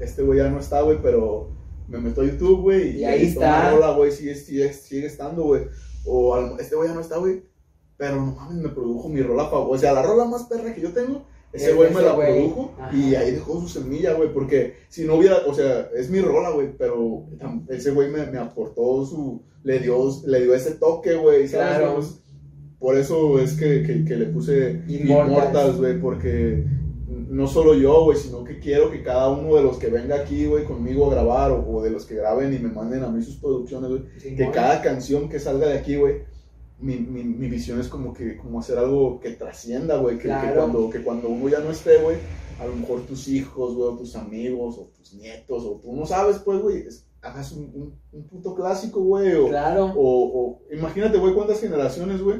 [0.00, 1.50] este güey ya no está, güey, pero
[1.88, 2.98] me meto a YouTube, güey.
[2.98, 5.62] Y ahí está una güey, sigue, sigue, sigue estando, güey.
[6.04, 7.42] O este güey ya no está, güey.
[7.96, 9.76] Pero no mames, me produjo mi rola favorita.
[9.76, 12.32] O sea, la rola más perra que yo tengo, ese Es güey me la güey.
[12.32, 12.74] produjo.
[12.78, 12.96] Ajá.
[12.96, 14.32] Y ahí dejó su semilla, güey.
[14.32, 16.76] Porque si no hubiera, o sea, es mi rola, güey.
[16.78, 17.26] Pero
[17.68, 19.42] ese güey me, me aportó su.
[19.62, 21.48] Le dio, le dio ese toque, güey.
[21.48, 21.78] ¿sabes?
[21.78, 22.00] Claro.
[22.78, 24.80] Por eso es que, que, que le puse.
[24.88, 26.00] Immortals, güey.
[26.00, 26.64] Porque
[27.10, 30.46] no solo yo, güey, sino que quiero que cada uno de los que venga aquí,
[30.46, 33.22] güey, conmigo a grabar, o, o de los que graben y me manden a mí
[33.22, 36.22] sus producciones, güey, que cada canción que salga de aquí, güey,
[36.78, 40.28] mi, mi, mi visión es como que como hacer algo que trascienda, güey, que, que
[40.28, 40.56] Claro.
[40.60, 42.16] cuando, que cuando uno ya no esté, güey,
[42.60, 46.06] a lo mejor tus hijos, güey, o tus amigos, o tus nietos, o tú no
[46.06, 46.84] sabes, pues, güey,
[47.22, 49.92] hagas un, un, un puto clásico, güey, o, Claro.
[49.96, 52.38] o, o imagínate, güey, cuántas generaciones, güey,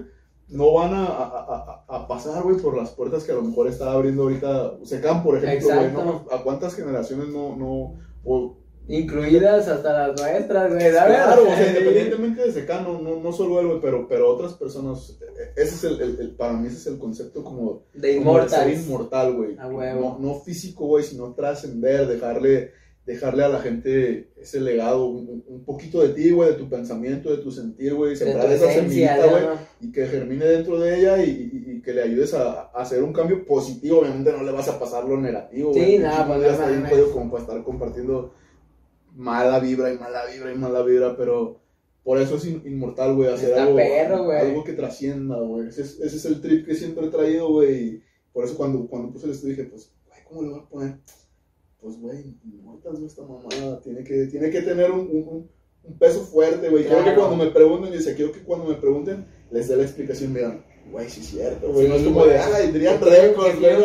[0.50, 3.68] no van a, a, a- a pasar, güey, por las puertas que a lo mejor
[3.68, 5.92] está abriendo ahorita Secam, por ejemplo, güey.
[5.92, 6.26] ¿no?
[6.32, 7.94] ¿A cuántas generaciones no, no,
[8.24, 8.56] o,
[8.88, 10.90] Incluidas hasta las nuestras, güey.
[10.90, 15.16] Claro, o sea, independientemente de Secano, no, no solo él, güey, pero, pero otras personas,
[15.20, 18.14] eh, ese es el, el- el- para mí ese es el concepto como, De de
[18.48, 19.56] ser inmortal, güey.
[19.58, 20.16] A huevo.
[20.20, 22.72] No, no físico, güey, sino trascender, dejarle,
[23.12, 27.30] dejarle a la gente ese legado, un, un poquito de ti, güey, de tu pensamiento,
[27.30, 29.44] de tu sentir, güey, sembrar esa semillita, güey,
[29.80, 33.02] y que germine dentro de ella y, y- y que le ayudes a, a hacer
[33.02, 34.00] un cambio positivo.
[34.00, 35.98] Obviamente no le vas a pasar lo negativo, Sí, güey.
[35.98, 38.32] no, pues, no como para estar compartiendo
[39.16, 41.60] mala vibra y mala vibra y mala vibra, pero
[42.04, 44.38] por eso es in- inmortal, güey, hacer algo, perro, güey.
[44.38, 45.68] algo que trascienda, güey.
[45.68, 48.02] Ese es, ese es el trip que siempre he traído, güey.
[48.32, 50.94] Por eso cuando, cuando puse el estudio dije, pues, güey, ¿cómo le voy a poner?
[51.80, 53.80] Pues, güey, güey, esta mamada.
[53.80, 55.50] Tiene que, tiene que tener un, un-
[55.84, 56.84] un- peso fuerte, güey.
[56.84, 57.26] Quiero que Claro.
[57.28, 61.08] cuando me pregunten, dice, quiero que cuando me pregunten, les dé la explicación, miran, güey,
[61.08, 61.88] sí es cierto, güey.
[61.88, 62.48] no es Sí, como de, ah,
[63.58, 63.84] tiene un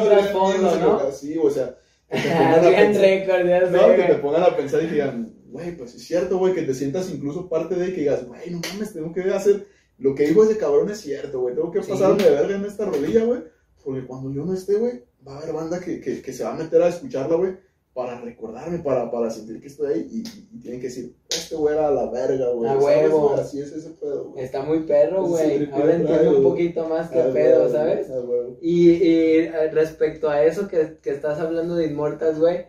[0.59, 1.11] güey, ¿no?
[1.11, 1.77] Sí, o sea,
[2.11, 2.61] ya
[2.93, 3.27] sé,
[3.71, 6.73] no, que te pongan a pensar y digan, güey, pues es cierto, güey, que te
[6.73, 9.65] sientas incluso parte de que digas, güey, no mames, tengo que hacer
[9.97, 11.89] lo que dijo ese cabrón es cierto, güey, tengo que Sí.
[11.91, 13.41] pasarme de verga en esta rodilla, güey,
[13.83, 16.53] porque cuando yo no esté, güey, va a haber banda que, que, que se va
[16.53, 17.53] a meter a escucharla, güey,
[17.95, 20.23] para recordarme, para, para sentir que estoy ahí y,
[20.59, 23.33] tienen que decir, este güey era la verga, güey, A ¿sabes, huevo.
[23.35, 24.43] Así es ese pedo, güey.
[24.43, 25.71] Está muy perro, güey.
[25.71, 28.09] Ahora entiendo un poquito más que pedo, huevo, ¿sabes?
[28.09, 28.57] huevo.
[28.61, 32.65] Y, y, eh, respecto a eso que, que estás hablando de Immortals, güey,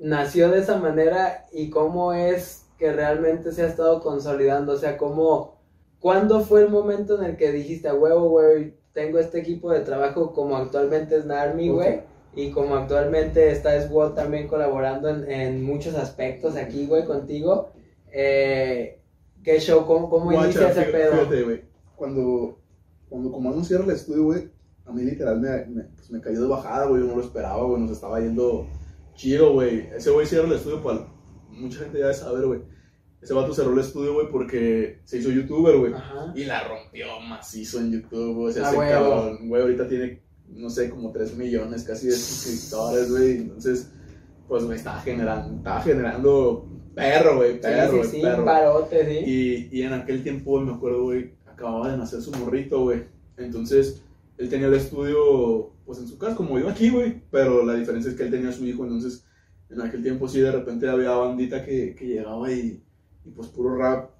[0.00, 4.96] nació de esa manera y cómo es que realmente se ha estado consolidando, o sea,
[4.96, 5.60] cómo,
[6.00, 9.80] ¿cuándo fue el momento en el que dijiste, a huevo, güey, tengo este equipo de
[9.82, 12.00] trabajo como actualmente es Narmi, güey,
[12.36, 17.70] y como actualmente está SWAT también colaborando en, en muchos aspectos aquí, güey, contigo,
[18.12, 19.00] eh,
[19.42, 21.12] ¿qué show, cómo, cómo Guacha, inicia ese fí- pedo?
[21.12, 21.64] Fíjate, güey,
[21.96, 22.58] cuando,
[23.08, 24.48] cuando Comando cierra el estudio, güey,
[24.86, 27.64] a mí literal me, me, pues me cayó de bajada, güey, yo no lo esperaba,
[27.64, 28.66] güey, nos estaba yendo
[29.14, 29.88] chido, güey.
[29.96, 31.06] Ese güey cierra el estudio para...
[31.50, 32.60] Mucha gente ya debe saber, güey.
[33.22, 35.94] Ese vato cerró el estudio, güey, porque se hizo youtuber, güey.
[35.94, 36.32] Ajá.
[36.34, 38.50] Y la rompió macizo en YouTube, güey.
[38.50, 39.10] O sea, Ah, ese huevo.
[39.10, 40.20] cabrón, güey, ahorita tiene,
[40.54, 43.38] no sé, como 3 millones casi de suscriptores, güey.
[43.38, 43.90] Entonces,
[44.48, 48.44] pues, güey, estaba generando, estaba generando perro, güey, perro, sí, sí, sí, perro.
[48.44, 49.30] parote, sí.
[49.30, 53.04] Y, y en aquel tiempo, me acuerdo, güey, acababa de nacer su morrito, güey.
[53.36, 54.02] Entonces,
[54.38, 57.22] él tenía el estudio, pues, en su casa, como yo aquí, güey.
[57.30, 59.24] Pero la diferencia es que él tenía a su hijo, entonces,
[59.70, 62.82] en aquel tiempo sí, de repente había bandita que, que llegaba y,
[63.24, 64.10] y, pues, puro rap,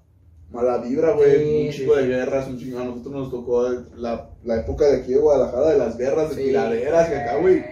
[0.51, 1.65] mala vibra, güey.
[1.67, 2.79] Un sí, chingo de guerras, un chingo.
[2.79, 6.43] A nosotros nos tocó la, la época de aquí de Guadalajara, de las guerras, de
[6.43, 7.63] tiraderas, que acá, güey.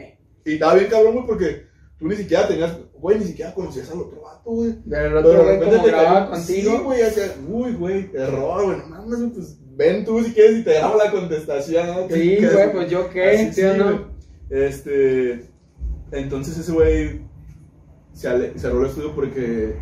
[0.45, 1.63] Y estaba bien cabrón, güey, porque
[1.97, 4.73] tú ni siquiera tenías, güey, ni siquiera conocías al otro vato, güey.
[4.89, 6.71] Pero el Pero otro de repente como te grababa contigo.
[6.71, 10.63] Sí, güey, acá, uy, güey, error, güey, no mames, pues ven tú si quieres y
[10.63, 12.07] te grabo la contestación, ¿no?
[12.09, 14.11] Sí, güey, pues yo qué, Así, ¿sí no?
[14.49, 15.45] Este,
[16.11, 17.21] entonces ese güey
[18.13, 19.75] se ale- cerró el estudio porque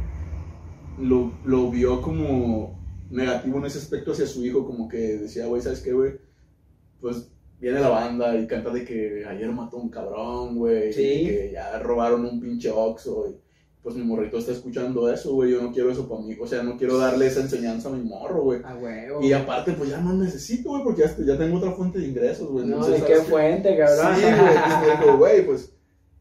[1.00, 2.80] lo, lo vio como
[3.12, 6.14] negativo en ese aspecto hacia su hijo, como que decía, güey, ¿sabes qué, güey?
[7.00, 11.02] Pues viene la banda y canta de que ayer mató un cabrón, güey, Sí.
[11.02, 13.36] y que ya robaron un pinche Oxxo, y
[13.84, 16.62] pues mi morrito está escuchando eso, güey, yo no quiero eso para mí, o sea,
[16.64, 18.62] no quiero darle esa enseñanza a mi morro, güey.
[18.64, 19.22] A huevo.
[19.24, 22.48] Y aparte, pues ya no necesito, güey, porque ya, ya tengo otra fuente de ingresos,
[22.50, 22.66] güey.
[22.66, 24.16] No, ¿y qué fuente, cabrón?
[24.16, 25.74] Sí, güey, dijo, güey, pues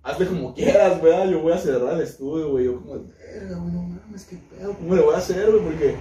[0.02, 1.30] hazle como quieras, ¿verdad?
[1.30, 2.64] Yo voy a cerrar el estudio, güey.
[2.64, 5.62] Yo como, verga, güey, no mames, qué pedo, ¿cómo le voy a hacer, güey?
[5.62, 5.94] Porque,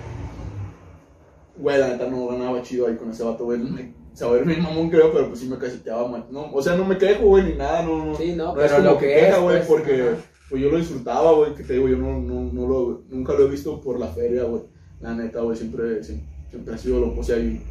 [1.59, 3.59] güey, la neta no ganaba chido ahí con ese vato, güey.
[3.59, 3.93] Me-
[4.31, 6.25] ver mi mamón, creo, pero pues sí me cacheteaba, man.
[6.31, 8.15] No, o sea, no me quejo, güey, ni nada, no, no.
[8.15, 10.17] Sí, no, no es pero como lo que que queja, es, güey, pues, porque ajá.
[10.49, 13.45] pues yo lo disfrutaba, güey, que te digo, yo no, no, no lo, nunca lo
[13.45, 14.63] he visto por la feria, güey.
[14.99, 17.61] La neta, güey, siempre, siempre, siempre ha sido lo, o sea, y,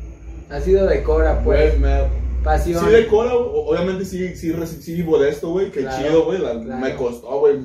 [0.49, 1.79] Ha sido de Cora, pues.
[1.79, 2.83] güey, me, Pasión.
[2.85, 3.47] Sí decora, güey.
[3.49, 5.71] O- obviamente sí, sí, sí vivo de esto, güey.
[5.73, 6.39] Qué Claro, chido, güey.
[6.39, 6.81] la- claro.
[6.81, 7.59] Me costó, güey.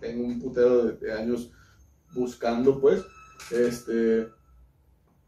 [0.00, 1.50] Tengo un putero de, de años
[2.14, 3.02] buscando, pues.
[3.50, 4.28] Este.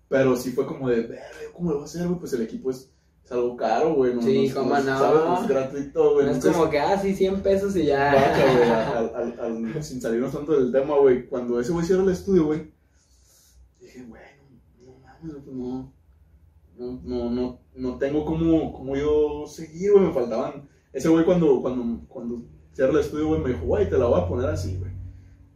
[0.09, 2.19] Pero sí fue como de, "Verga, ¿cómo lo voy a hacer, güey?
[2.21, 2.91] Pues el equipo es,
[3.25, 4.15] es algo caro, güey.
[4.15, 4.83] No, Sí, es- cómo no.
[4.83, 5.25] ¿sabes?
[5.25, 6.27] No es gratuito, güey.
[6.27, 8.15] No es como que, ah, sí, 100 pesos y ya.
[8.15, 9.41] vaca, güey, al- al-
[9.75, 11.27] al- sin salirnos tanto del tema, güey.
[11.27, 12.71] Cuando ese güey cierra el estudio, güey,
[13.81, 14.23] dije, güey,
[14.81, 15.93] no, no mames, pues no,
[16.79, 20.69] no, no, no, no tengo cómo, cómo yo seguir, güey, me faltaban.
[20.93, 22.43] Ese güey cuando, cuando, cuando
[22.73, 24.93] cierra el estudio, güey, me dijo, güey, te la voy a poner así, güey.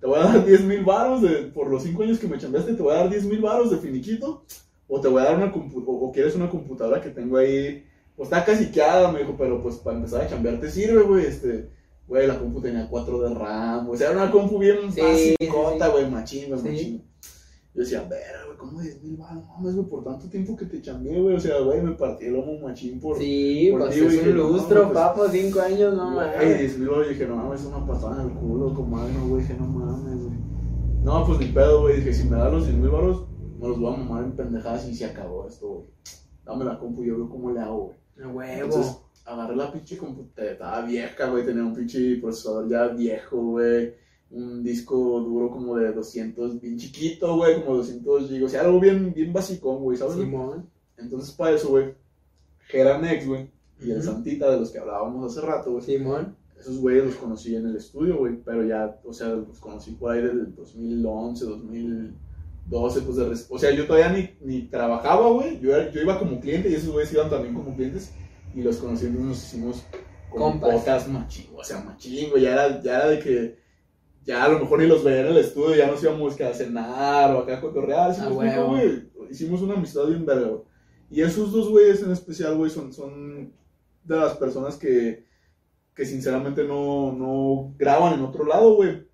[0.00, 2.74] Te voy a dar 10 mil baros de, por los 5 años que me chambeaste,
[2.74, 4.44] te voy a dar 10 mil baros de finiquito.
[4.88, 7.84] O te voy a dar una computadora, o quieres una computadora que tengo ahí,
[8.16, 11.68] pues está casiqueada, me dijo, pero pues para empezar a chambear te sirve, güey, este,
[12.08, 15.86] güey, la compu tenía 4 de RAM, o sea, era una compu bien Sí, basicota,
[15.86, 15.92] sí.
[15.92, 16.68] güey, machín, güey, Sí.
[16.68, 17.09] machín.
[17.72, 19.44] Yo decía, ver, güey, ¿cómo 10 mil baros?
[19.46, 22.26] No mames, güey, por tanto tiempo que te chambeé, güey, o sea, güey, me partí
[22.26, 23.16] el lomo machín por...
[23.16, 26.58] Sí, Por pues güey, es un no, lustro, pues, papo, 5 años, no mames.
[26.58, 29.42] 10 mil baros, dije, no mames, es una patada en el culo, comadre, no, güey,
[29.42, 30.38] dije, no mames, güey.
[31.04, 33.26] No, pues ni pedo, güey, dije, si me das los 10 mil baros,
[33.60, 35.84] me los voy a mamar en pendejadas y se acabó esto, güey.
[36.44, 38.34] Dame la compu yo veo cómo le hago, güey.
[38.34, 38.64] Huevo.
[38.64, 43.94] Entonces, agarré la pinche computadora, estaba vieja, güey, tenía un pinche procesador ya viejo, güey.
[44.30, 48.78] Un disco duro como de 200, bien chiquito, güey, como 200 gigas, o sea, algo
[48.78, 50.14] bien, bien basicón, güey, ¿sabes?
[50.16, 50.68] Simón.
[50.96, 51.94] Entonces, para eso, güey,
[52.68, 53.50] Geranex, güey,
[53.80, 54.02] y el.
[54.02, 56.36] Santita, de los que hablábamos hace rato, güey, Simón.
[56.58, 60.12] esos güeyes los conocí en el estudio, güey, pero ya, o sea, los conocí por
[60.12, 65.58] ahí del 2011, 2012, pues de res- O sea, yo todavía ni, ni trabajaba, güey,
[65.60, 68.12] yo, yo iba como cliente y esos güeyes iban también como clientes
[68.54, 69.82] y los conocí, entonces nos hicimos
[70.30, 70.74] como Compas.
[70.76, 73.59] pocas machín, o sea, machín, güey, ya era, ya era de que
[74.30, 76.54] ya a lo mejor ni los veía en el estudio, ya nos íbamos que a
[76.54, 79.10] cenar o acá a cotorrear, ¿sí me Ah, güey?
[79.28, 80.62] Hicimos una amistad bien verga, güey.
[81.10, 83.52] Y esos dos güeyes en especial, güey, son, son
[84.04, 85.26] de las personas que,
[85.96, 89.04] que sinceramente no, no graban en otro lado, güey.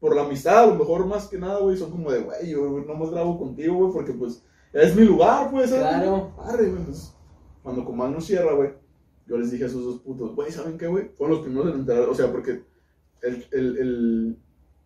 [0.00, 2.84] Por la amistad, a lo mejor más que nada, güey, son como de, güey, yo
[2.84, 5.70] no más grabo contigo, güey, porque pues es mi lugar, pues.
[5.70, 6.34] Claro.
[6.42, 6.80] Arre, güey.
[6.80, 7.14] Entonces,
[7.62, 8.70] cuando Comal no cierra, güey,
[9.28, 11.10] yo les dije a esos dos putos, güey, ¿saben qué, güey?
[11.14, 12.64] Fueron los primeros en enterar, o sea, porque
[13.22, 14.36] el, el, el,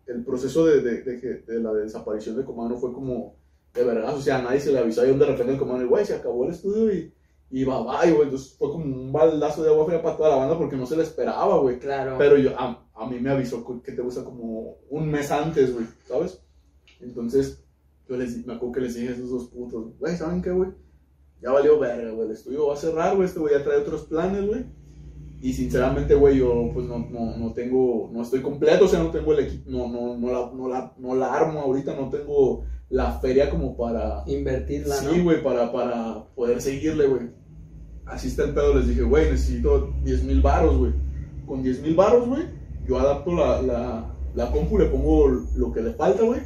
[0.07, 3.35] el proceso de, de, de, de la desaparición de Comando fue como
[3.73, 6.15] de vergas, o sea, nadie se le avisó y de repente el Comando, güey, se
[6.15, 7.13] acabó el estudio y,
[7.51, 8.23] y bye bye, güey.
[8.23, 10.95] Entonces fue como un baldazo de agua fría para toda la banda porque no se
[10.95, 11.79] le esperaba, güey.
[11.79, 12.15] Claro.
[12.17, 15.85] Pero yo, a, a mí me avisó que te gusta como un mes antes, güey,
[16.07, 16.41] ¿sabes?
[17.01, 17.63] Entonces,
[18.07, 20.71] yo les, me acuerdo que les dije a esos dos putos, güey, ¿saben qué, güey?
[21.41, 24.05] Ya valió verga, güey, el estudio va a cerrar, güey, este güey ya trae otros
[24.05, 24.65] planes, güey.
[25.45, 29.11] Y sinceramente, güey, yo pues no, no, no tengo, no estoy completo, o sea, no
[29.11, 32.63] tengo el equipo, no, no, no, la, no, la, no la armo ahorita, no tengo
[32.89, 34.23] la feria como para...
[34.25, 35.23] Invertirla, Sí, ¿no?
[35.23, 37.29] güey, para, para poder seguirle, güey.
[38.07, 40.93] así está el pedo, les dije, güey, necesito 10 mil baros, güey.
[41.45, 42.41] Con 10 mil baros, güey,
[42.87, 46.41] yo adapto la, la, la compu, le pongo lo que le falta, güey.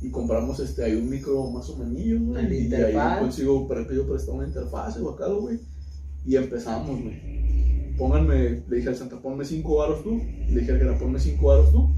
[0.00, 1.92] Y compramos este, ahí un micro más o menos,
[2.26, 2.46] güey.
[2.46, 5.60] El Y ahí consigo, para que yo prestar una interfaz o acá, güey.
[6.24, 7.59] Y empezamos, güey.
[8.00, 10.16] Pónganme, le dije al Santa, ponme 5 baros tú.
[10.48, 11.90] Le dije al Gera, ponme 5 baros tú.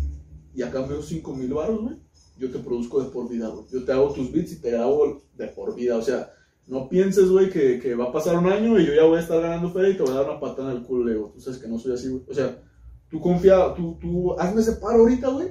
[0.53, 1.95] Y a cambio de 5 mil baros, güey,
[2.37, 3.67] yo te produzco de por vida, güey.
[3.73, 5.97] Yo te hago tus beats y te grabo de por vida.
[5.97, 6.33] O sea,
[6.67, 9.21] no pienses, güey, que, que va a pasar un año y yo ya voy a
[9.21, 11.31] estar ganando feria y te voy a dar una patada en el culo, le digo.
[11.33, 12.25] Tú sabes que no soy así, güey.
[12.29, 12.61] O sea,
[13.09, 15.51] tú confía, tú, tú, hazme ese paro ahorita, güey.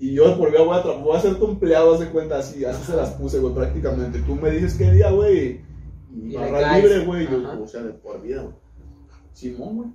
[0.00, 2.38] Y yo de por vida voy a, voy a ser tu empleado, haz de cuenta,
[2.38, 4.18] así, así se las puse, güey, prácticamente.
[4.26, 5.60] Tú me dices qué día, güey,
[6.12, 8.61] y barra libre, güey, yo, o sea, de por vida, güey.
[9.32, 9.88] Simón, güey.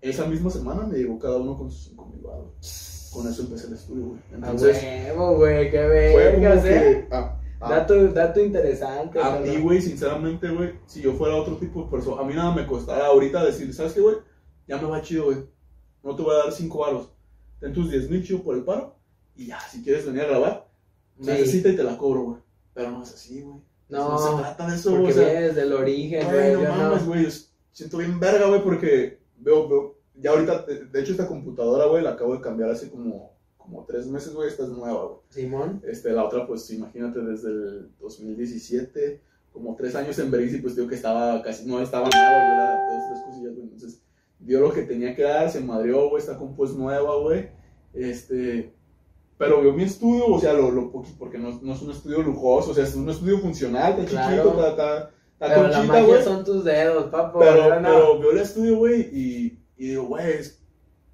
[0.00, 3.10] Esa misma semana me llegó cada uno con sus 5 mil baros.
[3.12, 4.20] Con eso empecé el estudio, güey.
[4.32, 7.08] A Entonces, huevo, güey, qué vergas, eh.
[7.10, 9.18] ah, ah, Dato, dato interesante.
[9.20, 12.54] a mí, güey, sinceramente, güey, si yo fuera otro tipo de persona, a mí nada
[12.54, 14.16] me costara ahorita decir, ¿sabes qué, güey?
[14.68, 15.38] Ya me va chido, güey.
[16.02, 17.10] No te voy a dar 5 baros.
[17.58, 18.96] Ten tus 10 mil chido por el paro.
[19.34, 20.68] Y ya, si quieres venir a grabar,
[21.18, 21.26] Sí.
[21.26, 22.38] necesita y te la cobro, güey.
[22.74, 23.60] Pero no es así, güey.
[23.88, 26.66] No, se trata de eso, porque o sea, desde el origen, Güey, güey.
[26.68, 27.08] no mames, no.
[27.08, 27.26] güey.
[27.76, 29.96] Yo Siento bien verga, güey, porque veo, veo.
[30.18, 34.06] Ya ahorita, de, hecho, esta computadora, güey, la acabo de cambiar hace como, como tres
[34.06, 34.48] meses, güey.
[34.48, 35.18] Esta es nueva, güey.
[35.28, 35.82] Simón.
[35.86, 39.20] Este, la otra, pues imagínate, desde el 2017,
[39.52, 42.54] como tres años en Beriz, y pues digo que estaba casi, no estaba nueva, yo
[42.54, 43.64] era dos, tres cosillas, güey.
[43.64, 44.02] Entonces,
[44.38, 47.50] dio lo que tenía que dar, se madreó, güey, esta compu es nueva, güey.
[47.92, 48.72] Este,
[49.36, 52.22] pero vio mi estudio, o sea, lo, lo poquito, porque no, no es un estudio
[52.22, 54.30] lujoso, o sea, es un estudio funcional, está Claro.
[54.30, 56.22] chiquito, está, está, está Pero la conchita, magia güey.
[56.24, 57.38] son tus dedos, papo.
[57.38, 57.88] Pero, no, no.
[57.88, 60.62] pero vio el estudio, güey, y, y digo, güey, es-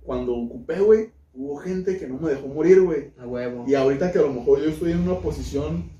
[0.02, 3.12] cuando ocupé, güey, hubo gente que no me dejó morir, güey.
[3.18, 3.64] A huevo.
[3.68, 5.90] Y ahorita que a lo mejor yo estoy en una posición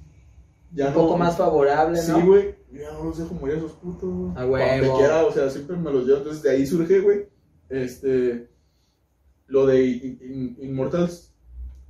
[0.75, 1.01] ya Un no...
[1.03, 2.27] poco más favorable, Sí, ¿no?
[2.27, 4.33] güey, yo ya no los dejo morir a esos putos, güey.
[4.37, 4.87] A huevo.
[4.87, 6.19] Donde quiera, o sea, siempre me los llevo.
[6.19, 7.27] Entonces de ahí surge, güey,
[7.69, 8.49] este,
[9.47, 10.57] lo de In-.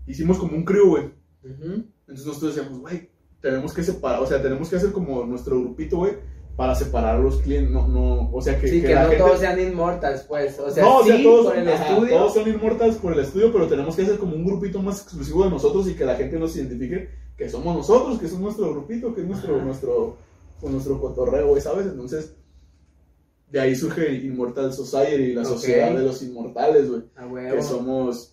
[0.06, 1.10] Hicimos como un crew, güey.
[1.44, 3.09] Entonces nosotros decíamos, güey,
[3.43, 6.12] tenemos que separar, o sea, tenemos que hacer como nuestro grupito, güey,
[6.56, 9.16] para separar a los clientes, no, no, o sea, que, Sí, que no gente...
[9.16, 10.59] todos sean inmortals, pues.
[10.59, 12.16] O sea, no, o sea, sí, todos, por el ajá, estudio.
[12.16, 15.44] todos son inmortales por el estudio, pero tenemos que hacer como un grupito más exclusivo
[15.44, 19.14] de nosotros y que la gente nos identifique que somos nosotros, que es nuestro grupito,
[19.14, 19.64] que es nuestro, Ajá.
[19.64, 20.16] nuestro,
[20.60, 21.86] pues, nuestro cotorreo, güey, ¿sabes?
[21.86, 22.35] Entonces,
[23.51, 27.56] de ahí surge Immortal Society, la sociedad de los inmortales, güey, A huevo.
[27.56, 28.31] que somos...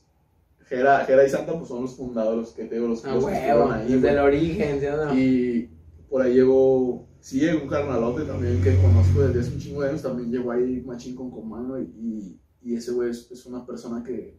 [0.69, 3.25] Gera, Gera y Santa, pues son los fundadores, los que te digo, los, A los
[3.25, 3.37] que huevo.
[3.39, 5.17] estuvieron ahí, Desde el origen, ¿sí o no?
[5.17, 5.69] Y
[6.07, 9.89] por ahí llegó, sí llegó un carnalote también que conozco desde hace un chingo de
[9.89, 14.03] años, también llegó ahí Machín con Comando y, y, ese güey es, es una persona
[14.03, 14.37] que,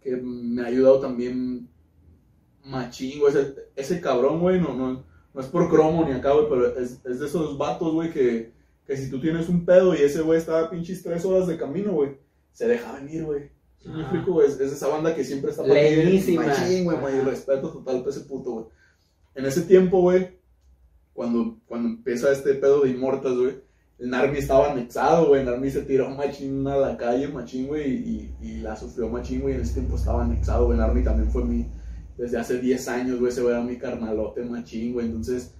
[0.00, 1.68] que me ha ayudado también
[2.64, 6.48] Machín, güey, ese, ese cabrón, güey, no, no, no es por cromo ni acá, güey,
[6.48, 8.52] pero es, es de esos vatos, güey, que,
[8.86, 11.58] que si tú tienes un pedo y ese güey está a pinches tres horas de
[11.58, 12.18] camino, güey,
[12.52, 13.55] se deja venir, güey.
[13.82, 14.48] ¿Sí me explico, güey?
[14.48, 16.46] Es, es esa banda que siempre está Leínísima.
[16.46, 18.66] Machín, güey, güey, respeto total para ese puto, güey.
[19.34, 20.38] En ese tiempo, güey,
[21.12, 23.66] cuando, cuando empieza este pedo de Immortals, güey,
[23.98, 25.40] el Narmi estaba anexado, güey.
[25.40, 29.40] El Narmi se tiró machín a la calle, machín, güey, y, y la sufrió machín,
[29.40, 29.54] güey.
[29.54, 30.78] En ese tiempo estaba anexado, güey.
[30.78, 31.66] Narmi también fue mi,
[32.18, 35.06] desde hace 10 años, güey, ese güey era mi carnalote machín, güey.
[35.06, 35.54] Entonces,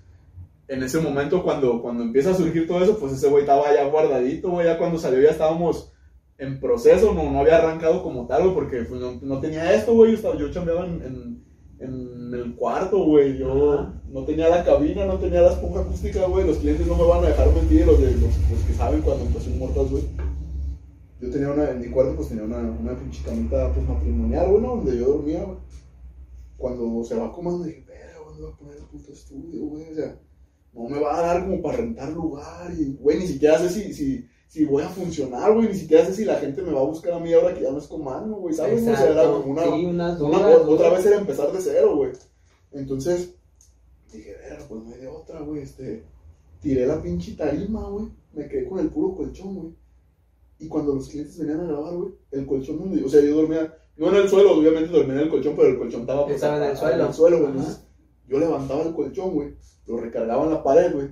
[0.69, 3.87] en ese momento, cuando, cuando empieza a surgir todo eso, pues ese güey estaba ya
[3.87, 4.67] guardadito, güey.
[4.67, 5.93] Ya cuando salió ya estábamos
[6.39, 9.95] en proceso, no, no había arrancado como tal, güey, porque pues, no, no tenía esto,
[9.95, 10.17] güey.
[10.17, 11.45] Yo, chambeaba en, en,
[11.79, 13.39] en el cuarto, güey.
[13.39, 14.03] Yo Ajá.
[14.09, 16.47] no tenía la cabina, no tenía la esponja acústica, güey.
[16.47, 19.25] Los clientes no me van a dejar mentir, los, de, los, los que saben cuando
[19.25, 20.05] empezó Inmortals, güey.
[21.21, 24.63] Yo tenía una, en mi cuarto, pues tenía una, una pinche camita pues, matrimonial, güey,
[24.63, 24.77] ¿no?
[24.77, 25.59] donde yo dormía, güey.
[26.59, 29.91] Cuando se va comando, dije, pero, ¿dónde voy a poner el puto estudio, güey?
[29.91, 30.19] O sea,
[30.75, 33.95] no me va a dar como para rentar lugar y, güey, ni siquiera sé si,
[33.95, 36.85] si, si voy a funcionar, güey, ni siquiera sé si la gente me va a
[36.85, 38.81] buscar a mí ahora que ya no es comando, güey, ¿sabes?
[38.83, 39.41] O sea, era Exacto.
[39.43, 40.61] como una, sí, unas una- dudas.
[40.69, 42.13] otra vez era empezar de cero, güey.
[42.73, 43.35] Entonces,
[44.13, 46.05] dije, verga, pues no hay de otra, güey, este,
[46.61, 49.75] tiré la pinche tarima, güey, me quedé con el puro colchón, güey.
[50.59, 53.75] Y cuando los clientes venían a grabar, güey, el colchón donde, o sea, yo dormía,
[53.97, 56.57] no en el suelo, obviamente dormía en el colchón, pero el colchón estaba, pues, Estaba
[56.65, 56.95] en el suelo.
[57.03, 57.53] En el suelo, güey.
[58.29, 59.55] Yo levantaba el colchón, güey,
[59.87, 61.09] lo recargaba en la pared, güey,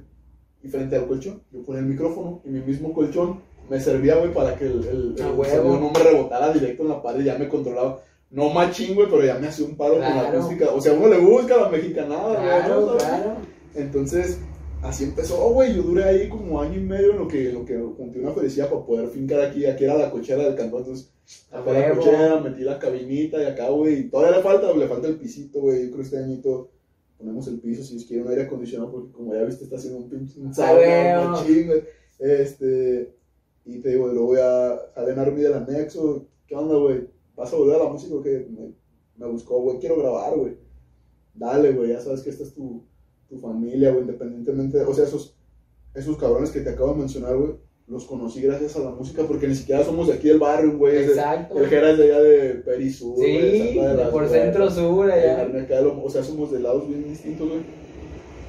[0.64, 4.32] y frente al colchón, yo ponía el micrófono y mi mismo colchón me servía, güey,
[4.32, 5.44] para que el, el, A el huevo.
[5.44, 8.00] sonido no me rebotara directo en la pared, ya me controlaba.
[8.30, 10.70] No machín, güey, pero ya me hacía un paro con la acústica.
[10.70, 12.44] O sea, uno le busca la mexicanada, güey.
[12.46, 12.86] Claro, ¿no?
[12.98, 13.04] ¿Sabes?
[13.04, 13.36] claro.
[13.74, 14.38] Entonces,
[14.82, 15.74] así empezó, güey.
[15.76, 18.32] Yo duré ahí como año y medio en lo que, en lo que junté una
[18.32, 19.66] ferecía para poder fincar aquí.
[19.66, 20.80] Aquí era la cochera del cantón.
[20.80, 21.12] Entonces,
[21.52, 24.00] acá la cochera, metí la cabinita y acá, güey.
[24.00, 25.84] y Todavía le falta, le falta el pisito, güey.
[25.84, 26.70] Yo creo que este añito
[27.24, 30.00] ponemos el piso si es quiere un aire acondicionado, porque como ya viste, está haciendo
[30.00, 31.30] un pinche un A sauna, huevo.
[31.30, 31.82] machín, güey.
[32.18, 33.16] Este.
[33.64, 36.26] Y te digo, luego ya sale Army del anexo.
[36.46, 37.08] ¿Qué onda, güey?
[37.34, 38.74] ¿Vas a volver a la música que me,
[39.16, 39.78] me buscó, güey?
[39.78, 40.58] Quiero grabar, güey.
[41.32, 42.84] Dale, güey, ya sabes que esta es tu,
[43.28, 44.80] tu familia, güey, independientemente.
[44.82, 45.34] O sea, esos,
[45.94, 47.54] esos cabrones que te acabo de mencionar, güey,
[47.86, 50.94] los conocí gracias a la música porque ni siquiera somos de aquí del barrio, güey.
[50.94, 51.58] de- Exacto.
[51.58, 53.16] El Jera es de allá de Perisur.
[53.18, 55.82] Sí, Santa de las por centro sur, de allá.
[56.02, 57.60] O sea, somos de lados bien distintos, güey.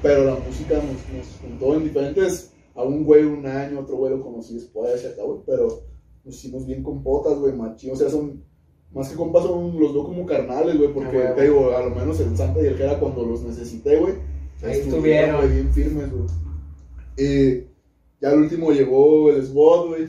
[0.02, 0.84] Pero la música nos,
[1.16, 2.52] nos juntó en diferentes.
[2.74, 5.38] A un güey un año, otro güey lo conocí después, acá, güey.
[5.46, 5.68] Pero
[6.24, 7.92] nos hicimos bien compotas, güey, machín.
[7.92, 8.42] O sea, son.
[8.92, 10.92] Más que compas, son los dos como carnales, güey.
[10.92, 13.96] Porque Ah, te digo, a lo menos el Santa y el Jera, cuando los necesité,
[13.98, 14.14] güey.
[14.62, 15.36] Ahí estuvieron.
[15.36, 16.24] güey, bien firmes, güey.
[17.18, 17.66] Y
[18.20, 20.08] ya al último llegó el SWAT, güey.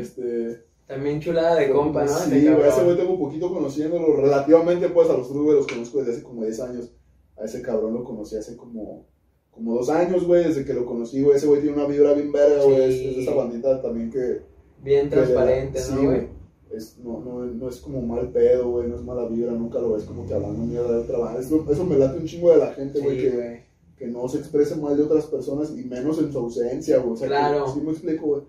[0.00, 0.64] Este.
[0.86, 2.08] También chulada de compa, ¿no?
[2.10, 5.56] Sí, Ese güey, ese güey tengo un poquito conociéndolo, relativamente pues a los otros güey
[5.56, 6.92] los conozco desde hace como 10 años.
[7.36, 9.04] A ese cabrón lo conocí hace como,
[9.50, 11.36] como dos años, güey, desde que lo conocí, güey.
[11.36, 12.82] Ese güey tiene una vibra bien verga, güey.
[12.82, 13.08] Es, Sí.
[13.10, 14.40] es de esa bandita también que...
[14.82, 16.28] Bien que transparente, sí, ¿no, güey?
[16.72, 19.92] Es, no, no, no es como mal pedo, güey, no es mala vibra, nunca lo
[19.92, 21.40] ves como que hablando mierda de otra banda.
[21.40, 23.60] Eso, eso me late un chingo de la gente, güey, Sí, que, güey.
[23.98, 27.12] Que no se exprese mal de otras personas y menos en su ausencia, güey.
[27.12, 27.72] O sea, que- Claro.
[27.72, 28.42] sí me explico, güey.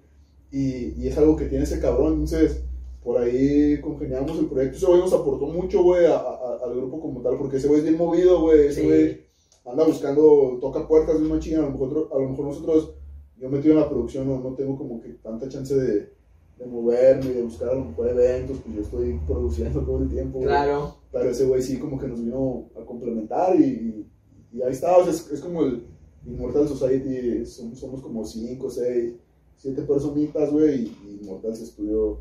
[0.51, 2.61] Y, y es algo que tiene ese cabrón, entonces
[3.03, 4.77] por ahí congeniamos el proyecto.
[4.77, 7.80] Ese güey nos aportó mucho, güey, a- a- al grupo como tal, porque ese güey
[7.80, 8.67] es bien movido, güey.
[8.67, 8.88] Ese Sí.
[8.88, 9.21] güey
[9.65, 11.59] anda buscando, toca puertas de una china.
[11.59, 12.93] A lo mejor, a lo mejor nosotros,
[13.39, 16.09] yo metido en la producción, no, no tengo como que tanta chance de,
[16.57, 20.09] de moverme y de buscar a lo mejor eventos, pues yo estoy produciendo todo el
[20.09, 20.41] tiempo.
[20.41, 20.95] Claro.
[21.11, 24.05] Pero ese güey sí como que nos vino a complementar y,
[24.51, 25.85] y ahí está, o sea, es, es como el
[26.26, 29.13] Immortal Society, somos, somos como 5, 6,
[29.57, 32.19] 7 personitas, güey, y, Immortal Studio,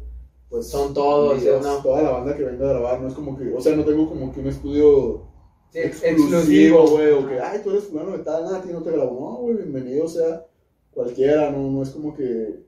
[0.48, 0.66] pues...
[0.68, 1.82] Son todos, Dios, ¿sí o no?
[1.82, 4.08] Toda la banda que venga a grabar, no es como que, o sea, no tengo
[4.08, 5.26] como que un estudio
[5.70, 8.70] Sí, ex- exclusivo, güey, o que, ay, tú eres fulano de tal, nada, a ti
[8.72, 10.46] no te grabo, no, güey, bienvenido, o sea,
[10.92, 12.66] cualquiera, no, no es como que...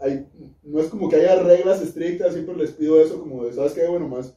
[0.00, 0.28] Hay,
[0.64, 3.86] no es como que haya reglas estrictas, siempre les pido eso, como de, ¿sabes qué,
[3.86, 4.00] güey?
[4.00, 4.36] Nomás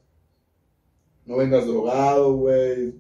[1.25, 2.95] no vengas drogado, güey.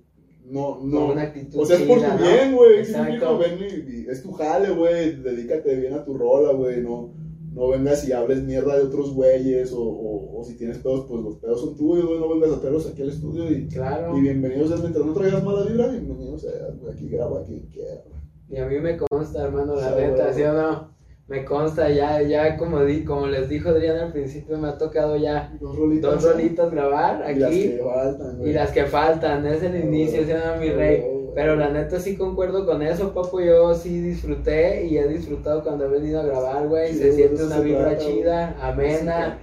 [0.49, 1.11] No, no.
[1.11, 2.77] una actitud O sea, es por tu bien, güey.
[2.79, 5.21] Ven y, es tu jale, güey.
[5.21, 6.81] Dedícate bien a tu rola, güey.
[6.81, 7.13] No,
[7.53, 9.73] no vengas y hables mierda de otros güeyes.
[9.73, 12.19] O, o, o si tienes pedos, pues los pedos son tuyos, güey.
[12.19, 13.51] No vengas a traerlos aquí al estudio.
[13.51, 14.17] Y, Claro.
[14.17, 14.81] y bienvenidos seas.
[14.81, 16.93] Mientras no traigas mala vibra, bienvenidos seas, güey.
[16.93, 18.03] Aquí graba quien quiera.
[18.49, 20.33] Y a mí me consta, hermano, la neta.
[20.33, 20.96] ¿sí o no?
[21.27, 25.17] Me consta, ya, ya como, di, como les dijo Adrián al principio, me ha tocado
[25.17, 26.11] ya Dos rolitas.
[26.23, 28.49] dos rolitas grabar Y las aquí que faltan, güey.
[28.49, 31.03] y las que faltan, es el inicio, ¿sí o no, mi rey?
[31.35, 35.85] Pero la neta sí concuerdo con eso, papu, yo sí disfruté y he disfrutado cuando
[35.85, 39.37] he venido a grabar, güey, Sí, se siente una se vibra trata, chida, amena,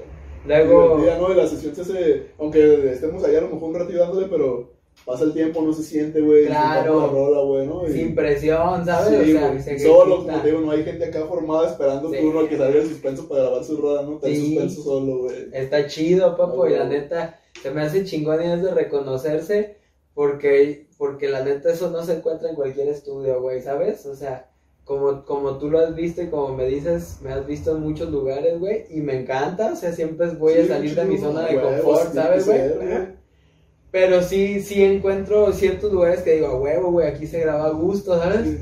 [0.47, 0.97] luego...
[0.97, 1.33] divertida, ¿no?
[1.33, 4.74] Y la sesión se hace, aunque estemos allá a lo mejor un ratito dándole, pero
[5.05, 6.47] pasa el tiempo, no se siente, güey.
[6.47, 6.83] Claro.
[7.01, 7.89] disfrutando la rola, güey, ¿no?
[7.89, 9.25] Y- Sin presión, ¿sabes?
[9.25, 12.17] Sí, o sea, se solo, como te digo, no hay gente acá formada esperando Sí.
[12.21, 14.15] turno a que salga el suspenso para grabar su rola, ¿no?
[14.15, 14.47] Está Sí.
[14.55, 15.37] suspenso solo, güey.
[15.53, 19.77] Está chido, papo, y la neta, se me hace chingón y es de reconocerse,
[20.15, 24.07] porque, porque la neta eso no se encuentra en cualquier estudio, güey, ¿sabes?
[24.07, 24.49] O sea,
[24.85, 28.11] como, como tú lo has visto y como me dices, me has visto en muchos
[28.11, 31.61] lugares, güey, y me encanta, o sea, siempre voy a salir de mi zona de
[31.61, 32.61] confort, ¿sabes, güey?
[33.95, 37.71] Pero sí, sí encuentro ciertos lugares que digo, a huevo, güey, aquí se graba a
[37.71, 38.41] gusto, ¿sabes?
[38.45, 38.59] Sí.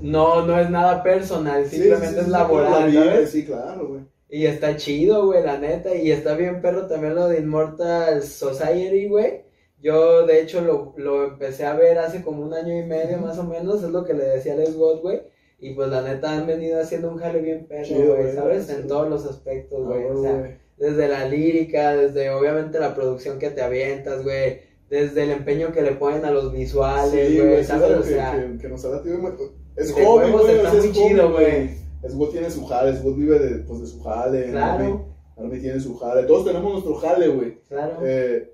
[0.00, 3.30] No, no es nada personal, simplemente sí, sí, es laboral, la ¿sabes?
[3.30, 4.02] Sí, claro, güey.
[4.28, 5.92] Y está chido, güey, la neta.
[5.92, 9.42] Y está bien perro también lo de Immortal Society, güey.
[9.82, 13.36] Yo, de hecho, lo, lo empecé a ver hace como un año y medio más
[13.38, 13.82] o menos.
[13.82, 15.22] Es lo que le decía a Les God, güey.
[15.58, 18.70] Y pues la neta han venido haciendo un jale bien perro, güey, ¿sabes?
[18.70, 20.04] En todos los aspectos, güey.
[20.04, 20.60] Ah, o sea.
[20.76, 24.60] Desde la lírica, desde obviamente la producción que te avientas, güey.
[24.90, 27.84] Desde el empeño que le ponen a los visuales, Sí, güey, sí, es ¿sabes?
[27.90, 29.32] algo O que, sea, que, que nos ha latido, güey.
[29.76, 31.70] Es de hobby, güey, está es muy chido, güey.
[32.02, 34.50] Esgo tiene su jale, Esgo vive de, pues, de su jale.
[34.50, 34.84] Claro.
[34.84, 34.98] Army,
[35.38, 36.24] Army tiene su jale.
[36.24, 37.58] Todos tenemos nuestro jale, güey.
[37.68, 37.96] claro.
[38.04, 38.52] Eh,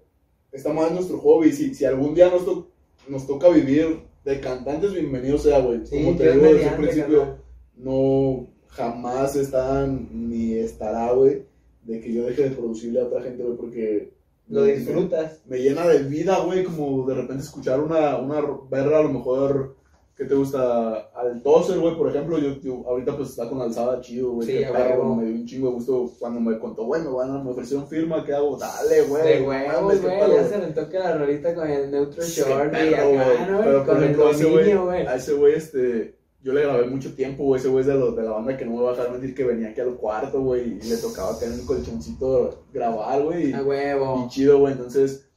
[0.52, 1.52] está más nuestro hobby.
[1.52, 2.70] Si, si algún día nos, to-
[3.08, 5.84] nos toca vivir de cantantes, bienvenido sea, güey.
[5.84, 7.36] sí, Como te digo desde mediante, principio,
[7.76, 11.42] no jamás están ni estará, güey,
[11.90, 14.12] de que yo deje de producirle a otra gente, güey, porque
[14.48, 15.40] Lo me- disfrutas.
[15.46, 18.40] Me, llena de vida, güey, como de repente escuchar una, una
[18.70, 19.76] verra a lo mejor
[20.16, 24.02] que te gusta al toser, güey, por ejemplo, yo, yo ahorita pues está con alzada
[24.02, 26.84] chido, güey, Sí, qué a perro, me dio un chingo de gusto cuando me contó,
[26.84, 28.58] güey, me van a, me ofrecieron firma, ¿qué hago?
[28.58, 29.22] Dale, güey.
[29.22, 32.70] De huevos, güey, ya se me toca la rolita con el Neutro Sí, Short y
[32.70, 33.50] perro, acá, güey.
[33.50, 33.58] ¿no?
[33.60, 35.06] Pero, Y por con el ejemplo, güey, dominio, güey.
[35.06, 38.16] a ese güey, este, yo le grabé mucho tiempo, güey, ese güey es de, los,
[38.16, 40.40] de la banda que no me va a dejar mentir que venía aquí al cuarto,
[40.40, 44.26] güey, y le tocaba en el colchoncito grabar, güey, y, A y huevo.
[44.30, 45.28] chido, güey, entonces,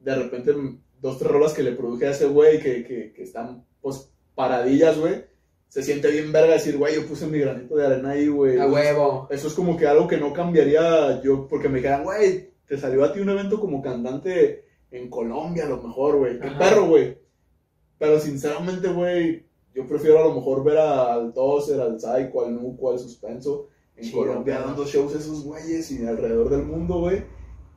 [0.00, 0.54] de repente,
[1.00, 4.98] dos, tres rolas que le produje a ese güey que, que, que están, pues, paradillas,
[4.98, 5.24] güey,
[5.68, 8.58] se siente bien verga decir, güey, yo puse mi granito de arena ahí, güey.
[8.58, 9.28] A huevo.
[9.30, 13.04] Eso es como que algo que no cambiaría yo, porque me dijeran, güey, te salió
[13.04, 16.40] a ti un evento como cantante en Colombia a lo mejor, güey.
[16.40, 17.18] Qué perro, güey.
[17.98, 19.47] Pero sinceramente, güey,
[19.78, 24.04] yo prefiero a lo mejor ver al Tozer, al Psycho, al Nuco, al Suspenso en
[24.06, 27.22] Chido, Colombia dando shows esos güeyes y alrededor del mundo, güey.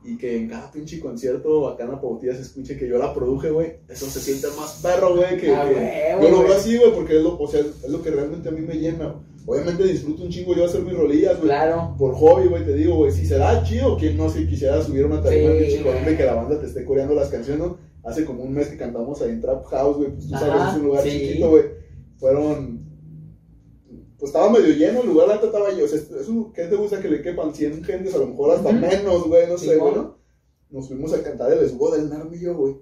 [0.04, 3.14] Y que en cada pinche concierto acá en la pautilla se escuche que yo la
[3.14, 3.74] produje, güey.
[3.88, 5.36] Eso se siente más perro, güey.
[5.38, 7.88] Que, Ah, que- huevo, yo lo veo así, güey, porque es lo, o sea, es
[7.88, 9.14] lo que realmente a mí me llena.
[9.46, 11.48] Obviamente disfruto un chingo yo hacer mis rolillas, güey.
[11.50, 11.94] Claro.
[11.96, 15.06] Por hobby, güey, te digo, güey, si se da chido, quien no se quisiera subir
[15.06, 17.78] una tarima Sí, pinche Colombia y que la banda te esté coreando las canciones, ¿no?
[18.02, 20.70] Hace como un mes que cantamos ahí en Trap House, güey, pues tú sabes, Ajá,
[20.72, 21.10] es un lugar sí.
[21.10, 21.62] chiquito, güey.
[22.22, 22.84] Fueron,
[24.16, 26.66] pues estaba medio lleno, el lugar la neta estaba lleno, o sea, es un, ¿qué
[26.66, 28.14] te gusta que le quepan 100 gentes?
[28.14, 28.78] A lo mejor hasta Ujú.
[28.78, 29.80] menos, güey, no sé, Simón.
[29.80, 30.18] güey, ¿no?
[30.70, 32.76] Nos fuimos a cantar el escudo del Narmillo, güey.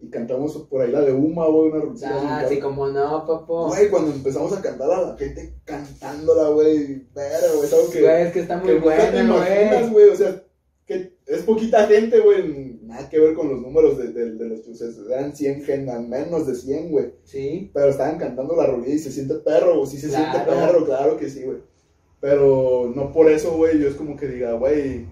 [0.00, 2.40] Y cantamos por ahí la de Uma, güey, una rutina.
[2.40, 3.68] Ah, sí, como no, papo.
[3.68, 8.00] Güey, cuando empezamos a cantar a la gente cantándola, güey, pero, güey, es algo que,
[8.02, 9.90] Güey, es que está muy que imaginas, güey.
[9.92, 10.42] güey, o sea,
[10.84, 14.62] que es poquita gente, güey, nada que ver con los números de, de, de los
[14.64, 17.70] chuses, eran 100 gente, menos de 100, güey, Sí.
[17.72, 20.50] pero estaban cantando la rolilla y se siente perro, güey, sí se siente Claro.
[20.50, 21.58] perro, claro que sí, güey,
[22.20, 25.06] pero no por eso, güey, yo es como que diga, güey,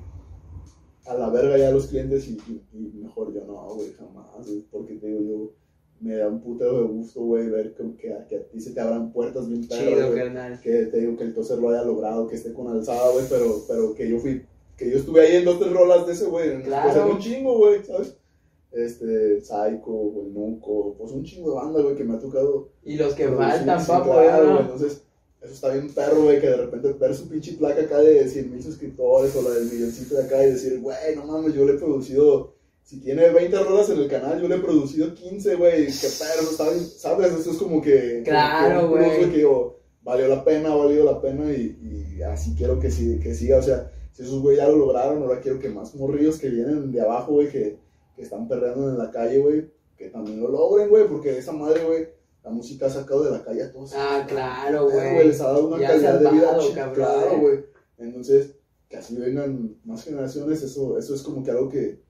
[1.07, 4.61] a la verga ya los clientes y, y- y mejor yo no, güey, jamás, güey,
[4.71, 5.53] porque te digo yo,
[6.01, 8.73] me da un putero de gusto, güey, ver que, que, a- que a ti se
[8.73, 10.61] te abran puertas bien perras, Chido, güey carnal.
[10.61, 13.63] que te digo que el toser lo haya logrado, que esté con alzada, güey, pero,
[13.67, 14.43] pero que yo fui,
[14.79, 16.91] que yo estuve ahí en dos, tres rolas de ese, güey, Claro.
[16.93, 18.15] pues en un chingo, güey, ¿sabes?
[18.71, 22.69] Este, Psycho, güey, Nuco, pues un chingo de banda, güey, que me ha tocado.
[22.85, 25.03] Y los que faltan, papo, claro, ¿eh, güey, entonces,
[25.43, 28.51] eso está bien perro, güey, que de repente ver su pinche placa acá de 100
[28.53, 31.73] mil suscriptores o la del milloncito de acá y decir, güey, no mames, yo le
[31.75, 35.87] he producido, si tiene 20 rolas en el canal, yo le he producido 15, güey,
[35.87, 37.33] qué perro, está bien, ¿sabes?
[37.33, 38.23] Eso es como que...
[38.25, 39.31] Claro, que güey.
[39.31, 43.21] que digo, valió la pena, ha valido la pena y, y así quiero que, siga,
[43.23, 46.41] que siga, o sea, si esos güey ya lo lograron, ahora quiero que más morrillos
[46.41, 47.79] que vienen de abajo, güey, que,
[48.17, 51.85] que están perreando en la calle, güey, que también lo logren, güey, porque esa madre,
[51.85, 52.09] güey,
[52.43, 53.93] la música ha sacado de la calle a todos.
[53.95, 55.29] Ah, claro, güey.
[55.29, 57.65] les ha dado una calidad de vida cabrón, claro, güey.
[57.99, 58.57] Entonces,
[58.89, 62.01] que así vengan más generaciones, eso, eso es como que algo que,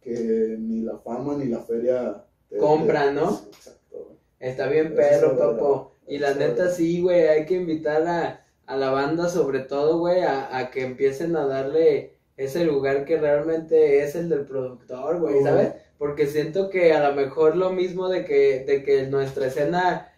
[0.00, 3.40] que ni la fama ni la feria te- Compra, te- ¿no?
[3.48, 4.16] Exacto.
[4.38, 5.92] Está bien perro, papo.
[6.06, 10.22] Y la neta sí, güey, hay que invitar a, a la banda sobre todo, güey,
[10.22, 15.42] a, a que empiecen a darle ese lugar que realmente es el del productor, güey.
[15.42, 15.72] ¿sabes?
[15.98, 20.12] Porque siento que a lo mejor lo mismo de que, de que nuestra escena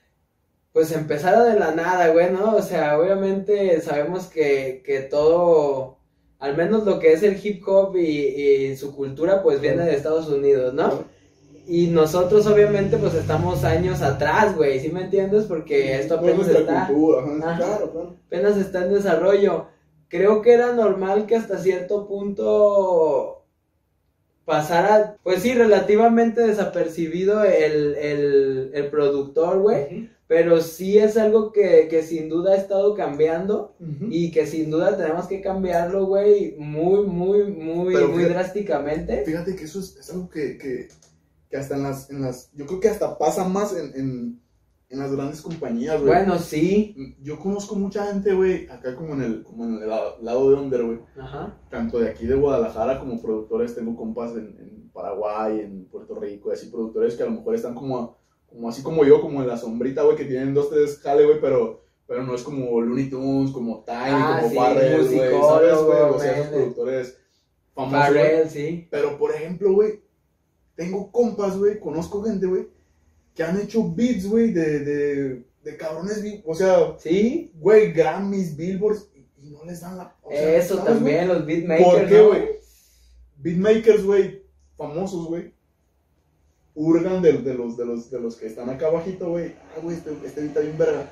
[0.72, 2.54] pues empezara de la nada, güey, ¿no?
[2.56, 5.98] O sea, obviamente sabemos que, que todo,
[6.38, 9.94] al menos lo que es el hip hop y, y su cultura, pues viene de
[9.96, 11.04] Estados Unidos, ¿no?
[11.68, 15.44] Y nosotros obviamente pues estamos años atrás, güey, ¿sí me entiendes?
[15.44, 17.56] Porque esto apenas está, cultura, ajá, Ajá.
[17.58, 18.16] claro, claro.
[18.26, 19.66] apenas está en desarrollo.
[20.08, 23.44] Creo que era normal que hasta cierto punto
[24.44, 30.08] pasara, pues sí, relativamente desapercibido el, el, el productor, güey.
[30.26, 33.74] Pero sí es algo que, que sin duda ha estado cambiando
[34.10, 39.22] y que sin duda tenemos que cambiarlo, güey, muy, muy, muy, Pero muy fíjate- drásticamente.
[39.24, 40.88] Fíjate que eso es, es algo que, que,
[41.50, 44.40] que hasta en las, en las, yo creo que hasta pasa más en, en,
[44.90, 46.12] en las grandes compañías, güey.
[46.12, 47.16] Bueno, sí.
[47.20, 50.56] Yo conozco mucha gente, güey, acá como en el, como en el lado, lado de
[50.56, 50.98] Under, güey.
[51.18, 51.58] Ajá.
[51.70, 56.50] Tanto de aquí de Guadalajara como productores, tengo compas en, en Paraguay, en Puerto Rico,
[56.50, 59.48] y así productores que a lo mejor están como, como así como yo, como en
[59.48, 63.08] la sombrita, güey, que tienen dos, tres jale, güey, pero, pero no es como Looney
[63.10, 66.00] Tunes, como Tiny, Ah, como sí, Farrell, güey, ¿sabes, musicólogo, güey?
[66.14, 67.18] O sea, esos productores
[67.74, 67.98] famosos.
[67.98, 68.88] Farrell, sí.
[68.90, 70.00] Pero, por ejemplo, güey,
[70.78, 72.68] tengo compas, güey, conozco gente, güey,
[73.34, 79.08] que han hecho beats, güey, de, de, de cabrones, o sea, Sí, güey, Grammys, Billboards,
[79.12, 80.14] y, y no les dan la...
[80.22, 82.28] o sea, eso ¿sabes, también, los beatmakers, ¿Por qué, ¿no?
[82.28, 82.48] güey?
[83.38, 84.42] Beatmakers, güey,
[84.76, 85.52] famosos, güey,
[86.76, 89.96] hurgan de, de, los, de, los, de los que están acá abajito, güey, ah, güey,
[89.96, 91.10] este, este beat está bien verga,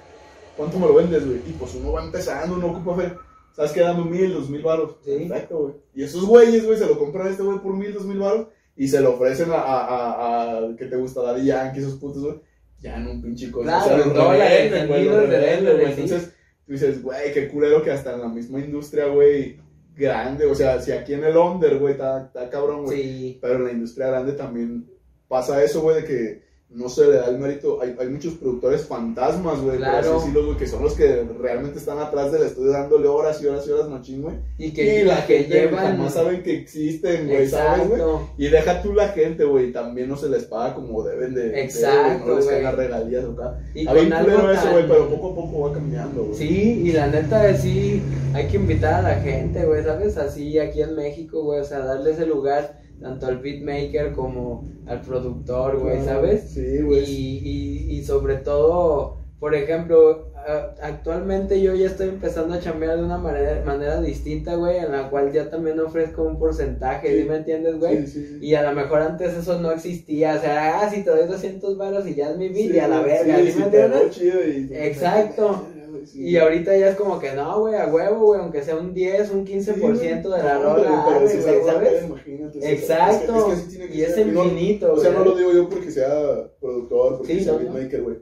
[0.57, 1.39] ¿cuánto me lo vendes, güey?
[1.39, 3.19] Y pues uno va empezando, uno ocupa
[3.53, 3.81] ¿sabes qué?
[3.81, 5.27] Dame mil, dos mil baros, Sí.
[5.29, 5.75] perfecto, güey.
[5.93, 8.47] Y esos güeyes, güey, se lo compran a este güey por mil, dos mil baros,
[8.77, 11.23] y se lo ofrecen a, a, a, a ¿qué te gusta?
[11.23, 12.41] Daddy Yankee, esos putos, güey,
[12.79, 13.65] ya en un pinche cosa.
[13.67, 15.95] Claro, o sea, en los dólares, revenden, en güey, los miles de revenden, dólares, güey.
[15.95, 16.03] sí.
[16.03, 16.35] Entonces,
[16.67, 19.59] tú dices, güey, qué culero que hasta en la misma industria, güey,
[19.97, 23.03] grande, o sea, si aquí en el under, güey, está, está cabrón, güey.
[23.03, 24.87] Sí, Pero en la industria grande también
[25.27, 27.81] pasa eso, güey, de que no se le da el mérito.
[27.81, 30.09] Hay, hay muchos productores fantasmas, güey, Claro.
[30.09, 33.41] por así decirlo, güey, que son los que realmente están atrás del estudio dándole horas
[33.41, 34.35] y horas y horas machín, güey.
[34.59, 35.97] Y que, Y la que gente llevan.
[35.97, 38.03] jamás saben que existen, güey, ¿sabes, güey?
[38.37, 41.63] Y deja tú la gente, güey, también no se les paga como deben de.
[41.63, 43.59] Exacto, güey, no les las regalías acá.
[43.75, 46.35] Y bien con algo eso, tan- güey, pero poco a poco va cambiando, güey.
[46.37, 48.03] Sí, y la neta sí
[48.35, 50.17] hay que invitar a la gente, güey, ¿sabes?
[50.19, 55.01] Así aquí en México, güey, o sea, darle ese lugar tanto al beatmaker como al
[55.03, 56.43] productor, güey, Claro, ¿sabes?
[56.51, 57.05] Sí, Y, güey.
[57.05, 60.33] y, y sobre todo, por ejemplo,
[60.81, 65.11] actualmente yo ya estoy empezando a chambear de una manera, manera distinta, güey, en la
[65.11, 67.23] cual ya también ofrezco un porcentaje, Sí.
[67.23, 68.07] ¿sí me entiendes, güey?
[68.07, 68.39] Sí.
[68.41, 71.77] Y a lo mejor antes eso no existía, o sea, ah, si te doy 200
[71.77, 74.11] baros y ya es mi beat y a la verga, sí, ¿sí sí, me entiendes?
[74.13, 75.67] chido y- Exacto.
[76.05, 76.29] Sí.
[76.29, 79.31] Y ahorita ya es como que no, güey, a huevo, güey, aunque sea un 10,
[79.31, 82.05] un 15% de la No, rola, pero- si güey, rola, ¿sabes?
[82.05, 83.33] imagínate, Exacto.
[83.33, 84.27] es que- es que así tiene que y es ser.
[84.27, 85.31] no- infinito, O sea, no güey.
[85.31, 87.73] lo digo yo porque sea productor, porque Sí, sea no, no.
[87.73, 88.17] beatmaker, güey.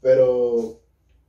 [0.00, 0.80] Pero,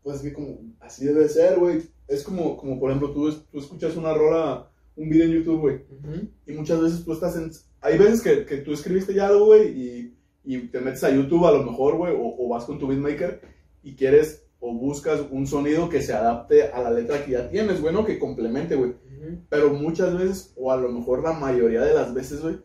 [0.01, 1.81] pues que como, así debe ser, güey.
[2.07, 5.59] Es como, como por ejemplo, tú, es- tú escuchas una rola, un video en YouTube,
[5.61, 5.75] güey.
[5.75, 6.27] Ujú.
[6.45, 7.51] Y muchas veces tú estás en...
[7.81, 11.45] Hay veces que, que tú escribiste ya algo, güey, y, y te metes a YouTube
[11.45, 13.41] a lo mejor, güey, o, o vas con tu beatmaker
[13.83, 17.81] y quieres o buscas un sonido que se adapte a la letra que ya tienes,
[17.81, 18.05] güey, ¿no?
[18.05, 18.91] Que complemente, güey.
[18.91, 19.39] Ujú.
[19.49, 22.55] Pero muchas veces, o a lo mejor la mayoría de las veces, güey,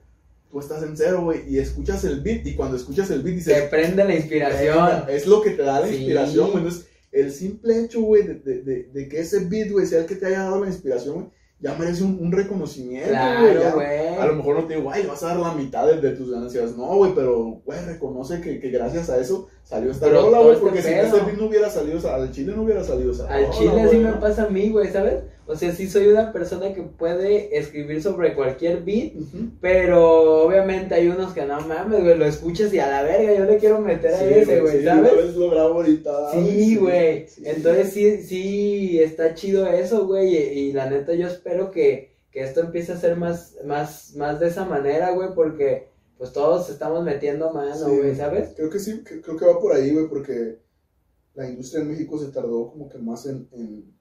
[0.49, 3.51] tú estás en cero, güey, y escuchas el beat, y cuando escuchas el beat Te
[3.51, 5.05] dices, prende la inspiración.
[5.09, 5.97] Es lo que te da la Sí.
[5.97, 6.59] inspiración, güey.
[6.65, 10.07] Entonces, el simple hecho, güey, de, de, de, de que ese beat, güey, sea el
[10.07, 11.27] que te haya dado la inspiración, güey,
[11.60, 13.55] ya merece un, un reconocimiento, güey.
[13.55, 13.60] ya.
[13.60, 14.16] Claro, güey.
[14.16, 16.30] A lo mejor no te digo, güey, vas a dar la mitad de, de tus
[16.30, 16.76] ganancias.
[16.76, 20.62] No, güey, pero, güey, reconoce que, que gracias a eso salió esta rola, güey, este
[20.62, 21.06] porque si pedo.
[21.16, 23.55] ese beat no hubiera salido, o sea, al chile no hubiera salido esa Al rola,
[23.56, 25.14] chile güey, sí me pasa a mí, güey, ¿sabes?
[25.49, 29.15] O sea, sí soy una persona que puede escribir sobre cualquier beat,
[29.62, 33.47] pero obviamente hay unos que no mames, güey, lo escuchas y a la verga yo
[33.47, 35.12] le quiero meter a ese, güey, sí, ¿sabes?
[35.12, 36.33] una vez lo grabo ahorita.
[36.33, 37.27] Sí, güey.
[37.29, 37.45] sí.
[37.47, 40.37] Entonces sí, sí está chido eso, güey.
[40.37, 44.39] Y, y la neta yo espero que, que esto empiece a ser más, más, más
[44.41, 45.89] de esa manera, güey, porque
[46.19, 48.51] pues todos estamos metiendo mano, güey, ¿sabes?
[48.55, 50.59] Creo que sí, creo que va por ahí, güey, porque
[51.35, 53.98] la industria en México se tardó como que más en, en,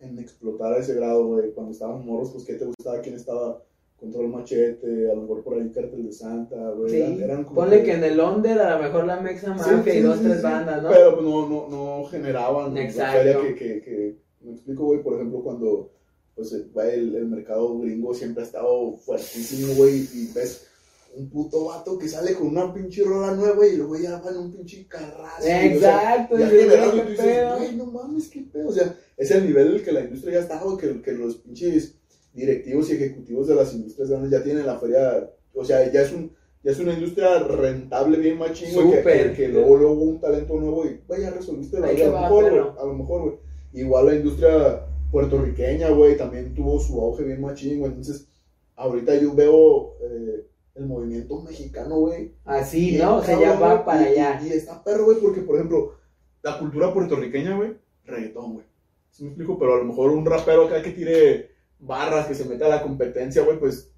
[0.00, 1.50] en explotar a ese grado, güey.
[1.52, 3.00] Cuando estábamos morros, pues, ¿qué te gustaba?
[3.00, 3.62] ¿Quién estaba?
[3.98, 6.90] Control Machete, a lo mejor por ahí Cártel de Santa, güey.
[6.90, 7.20] Sí.
[7.20, 10.02] eran- como Ponle que en el under a lo mejor la Mexa Mafia sí, y
[10.02, 10.88] dos, tres bandas, ¿no?
[10.90, 13.18] Pero pues, no, no, no generaban la Exacto.
[13.18, 15.90] feria que, que, que- me explico, güey, por ejemplo, cuando
[16.36, 20.67] pues, el, el mercado gringo siempre ha estado fuertísimo, güey, y ves
[21.14, 24.36] un puto vato que sale con una pinche rola nueva y luego ya va en
[24.36, 28.68] un pinche o sea, Exacto, ya y tú dices, güey, no mames, qué pedo.
[28.68, 31.12] O sea, es el nivel en el que la industria ya está, güey, que, que
[31.12, 31.94] los pinches
[32.32, 35.30] directivos y ejecutivos de las industrias grandes ya tienen la feria.
[35.54, 36.36] O sea, ya es un.
[36.64, 40.56] Ya es una industria rentable, bien machín, güey, que, que, que luego, luego un talento
[40.56, 42.06] nuevo y, güey, ya resolviste la vida.
[42.06, 42.80] A lo mejor, güey, perro.
[42.80, 43.34] a lo mejor, güey.
[43.74, 47.92] Igual la industria puertorriqueña, güey, también tuvo su auge bien machín, güey.
[47.92, 48.26] Entonces,
[48.74, 50.46] ahorita yo veo eh,
[50.78, 53.16] el movimiento mexicano, güey, Así, ¿no?
[53.16, 54.40] O sea, ya va para y- allá.
[54.44, 55.94] Y, está perro, güey, porque, por ejemplo,
[56.42, 58.66] la cultura puertorriqueña, güey, reggaetón, güey.
[59.10, 59.58] ¿Sí me explico?
[59.58, 61.50] Pero a lo mejor un rapero acá que tire
[61.80, 63.90] barras, que se mete a la competencia, güey, pues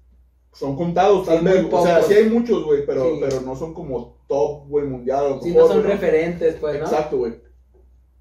[0.53, 1.65] son contados, tal vez.
[1.71, 3.19] O sea, sí hay muchos, güey, pero, Sí.
[3.21, 5.25] pero no son como top, güey, mundial.
[5.25, 6.85] a lo no son referentes, pues, ¿no?
[6.85, 7.33] Exacto, güey.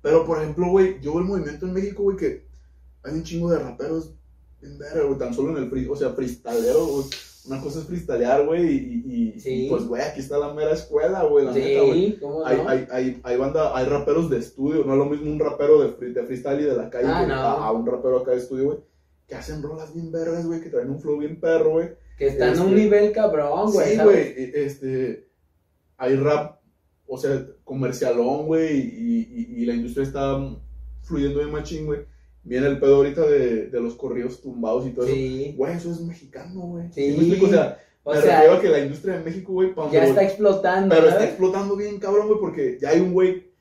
[0.02, 2.46] Pero, por ejemplo, güey, yo veo el movimiento en México, güey, que
[3.02, 4.14] hay un chingo de raperos
[4.60, 7.04] bien verga, güey, tan solo en el free, o sea, freestylero, güey.
[7.46, 9.66] Una cosa es freestylear, güey, y, y- y, Sí.
[9.70, 12.06] pues, güey, aquí está la mera escuela, güey, la neta, güey.
[12.12, 12.68] Sí, ¿cómo Hay, no?
[12.68, 15.88] hay, hay, hay banda, hay raperos de estudio, no es lo mismo un rapero de,
[15.92, 17.34] free- de freestyle y de la calle Ah, no.
[17.34, 18.78] a, a un rapero acá de estudio, güey,
[19.26, 21.88] que hacen rolas bien vergas, güey, que traen un flow bien perro, güey.
[22.18, 25.28] Que está en un este- nivel cabrón, güey, Sí, güey, e- este,
[25.96, 26.60] hay rap,
[27.06, 29.18] o sea, comercialón, güey, y,
[29.56, 30.38] y, y la industria está
[31.02, 32.00] fluyendo bien machín, güey.
[32.42, 35.14] Viene el pedo ahorita de, de los corridos tumbados y todo eso.
[35.14, 35.54] Sí.
[35.56, 36.92] Güey, eso es mexicano, güey.
[36.92, 37.16] Sí.
[37.18, 37.46] me?
[37.46, 40.22] O sea, O me sea, refiero a que la industria de México, güey, ya está
[40.22, 43.52] explotando, pero está explotando bien, cabrón, güey, porque ya hay un güey,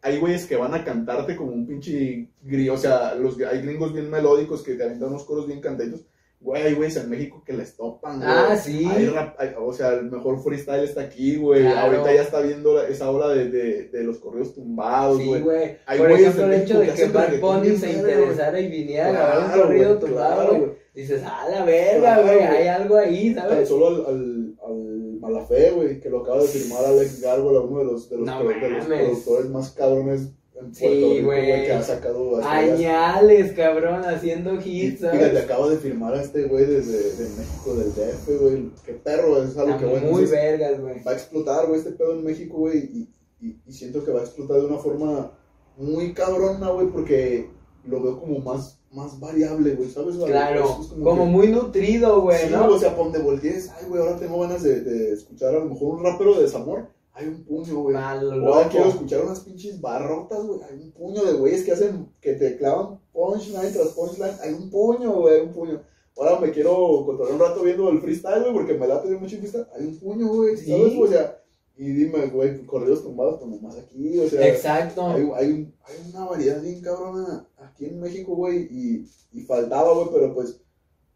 [0.00, 3.92] hay güeyes que van a cantarte como un pinche grillo, o sea, los, hay gringos
[3.92, 6.00] bien melódicos que te aventan unos coros bien cantaditos.
[6.42, 8.28] Güey, hay güeyes en México que les topan, güey.
[8.28, 8.84] Ah, sí.
[8.84, 11.60] Hay rap- hay- o sea, el mejor freestyle está aquí, güey.
[11.62, 11.86] Claro.
[11.98, 15.40] Ahorita ya está viendo esa ola de, de, de los correos tumbados, Sí, güey.
[15.40, 15.76] güey.
[15.86, 19.08] Hay Por güeyes ejemplo, el hecho de que que Bad Bunny se interesara y viniera
[19.08, 20.60] a grabar un corrido güey, tumbado, güey.
[20.60, 20.72] güey.
[20.94, 22.46] Dices, ah, la verga, güey, güey.
[22.48, 23.68] hay algo ahí, Tan ¿sabes?
[23.68, 27.84] solo al, al, al Malafé, güey, que lo acaba de firmar Alex Gárgola, uno de
[27.84, 30.28] los, de los, No pro- de los productores más cabrones
[30.72, 31.46] Sí, güey.
[31.66, 32.42] que ha sacado.
[32.44, 37.92] Añales, cabrón, haciendo hits, Fíjate, acabo de firmar a este güey desde de México, del
[37.94, 38.70] DF, güey.
[38.84, 41.02] Qué perro, es algo que, güey, muy entonces, vergas, güey.
[41.04, 42.78] va a explotar, güey, este pedo en México, güey.
[42.78, 43.08] Y,
[43.40, 45.32] y, y siento que va a explotar de una forma
[45.76, 47.48] muy cabrona, güey, porque
[47.84, 50.16] lo veo como más, más variable, güey, ¿sabes?
[50.16, 50.30] güey?
[50.30, 52.68] Claro, Es como que- muy nutrido, güey, sí, ¿no?
[52.68, 55.96] o sea, donde voltees, ay, güey, ahora tengo ganas de, de escuchar a lo mejor
[55.96, 56.88] un rapero de desamor.
[57.14, 57.94] Hay un puño, güey.
[57.96, 60.60] Ahora quiero escuchar unas pinches barrotas, güey.
[60.62, 64.34] Hay un puño de güeyes que hacen, que te clavan punchline tras punchline.
[64.42, 65.80] Hay un puño, güey, hay un puño.
[66.16, 69.40] Ahora me quiero controlar un rato viendo el freestyle, güey, porque me late mucho el
[69.40, 69.66] freestyle.
[69.76, 70.70] Hay un puño, güey, Sí.
[70.70, 70.92] ¿sabes?
[70.98, 71.38] O sea,
[71.76, 74.46] y dime, güey, corridos tumbados, pues nomás aquí, o sea.
[74.48, 75.06] Exacto.
[75.06, 79.92] Hay, hay, un- hay una variedad bien cabrona aquí en México, güey, y, y faltaba,
[79.94, 80.60] güey, pero pues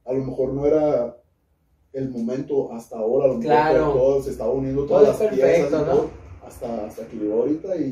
[0.04, 1.16] a lo mejor no era
[1.98, 3.84] el momento hasta ahora, lo Claro.
[3.92, 5.92] todo, todo se estaba uniendo Todo todas es las piezas perfecto, y ¿no?
[5.92, 6.10] todo,
[6.46, 7.86] hasta, hasta que llegó ahorita y, y,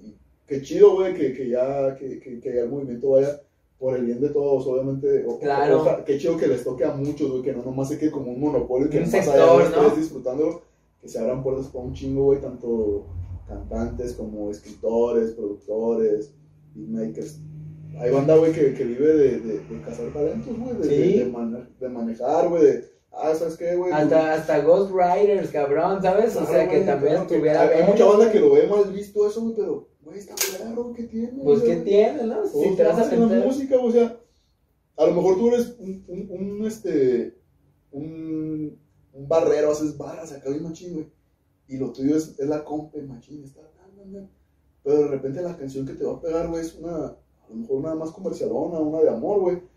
[0.00, 0.16] y- y
[0.46, 3.40] qué chido, güey, que, que ya que, que, que el movimiento vaya
[3.78, 5.24] por el bien de todos, obviamente.
[5.26, 5.80] O- Claro.
[5.80, 8.30] oja- qué chido que les toque a muchos, güey, que no nomás se quede como
[8.32, 9.96] un monopolio que Un nomás sector, allá ¿no?
[9.96, 10.62] disfrutándolo,
[11.00, 13.06] que se abran puertas para un chingo, güey, tanto
[13.48, 16.32] cantantes como escritores, productores,
[16.74, 17.40] beatmakers.
[17.98, 21.18] Hay banda, güey, que, que vive de, de, de cazar talentos, güey, de, Sí.
[21.18, 23.92] de, de manejar, güey, de, ah, ¿sabes qué, güey?
[23.92, 26.36] Hasta, hasta Ghost Riders, cabrón, ¿sabes?
[26.36, 28.32] o sea, que también claro estuviera Hay, mucha banda güey.
[28.32, 31.42] que lo ve mal visto eso, güey, pero, güey, está claro, ¿qué tiene?
[31.42, 31.62] Pues?
[31.62, 32.46] ¿qué tiene, no?
[32.46, 33.46] Si te vas a hacen la meter...
[33.46, 34.18] música, o sea,
[34.96, 37.36] a lo mejor tú eres un, un, un, este,
[37.92, 38.78] un,
[39.12, 41.06] un barrero, haces barras acá bien machín, güey,
[41.68, 44.30] y lo tuyo es, es la compa, machín, está, tan, tan, tan.
[44.82, 47.54] pero de repente la canción que te va a pegar, güey, es una, a lo
[47.54, 49.69] mejor una más comercialona, una de amor, güey,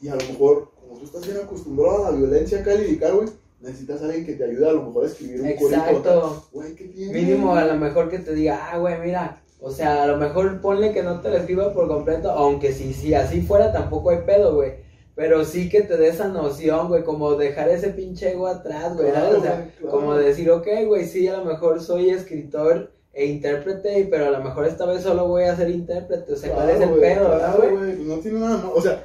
[0.00, 3.28] y a lo mejor, como tú estás bien acostumbrado a la violencia acá lirical, güey,
[3.60, 5.46] necesitas a alguien que te ayude a lo mejor a escribir un.
[5.48, 6.44] Exacto.
[6.52, 7.12] Güey, ¿qué tiene?
[7.12, 10.60] Mínimo a lo mejor que te diga, ah, güey, mira, o sea, a lo mejor
[10.60, 14.18] ponle que no te lo escriba por completo, aunque si, si así fuera tampoco hay
[14.24, 14.88] pedo, güey.
[15.14, 19.12] Pero sí que te dé esa noción, güey, como dejar ese pinche ego atrás, güey,
[19.12, 19.34] ¿sabes?
[19.34, 19.96] O sea, güey, claro.
[19.96, 24.42] como decir, ok, güey, sí, a lo mejor soy escritor e intérprete, pero a lo
[24.42, 27.26] mejor esta vez solo voy a ser intérprete, o sea, ¿cuál es el Claro, pedo,
[27.26, 27.58] güey, claro?
[27.58, 28.72] Pues no tiene nada más.
[28.74, 29.04] O sea,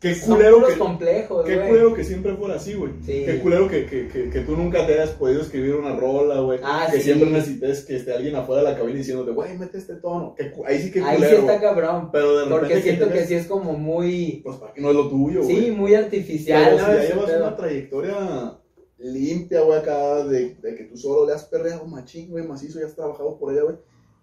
[0.00, 0.78] qué culero que.
[0.78, 2.92] complejos, Qué culero que siempre fuera así, güey.
[3.04, 3.24] Sí.
[3.24, 6.60] Qué culero que, que, que, que tú nunca te hayas podido escribir una rola, güey.
[6.62, 7.02] Ah, que sí.
[7.04, 10.34] siempre necesites que esté alguien afuera de la cabina diciéndote, güey, mete este tono.
[10.34, 11.36] Que ahí sí que Ahí culero.
[11.36, 12.58] sí está cabrón, Pero de repente.
[12.60, 15.56] porque siento que sí es como muy, Pues para que no es lo tuyo, güey.
[15.56, 16.84] sí, muy artificial, Pero ¿no?
[16.86, 17.46] si ya llevas pedo.
[17.46, 18.58] una trayectoria
[18.98, 22.82] limpia, güey, acá, de, de que tú solo le has perreado machín, güey, macizo, y
[22.84, 23.76] has trabajado por ella, güey.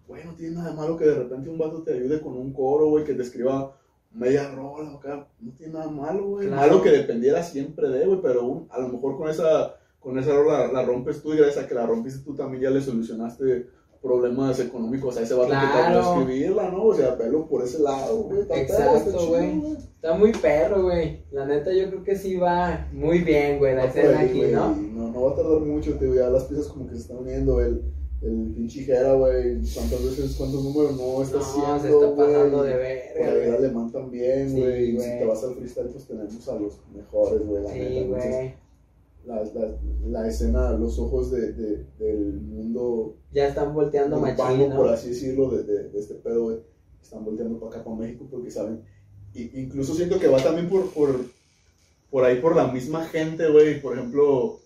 [0.06, 2.52] Güey, no tiene nada de malo que de repente un vato te ayude con un
[2.52, 3.74] coro, güey, que te escriba
[4.16, 5.28] media rola acá.
[5.40, 6.46] No tiene nada malo, güey.
[6.48, 6.62] Claro.
[6.72, 10.34] Malo que dependiera siempre de, güey, pero un- a lo mejor con esa, con esa
[10.34, 13.66] rola la rompes tú y gracias a que la rompiste tú también ya le solucionaste
[14.02, 15.98] problemas económicos a ese vato que te Claro.
[15.98, 16.84] ayudó a escribirla, ¿no?
[16.84, 18.40] O sea, velo por ese lado, güey.
[18.50, 19.60] Exacto, güey.
[19.96, 21.24] Está muy perro, güey.
[21.32, 24.52] La neta, yo creo que sí va muy bien, güey, la por escena ahí, aquí,
[24.52, 24.76] ¿no?
[24.76, 27.16] No, no va a tardar mucho, te digo, ya las piezas como que se están
[27.16, 27.82] uniendo, el,
[28.22, 32.62] el pinche Jera, güey, cuántas veces, cuántos números no está No, haciendo, se está pasando
[32.62, 33.50] de verga, el güey.
[33.50, 37.46] alemán también, Sí, güey, y si te vas al freestyle, pues tenemos a los mejores,
[37.46, 38.54] güey, la neta, Sí, entonces, güey.
[39.24, 39.78] la, la,
[40.08, 45.50] la escena, los ojos de, de, del mundo Ya están volteando machín, por así decirlo,
[45.50, 46.58] de, de, de este pedo, güey,
[47.02, 48.82] están volteando para acá, para México, porque saben,
[49.34, 51.20] y, incluso siento que va también por, por,
[52.10, 54.58] por ahí, por la misma gente, güey, por ejemplo,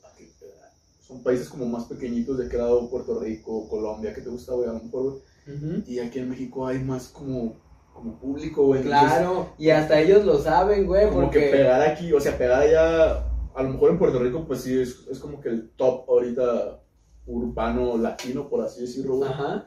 [1.10, 4.72] son países como más pequeñitos de lado, Puerto Rico, Colombia, que te gusta, güey, a
[4.72, 7.56] lo mejor, güey, y aquí en México hay más como,
[7.92, 12.12] como público, güey, entonces, Claro, y hasta ellos lo saben, güey, como que pegar aquí,
[12.12, 15.40] o sea, pegar allá, a lo mejor en Puerto Rico, pues sí, es, es como
[15.40, 16.80] que el top ahorita
[17.26, 19.30] urbano latino, por así decirlo, güey.
[19.30, 19.66] Ajá.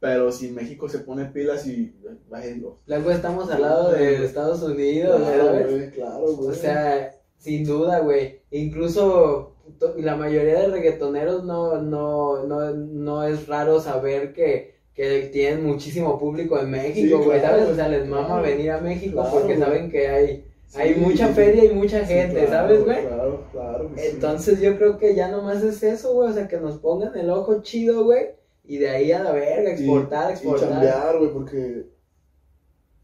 [0.00, 1.92] Pero si México se pone pilas y.
[2.86, 5.70] Luego estamos al lado de Estados Unidos, Claro, ¿sabes?
[5.70, 6.50] güey, claro, güey.
[6.50, 8.42] O sea, sin duda, güey.
[8.52, 9.56] Incluso
[9.98, 16.18] la mayoría de reggaetoneros no, no, no, no es raro saber que, que tienen muchísimo
[16.18, 17.68] público en México, Sí, güey, claro, ¿sabes?
[17.70, 18.42] O sea, les mama claro.
[18.42, 19.58] venir a México Claro, porque güey.
[19.58, 23.06] saben que hay, Sí, hay mucha feria y mucha gente, ¿sabes, güey?
[23.06, 23.90] Claro, claro.
[23.94, 24.08] que.
[24.10, 27.30] Entonces yo creo que ya nomás es eso, güey, o sea, que nos pongan el
[27.30, 28.26] ojo chido, güey,
[28.64, 30.68] y de ahí a la verga, exportar, y, exportar.
[30.68, 31.86] Y chambear, güey, porque.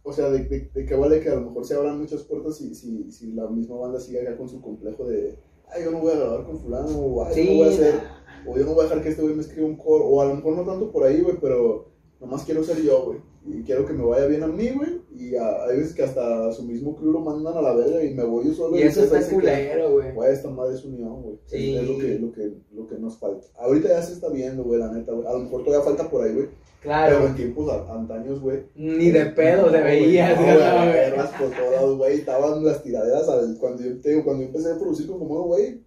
[0.03, 2.59] O sea, de, de, de qué vale que a lo mejor se abran muchas puertas
[2.59, 5.35] si, si, si la misma banda sigue acá con su complejo de.
[5.73, 8.01] Ay, yo no voy a grabar con Fulano, o ay, yo no voy a hacer.
[8.47, 10.05] O yo no voy a dejar que este güey me escriba un coro.
[10.05, 11.89] O a lo mejor no tanto por ahí, güey, pero
[12.21, 13.19] nomás quiero ser yo, güey.
[13.47, 15.01] Y quiero que me vaya bien a mí, güey.
[15.31, 18.15] Y a- hay veces que hasta su mismo crew lo mandan a la verga y
[18.15, 18.77] me voy yo solo.
[18.77, 20.13] y eso ustedes ahí está culero, güey.
[20.13, 21.35] Güey, esta madre es unión, güey.
[21.47, 21.77] Es- Sí.
[21.77, 23.47] Es, lo, que, lo, que, lo que nos falta.
[23.59, 25.27] Ahorita ya se está viendo, güey, la neta, güey.
[25.27, 26.49] A lo mejor todavía falta por ahí, güey.
[26.83, 27.17] Claro.
[27.17, 28.65] Pero en tiempos antaños, güey.
[28.75, 30.55] Ni de pedo te veías, güey,
[30.93, 32.15] perras por todos güey.
[32.17, 33.27] Estaban las tiraderas.
[33.29, 35.81] al- Cuando yo, te digo, cuando yo empecé a producir con Comodo, güey,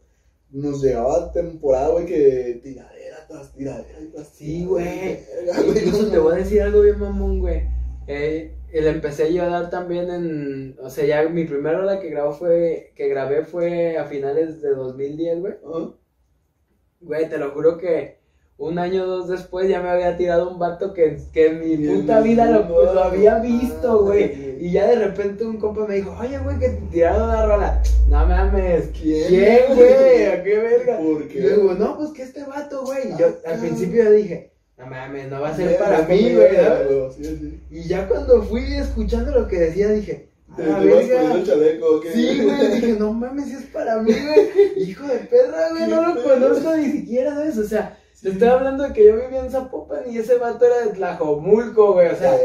[0.49, 5.19] nos llegaba temporada, güey, que tiradera tras tiradera y tras Sí, güey.
[5.85, 7.61] Incluso te voy a decir algo bien mamón, güey.
[8.07, 12.09] Eh, le empecé yo a dar también en, o sea, ya mi primera hora que
[12.09, 15.53] grabó fue, que grabé fue a finales de 2010, güey.
[15.65, 15.91] Ajá.
[16.99, 18.17] Güey, te lo juro que
[18.57, 21.73] un año o dos después ya me había tirado un vato que, que en mi
[21.73, 24.47] Y puta vida lo, mundo, lo había visto, güey.
[24.59, 27.83] Y ya de repente un compa me dijo, oye, güey, que te tiraron una rola.
[28.09, 29.27] No mames, ¿Quién?
[29.27, 30.25] ¿quién, güey?
[30.25, 30.97] ¿A qué verga?
[30.97, 31.41] ¿Por Y qué?
[31.41, 33.13] luego, no, pues que este vato, güey.
[33.13, 36.33] Y yo Ah, al principio yo dije, no mames, no va a ser para mí,
[36.33, 36.51] güey.
[36.51, 36.87] no, ¿sabes?
[36.87, 37.61] güey, Sí, sí.
[37.71, 40.63] Y ya cuando fui escuchando lo que decía, dije, Te.
[42.13, 44.89] Sí, güey, dije, no mames, si es para mí, güey.
[44.89, 47.57] Hijo de perra, güey, no lo conozco ni siquiera, ¿sabes?
[47.57, 50.85] O sea, te estoy hablando de que yo vivía en Zapopan y ese vato era
[50.85, 52.07] de Tlajomulco, güey.
[52.09, 52.35] O sea,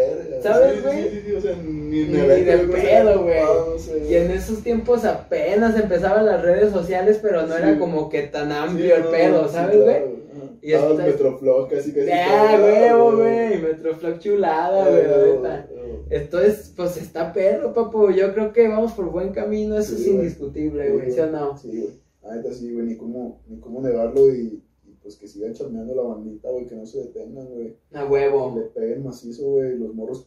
[0.42, 1.02] ¿sabes, güey?
[1.02, 3.40] Sí, sí, sí, o sea, ni, Ni me de güey, pedo, güey.
[3.42, 8.08] no sé, y en esos tiempos apenas empezaban las redes sociales, pero no era como
[8.08, 9.96] que tan amplio el pedo, ¿sabes, güey?
[9.96, 10.22] claro.
[10.64, 12.06] Y Estabas esta- Metroflog casi casi.
[12.06, 13.60] Ya, huevo, güey.
[13.60, 15.66] Metroflog chulada, güey, neta.
[15.74, 16.04] huevo.
[16.08, 18.10] Entonces, pues está perro, papo.
[18.10, 20.16] Yo creo que vamos por buen camino, eso es güey.
[20.16, 21.56] indiscutible, güey, ¿sí o no?
[21.58, 22.00] Sí, güey.
[22.22, 24.62] La neta sí, güey, ni cómo, ni cómo negarlo y
[25.02, 27.76] pues que sigan charmeando la bandita, güey, que no se detengan, güey.
[27.92, 28.54] A Que huevo.
[28.56, 30.26] le peguen macizo, güey, los morros,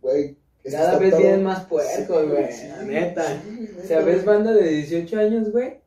[0.00, 0.36] güey.
[0.64, 3.42] es que Cada vez vienen más puercos, güey, sí, la neta.
[3.42, 5.82] sí, O sea, ves banda de 18 años, güey.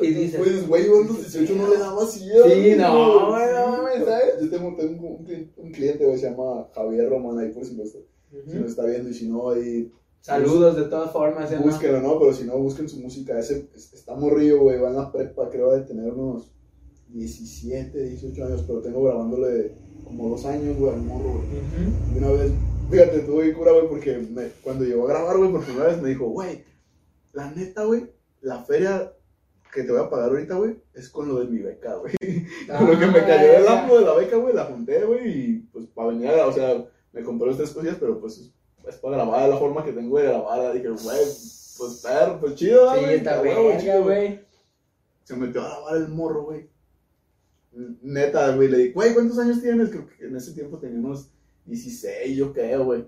[0.00, 2.20] Y dices, Pues, güey, yo a los 18 no le daba así.
[2.20, 4.40] Sí, no, güey, no mames, ¿sabes?
[4.40, 7.84] Yo tengo, tengo un, un cliente, güey, se llama Javier Román, ahí por si lo
[7.84, 7.98] está,
[8.48, 9.92] si lo está viendo y si no, ahí
[10.22, 11.64] saludos de todas formas, ¿sí o no?
[11.66, 12.18] Búsquenlo, ¿no?
[12.18, 13.38] Pero si no, busquen su música.
[13.38, 14.78] Ese es- está morrillo, güey.
[14.80, 16.50] Va en la prepa, creo, de tener unos
[17.08, 18.64] 17, 18 años.
[18.66, 19.72] Pero tengo grabándole
[20.04, 21.44] como dos años, güey, al morro, güey.
[21.44, 22.14] Ujú.
[22.14, 22.52] Y una vez,
[22.90, 26.10] fíjate, tuve cura, güey, porque me- cuando llegó a grabar, güey, por primera vez me
[26.10, 26.64] dijo, güey,
[27.32, 28.10] la neta, güey,
[28.40, 29.12] la feria
[29.72, 32.14] que te voy a pagar ahorita, güey, es con lo de mi beca, güey.
[32.78, 35.28] Con lo que me cayó del Ah, amo de la beca, güey, la junté, güey,
[35.28, 38.38] y pues para venir a, o sea, me compré las tres cosillas, pero pues
[38.86, 40.72] es, para grabar de la forma que tengo de grabar.
[40.72, 41.04] Dije, güey,
[41.78, 43.14] pues perro, pues chido, Sí, güey.
[43.16, 44.02] está huevo, verga, chido".
[44.04, 44.40] güey.
[45.24, 46.68] Se metió a grabar el morro, güey.
[48.02, 49.90] Neta, güey, le dije, güey, ¿cuántos años tienes?
[49.90, 51.30] Creo que en ese tiempo tenía unos
[51.66, 53.04] 16, yo creo, güey.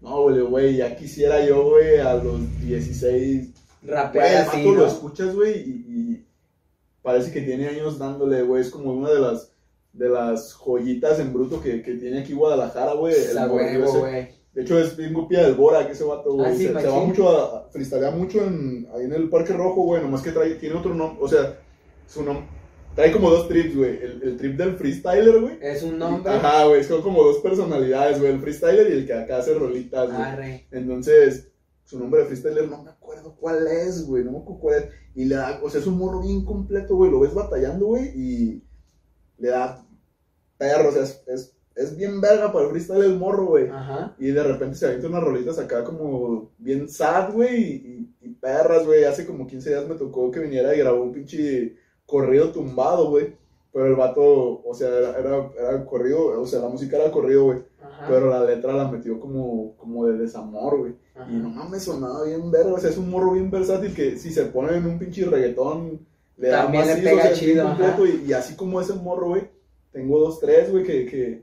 [0.00, 3.52] No, güey, güey, ya quisiera yo, güey, a los 16
[3.82, 4.86] Güey, Rapear el así, vato lo ¿no?
[4.86, 6.26] escuchas, güey, y, y
[7.02, 8.62] parece que tiene años dándole, güey.
[8.62, 9.52] Es como una de las,
[9.92, 13.14] de las joyitas en bruto que, que tiene aquí Guadalajara, güey.
[14.54, 16.50] De hecho, es bien copia del Bora, que ese vato, güey.
[16.50, 19.52] Ah, sí, se, se va mucho a, a freestalea mucho en, ahí en el Parque
[19.52, 20.02] Rojo, güey.
[20.02, 21.60] Nomás que trae, tiene otro nombre, o sea,
[22.06, 22.46] su nombre.
[22.98, 23.96] Trae como dos trips, güey.
[24.02, 25.58] El, el trip del freestyler, güey.
[25.60, 26.32] Es un nombre.
[26.32, 26.82] Ajá, güey.
[26.82, 28.32] Son como dos personalidades, güey.
[28.32, 30.20] El freestyler y el que acá hace rolitas, güey.
[30.72, 31.48] Entonces,
[31.84, 34.84] su nombre de freestyler no me acuerdo cuál es, güey, no me acuerdo cuál es.
[35.14, 38.10] Y le da, o sea, es un morro bien completo, güey, lo ves batallando, güey,
[38.14, 38.62] y
[39.38, 39.86] le da
[40.58, 43.68] perro, o sea, es, es, es bien verga para el freestyle el morro, güey.
[43.68, 44.16] Ajá.
[44.18, 47.68] Y de repente se avienta unas rolitas acá como bien sad, güey, y,
[48.22, 49.04] y- y perras, güey.
[49.04, 51.76] Hace como 15 días me tocó que viniera y grabó un pinche
[52.08, 53.36] corrido tumbado, güey.
[53.70, 57.44] Pero el vato, o sea, era, era, era corrido, o sea, la música era corrido,
[57.44, 57.58] güey.
[58.08, 60.94] Pero la letra la metió como, como de desamor, güey.
[61.28, 62.72] Y no mames, sonaba bien verga.
[62.72, 66.00] O sea, es un morro bien versátil que si se pone en un pinche reggaetón,
[66.38, 68.06] le da También le pega o sea, es bien chido, completo.
[68.06, 69.42] Y, y así como ese morro, güey,
[69.92, 71.42] tengo dos, tres, güey, que, que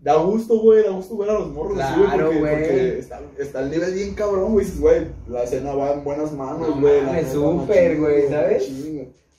[0.00, 2.54] da gusto, güey, da gusto ver a los morros Claro, porque, güey.
[2.54, 4.64] porque está, está el nivel bien cabrón, güey.
[4.64, 7.02] Dices, güey, la escena va en buenas manos, No güey.
[7.02, 8.70] mames, neta, súper, güey, ¿sabes?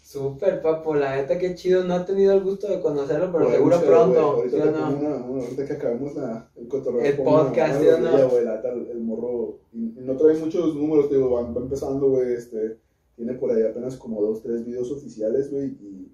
[0.09, 1.83] Súper, papo, la neta que chido.
[1.83, 4.35] No he tenido el gusto de conocerlo, pero seguro pronto.
[4.37, 4.49] güey.
[4.49, 4.97] ¿sí Ahorita, no?
[4.97, 7.03] una- una- ahorita que acabemos la- el cotorreo.
[7.03, 8.41] El pongo una- podcast, una ¿sí o no?
[8.41, 9.59] la el, morro.
[9.71, 12.33] Y, y no trae muchos números, digo, va, va empezando, güey.
[12.33, 12.79] Este,
[13.15, 15.77] tiene por ahí apenas como dos, tres videos oficiales, güey.
[15.79, 16.11] Y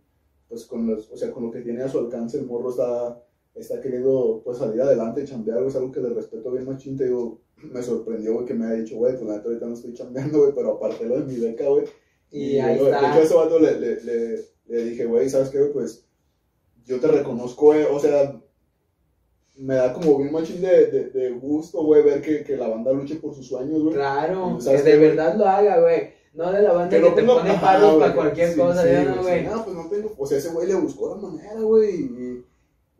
[0.49, 3.23] pues con los, o sea, con lo que tiene a su alcance, el morro está,
[3.53, 5.69] está queriendo pues salir adelante, chambear, güey.
[5.69, 7.39] Es algo que le respeto bien machín, te digo.
[7.71, 10.39] Me sorprendió, güey, que me haya dicho, güey, pues la neta ahorita no estoy chambeando,
[10.39, 11.85] güey, pero aparte lo de mi beca, güey.
[12.31, 13.21] Y ahí yo, De hecho, a está.
[13.21, 15.73] ese vato le, le, le, le dije, güey, ¿sabes qué, güey?
[15.73, 16.05] Pues
[16.85, 17.83] yo te reconozco, güey.
[17.89, 18.39] O sea,
[19.57, 22.91] me da como bien machín de, de, de gusto, güey, ver que, que la banda
[22.91, 23.95] luche por sus sueños, güey.
[23.95, 25.09] Claro, ¿Sabes que de güey?
[25.09, 26.13] verdad lo haga, güey.
[26.33, 28.89] No de la banda que, no te pone palos güey, para cualquier sí, cosa, sí,
[28.89, 29.43] ya no, sí, güey.
[29.45, 30.13] No, pues no tengo.
[30.17, 32.01] O sea, ese güey le buscó la manera, güey.
[32.01, 32.45] Y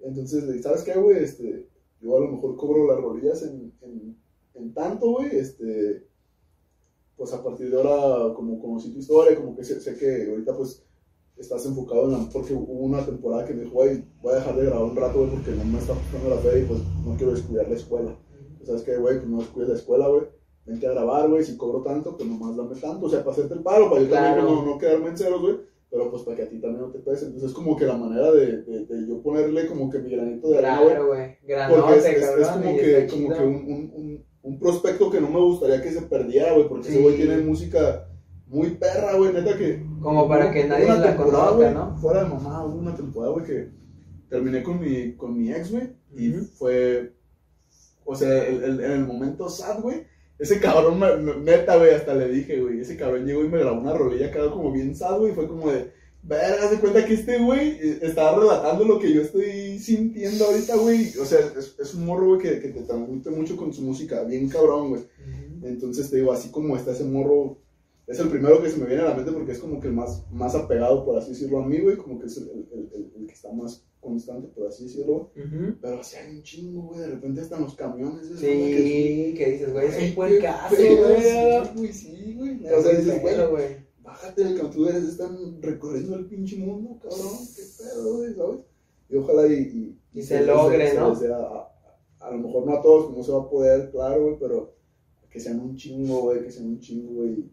[0.02, 1.22] entonces ¿sabes qué, güey?
[1.22, 1.68] Este,
[2.00, 4.18] yo a lo mejor cobro las rolillas en, en,
[4.54, 5.36] en tanto, güey.
[5.36, 6.08] Este,
[7.18, 10.56] pues a partir de ahora, como conocí tu historia, como que sé, sé que ahorita,
[10.56, 10.84] pues,
[11.38, 12.30] estás enfocado en la...
[12.32, 15.18] Porque hubo una temporada que me dijo, güey, voy a dejar de grabar un rato,
[15.20, 18.16] güey, porque no me está gustando la fe y pues no quiero descuidar la escuela.
[18.64, 19.18] ¿Sabes qué, güey?
[19.18, 20.24] Pues no descuides la escuela, güey.
[20.66, 21.44] Vente a grabar, güey.
[21.44, 23.06] Si cobro tanto, pues nomás dame tanto.
[23.06, 24.38] O sea, para hacerte el paro, para yo Claro.
[24.38, 25.58] también no, no quedarme en ceros, güey.
[25.92, 27.26] Pero pues para que a ti también no te pese.
[27.28, 30.50] Entonces es como que la manera de, de, de yo ponerle como que mi granito
[30.50, 30.90] de arena, güey.
[30.96, 31.38] Claro, güey.
[31.44, 35.30] Granote, es, es- es como que, como que un, un, un, un prospecto que no
[35.30, 36.68] me gustaría que se perdiera, güey.
[36.68, 38.08] Porque ese güey tiene música
[38.48, 39.34] muy perra, güey.
[39.34, 41.98] Neta que Como para que nadie la conozca, ¿no?
[41.98, 43.70] Fuera de mamá, hubo una temporada, güey, que
[44.30, 45.90] terminé con mi, con mi ex, güey.
[46.16, 47.14] Y fue.
[48.06, 50.04] O sea, el, el- en el momento sad, güey.
[50.38, 51.00] Ese cabrón,
[51.44, 52.82] neta, güey, hasta le dije, güey.
[52.82, 55.32] Ese cabrón llegó y me grabó una rolilla acá como bien sad, güey.
[55.32, 55.92] y Fue como de.
[56.28, 60.46] Ver, haz de cuenta que este güey eh, estaba relatando lo que yo estoy sintiendo
[60.46, 61.16] ahorita, güey.
[61.18, 64.24] O sea, es, es un morro, güey, que, que te transmite mucho con su música.
[64.24, 65.04] Bien cabrón, güey.
[65.64, 67.58] Entonces te digo, así como está ese morro,
[68.08, 69.94] es el primero que se me viene a la mente porque es como que el
[69.94, 73.12] más, más apegado, por así decirlo, a mí, güey, como que es el, el, el-
[73.20, 75.32] el que está más constante, por así decirlo.
[75.82, 79.74] Pero así hay un chingo, güey, de repente están los camiones, que Sí, que dices,
[79.74, 81.94] güey, es un buen caso, güey.
[81.94, 82.66] Sí, güey.
[82.74, 83.86] O sea, dices, güey.
[84.06, 88.62] Bájate del tú eres, están recorriendo el pinche mundo, cabrón, qué pedo, güey, ¿sabes?
[89.10, 89.98] Y ojalá y...
[90.14, 91.16] Y se logre, se ¿no?
[91.16, 91.72] dé a, a-
[92.32, 94.74] lo mejor no a todos, como se va a poder, claro, güey, pero
[95.30, 97.50] que sean un chingo, güey, que sean un chingo, güey,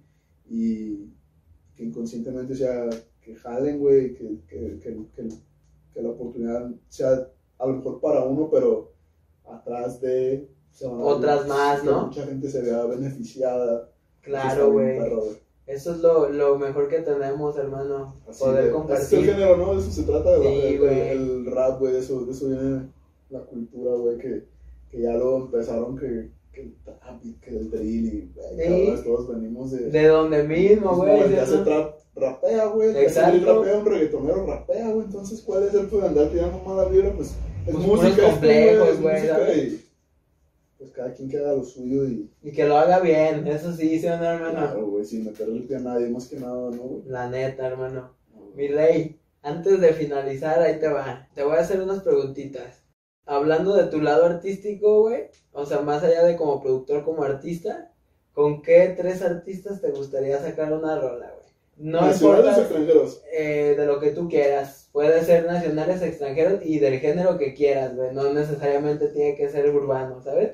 [0.48, 1.08] y
[1.74, 2.88] que inconscientemente sea,
[3.20, 5.28] que jalen, güey, que, que, que,
[5.92, 8.92] que, la oportunidad sea a lo mejor para uno, pero
[9.44, 10.48] atrás de...
[10.70, 12.06] se van a- Otras más, que ¿no?
[12.06, 13.90] Mucha gente se vea beneficiada.
[14.22, 14.98] Claro, güey.
[15.66, 18.14] Eso es lo, lo mejor que tenemos, hermano.
[18.28, 19.24] Así poder de- ese Es el compartir.
[19.24, 19.74] género, ¿no?
[19.74, 21.08] De eso se trata, Sí, el, el- güey.
[21.10, 22.88] el rap, güey, de eso, de eso viene
[23.30, 24.44] la cultura, güey, que,
[24.90, 29.02] que ya lo empezaron que, que el trap y que el drill y, güey, Sí.
[29.04, 29.88] todos venimos de...
[29.90, 31.20] De donde mismo, mismo, güey.
[31.20, 33.30] el que ¿sí, hace trap rapea, güey, el Exacto.
[33.38, 37.12] drill rapea, un reggaetonero rapea, güey, entonces, ¿cuál es el de andar tirando mala vibra?
[37.14, 37.28] Pues,
[37.66, 39.82] es Pues música, complejos, es güey,
[40.82, 43.98] pues cada quien que haga lo suyo y, Y que lo haga bien, eso sí,
[43.98, 44.50] sí no, hermano.
[44.50, 47.02] claro, güey, sin meterle el pie a nadie, más que nada, ¿no, güey?
[47.06, 48.14] La neta, hermano.
[48.34, 48.50] No.
[48.54, 51.28] Mi ley, antes de finalizar, ahí te va.
[51.34, 52.82] Te voy a hacer unas preguntitas.
[53.24, 57.92] Hablando de tu lado artístico, güey, o sea, más allá de como productor, como artista,
[58.32, 61.42] ¿con qué tres artistas te gustaría sacar una rola, güey?
[61.76, 63.22] No ¿Nacionales o importa extranjeros?
[63.32, 64.88] eh, de lo que tú quieras.
[64.92, 68.12] Puede ser nacionales, extranjeros y del género que quieras, güey.
[68.14, 70.52] No necesariamente tiene que ser urbano, ¿sabes?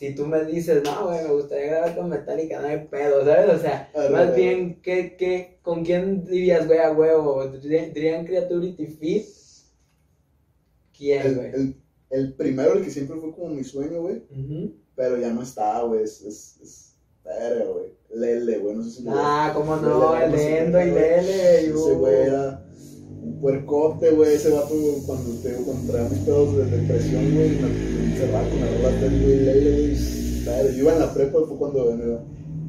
[0.00, 3.54] Si tú me dices, no, güey, me gustaría grabar con Metallica, no hay pedo, ¿sabes?
[3.54, 7.46] O sea, ver, más bien, ¿qué, qué, ¿con quién dirías, güey, a huevo?
[7.48, 9.26] ¿Dirían Creativity Fit?
[10.96, 11.50] ¿Quién, El, güey?
[11.54, 11.76] el,
[12.08, 14.22] el primero, el que siempre fue como mi sueño, güey,
[14.94, 19.02] pero ya no está, güey, es, es, es, verga, güey, Lele, güey, no sé si
[19.02, 20.90] lo- Ah, cómo no, Lele, el no sé Endo qué, y.
[20.92, 22.64] Lele, Ese güey era
[23.40, 24.74] puercote, güey, ese vato
[25.06, 29.06] cuando, te, cuando traía mis pedos de depresión, güey, me encerraba con las rolas de
[29.06, 32.18] él, güey, Lele, güey, yo iba en la prepa, fue cuando, en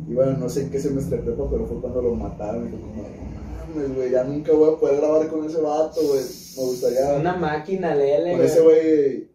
[0.09, 2.79] iba no sé en qué semestre de prepa, pero fue cuando lo mataron, y fue
[2.79, 6.21] como, no mames, güey, ya nunca voy a poder grabar con ese vato, güey,
[6.57, 7.13] me gustaría...
[7.15, 8.49] Una máquina, Lele, Con güey.
[8.49, 9.31] ese güey,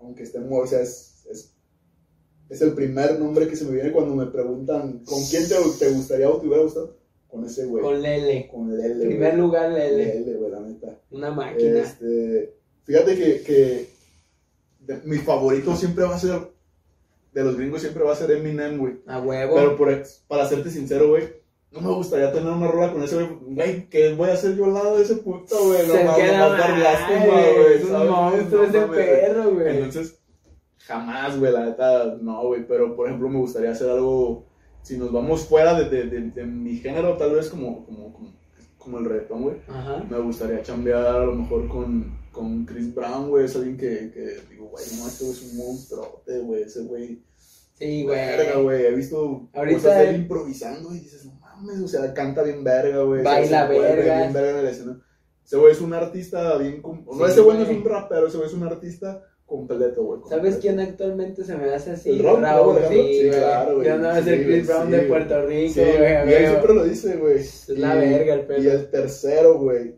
[0.00, 1.54] aunque esté muerto, o sea, es, es,
[2.48, 5.90] es el primer nombre que se me viene cuando me preguntan ¿con quién te, te
[5.90, 7.01] gustaría o te hubiera gustado?
[7.32, 7.82] Con ese güey.
[7.82, 8.46] Con Lele.
[8.52, 8.92] Con Lele.
[9.04, 9.40] En primer güey.
[9.40, 10.20] lugar, Lele.
[10.20, 10.98] Lele, güey, la neta.
[11.10, 11.78] Una máquina.
[11.80, 12.54] Este,
[12.84, 13.88] fíjate que, que
[14.80, 16.38] de- mi favorito siempre va a ser,
[17.32, 19.00] de los gringos siempre va a ser Eminem, güey.
[19.06, 19.54] A huevo.
[19.54, 21.24] Pero por, para serte sincero, güey,
[21.70, 23.28] no me gustaría tener una rola con ese güey.
[23.54, 25.86] Güey, ¿qué voy a hacer yo al lado de ese puto, güey?
[25.88, 27.74] No Se más, queda nomás dar lástima, güey.
[27.76, 29.76] Es un monstruo ese perro, güey.
[29.78, 30.18] Entonces,
[30.80, 32.66] jamás, güey, la neta, no, güey.
[32.66, 34.44] Pero, por ejemplo, me gustaría hacer algo,
[34.82, 38.32] si nos vamos fuera de, de, de, de mi género, tal vez como, como, como,
[38.78, 39.56] como el reggaetón, güey.
[40.10, 43.44] Me gustaría chambear a lo mejor con, con Chris Brown, güey.
[43.44, 46.62] Es alguien que, que digo, güey, no, este güey es un monstruote, güey.
[46.62, 47.22] Ese güey
[47.74, 48.64] Sí, Verga, güey.
[48.64, 48.86] güey.
[48.86, 52.62] He visto Ahorita cosas de él improvisando y dices, no mames, o sea, canta bien
[52.62, 53.22] verga, güey.
[53.22, 54.18] Baila vergas.
[54.18, 55.02] Bien verga en el escenario.
[55.44, 56.80] Ese güey es un artista bien.
[56.82, 57.80] No, Sí, ese güey no es güey.
[57.80, 59.22] un rapero, ese güey es un artista
[59.52, 60.20] completo, güey.
[60.28, 62.10] ¿Sabes quién actualmente se me hace así?
[62.10, 63.18] ¿El Rock, Raúl, sí?
[63.20, 63.86] Sí, claro, güey.
[63.86, 65.02] Yo no voy a ser Sí, Chris güey, Brown sí, de.
[65.02, 66.30] Puerto Rico, güey.
[66.30, 67.36] y él siempre lo dice, güey.
[67.38, 68.62] Es la verga el perro.
[68.62, 69.94] Y el tercero, güey.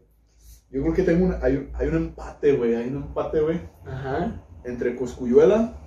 [0.70, 2.74] Yo creo que tengo un, hay, un, hay un empate, güey.
[2.74, 3.60] Hay un empate, güey.
[3.86, 4.44] Ajá.
[4.64, 5.78] entre Coscuyuela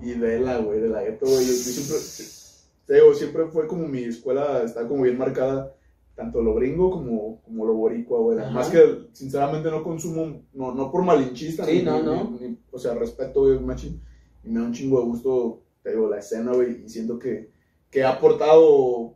[0.00, 1.38] y Vela, güey, de la gueto, güey.
[1.44, 1.96] Yo, yo siempre,
[2.86, 5.74] te digo, siempre fue como mi escuela, está como bien marcada,
[6.16, 8.38] tanto lo gringo como, como lo boricua, güey.
[8.52, 12.38] Más que, sinceramente, no consumo, no, no por malinchista, Sí, ni, no, ni- no.
[12.40, 14.00] ni- o sea, respeto, güey, machín,
[14.42, 17.50] y me da un chingo de gusto, te digo, la escena, güey, y siento que,
[17.90, 19.14] que ha aportado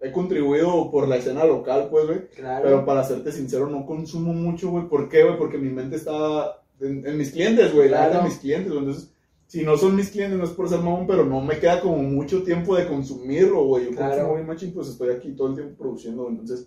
[0.00, 2.28] he contribuido por la escena local, pues, güey.
[2.36, 2.62] Claro.
[2.64, 4.88] Pero para serte sincero, no consumo mucho, güey.
[4.88, 5.38] ¿Por qué, güey?
[5.38, 7.88] Porque mi mente está en, en mis clientes, güey.
[7.88, 8.12] La Claro.
[8.12, 8.84] neta, en mis clientes, güey.
[8.84, 9.10] Entonces,
[9.46, 11.98] si no son mis clientes, no es por ser mamón, pero no me queda como
[11.98, 13.84] mucho tiempo de consumirlo, güey.
[13.86, 14.12] Yo Claro.
[14.14, 16.28] consumo bien machín, pues estoy aquí todo el tiempo produciendo.
[16.28, 16.66] Entonces,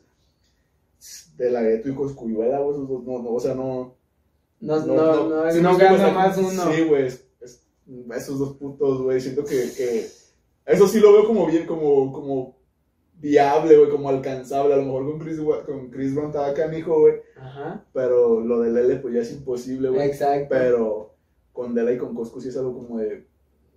[1.37, 3.95] de la gueto y Coscuyuela, güey, esos dos, no, no, o sea, no...
[4.61, 6.49] no, no, no, sí no me gana más uno.
[6.71, 7.61] Sí, güey, es- es-
[8.15, 10.07] esos dos putos, güey, siento que, que...
[10.65, 12.55] Eso sí lo veo como bien, como, como
[13.15, 14.73] viable, güey, como alcanzable.
[14.73, 17.83] A lo mejor con Chris, con Chris Brown estaba canijo, güey, Ajá.
[17.93, 20.07] pero lo de Lele pues ya es imposible, güey.
[20.07, 20.47] Exacto.
[20.49, 21.13] Pero
[21.59, 23.27] con Dela y con Coscu sí es algo como de,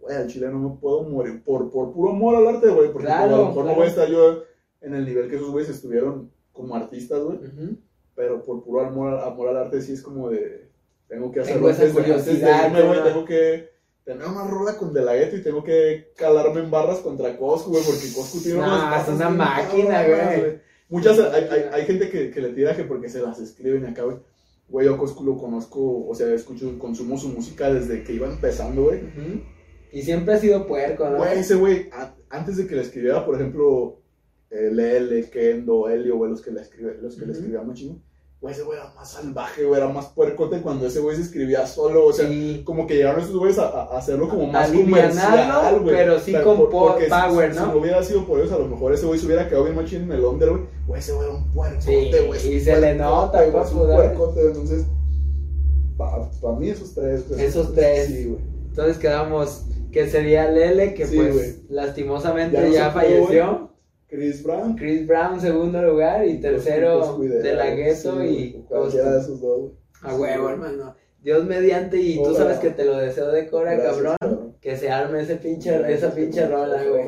[0.01, 3.07] güey, al chile no me puedo morir por, por puro amor al arte, güey, porque
[3.09, 3.69] Claro, a lo mejor claro.
[3.71, 4.45] no voy a estar yo
[4.81, 7.77] en el nivel que esos güeyes estuvieron como artistas, güey, Ujú.
[8.15, 10.69] pero por puro amor, amor al arte sí es como de,
[11.09, 13.73] tengo que Tengo hacerlo esa antes antes de irme, güey, tengo que
[14.05, 17.71] tener una rola con De La Ghetto y tengo que calarme en barras contra Coscu,
[17.71, 20.61] güey, porque Coscu tiene No, unas es una máquina, güey.
[20.89, 24.03] Muchas, hay, hay, hay gente que, que le tira que porque se las escriben acá,
[24.05, 24.19] güey.
[24.73, 29.01] Güey, yo lo conozco, o sea, escucho, consumo su música desde que iba empezando, güey.
[29.93, 31.19] Y siempre ha sido puerco, ¿no?
[31.19, 31.90] Güey, ese güey,
[32.31, 34.01] antes de que le escribiera, por ejemplo,
[34.49, 37.66] eh, Lele, Kendo, Helio, güey, los que le, escribe, los que le escribían.
[38.43, 41.64] Güey, ese güey era más salvaje, güey, era más puercote cuando ese güey se escribía
[41.64, 42.62] solo, o sea, Sí.
[42.64, 45.94] como que llegaron esos güeyes a, a hacerlo como más comercial, güey.
[45.94, 47.66] pero sí con po- porque si- power, si, ¿no?
[47.69, 50.02] no hubiera sido por eso, a lo mejor ese güey se hubiera quedado bien machín
[50.02, 50.62] en el under, güey.
[50.89, 52.47] Güey, ese güey era un puercote, Sí, güey.
[52.48, 54.85] un y se le nota, güey, pues, es un puercote, entonces,
[55.97, 57.28] para mí esos tres.
[57.28, 57.44] güey.
[57.44, 58.06] Esos tres.
[58.09, 58.40] Sí, güey.
[58.70, 59.62] Entonces quedamos
[59.93, 63.72] que sería Lele, que Sí, pues lastimosamente Ya no falleció.
[64.12, 64.76] Chris Brown.
[64.76, 67.64] Chris Brown, segundo lugar, y tercero de la
[67.94, 69.32] Sí, y güey, Cualquiera de Coscu.
[69.32, 69.72] esos dos, güey.
[70.02, 70.94] A huevo, hermano.
[71.22, 74.16] Dios mediante, y tú sabes que te lo deseo de cora, Gracias, cabrón.
[74.20, 74.56] cabrón.
[74.60, 77.05] Que se arme ese pinche, esa pinche rola, güey.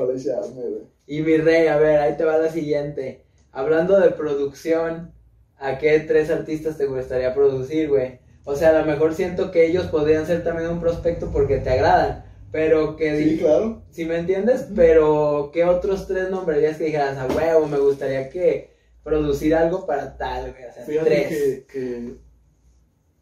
[1.07, 3.25] Y mi rey, a ver, ahí te va la siguiente.
[3.53, 5.13] Hablando de producción,
[5.59, 8.19] ¿a qué tres artistas te gustaría producir, güey?
[8.45, 11.69] O sea, a lo mejor siento que ellos podrían ser también un prospecto porque te
[11.71, 12.25] agradan,
[12.55, 13.19] pero que...
[13.19, 13.83] Sí, claro.
[13.91, 14.69] ¿Sí me entiendes?
[14.77, 18.71] Pero, ¿qué otros tres nombrarías que dijeras, a huevo, me gustaría que
[19.03, 20.65] producir algo para tal, güey?
[20.65, 21.29] O sea, Fíjate tres.
[21.29, 22.15] que, que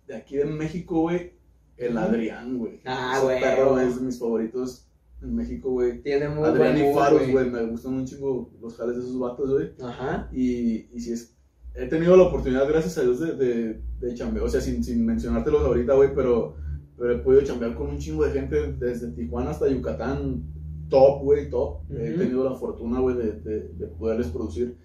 [0.06, 1.32] de aquí de México, güey,
[1.78, 2.82] el Adrián, güey.
[2.84, 3.40] Ah, Ese güey.
[3.40, 4.86] perro es de mis favoritos
[5.22, 6.02] en México, güey.
[6.02, 9.18] Tiene muy Adrián buen y Faros, güey, me gustan un chingo los jales de esos
[9.18, 9.70] vatos, güey.
[9.82, 10.28] Ajá.
[10.30, 11.34] Y, y si es.
[11.74, 14.44] He tenido la oportunidad, gracias a Dios, de, de, de chambear.
[14.44, 16.54] O sea, sin, sin mencionártelos ahorita, güey, pero,
[16.98, 20.44] pero he podido chambear con un chingo de gente desde Tijuana hasta Yucatán.
[20.88, 21.80] Top, güey, top.
[21.90, 22.18] He Ujú.
[22.18, 24.76] tenido la fortuna, güey, de, de, de poderles producir.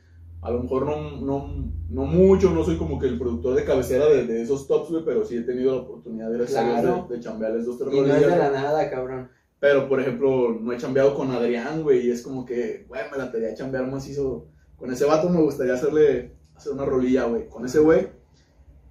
[0.41, 4.05] A lo mejor no, no, no mucho, no soy como que el productor de cabecera
[4.07, 7.07] de, de esos tops, güey, pero sí he tenido la oportunidad, a Claro.
[7.09, 9.29] De, de chambearles dos, tres Y no es de la nada, cabrón.
[9.59, 13.17] Pero, por ejemplo, no he chambeado con Adrián, güey, y es como que, güey, me
[13.17, 14.45] la quería chambear macizo.
[14.77, 17.49] Con ese vato me gustaría hacerle, hacer una rolilla, güey.
[17.49, 18.07] Con ese güey,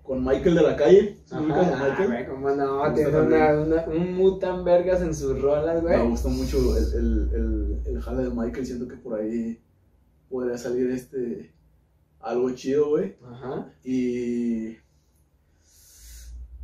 [0.06, 1.18] con Michael de la calle.
[1.24, 2.08] ¿sí ubicas a Michael?
[2.08, 5.96] güey, cómo no, tiene una, una- un mood tan vergas en sus rolas, güey.
[5.98, 9.60] Me gusta mucho el, el, el, el jale de Michael, siento que por ahí
[10.28, 11.52] podría salir este,
[12.20, 13.16] algo chido, güey.
[13.24, 13.72] Ajá.
[13.84, 14.76] Y.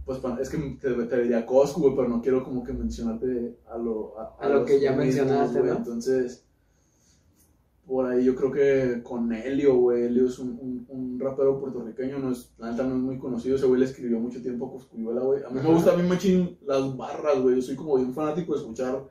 [0.05, 3.78] Pues es que te, te diría Coscu, güey, pero no quiero como que mencionarte a
[3.78, 5.70] lo, A lo que ya mencionaste, güey.
[5.70, 5.77] ¿no?
[5.78, 6.44] Entonces,
[7.87, 10.05] por ahí yo creo que con Helio, güey.
[10.05, 13.57] Helio es un, un, un rapero puertorriqueño, no es, la neta no es muy conocido.
[13.57, 15.43] Ese güey le escribió mucho tiempo a Coscuyuela, güey.
[15.43, 15.69] A mí Ajá.
[15.69, 17.57] me gusta a mí machín las barras, güey.
[17.57, 19.05] Yo soy como bien fanático de escuchar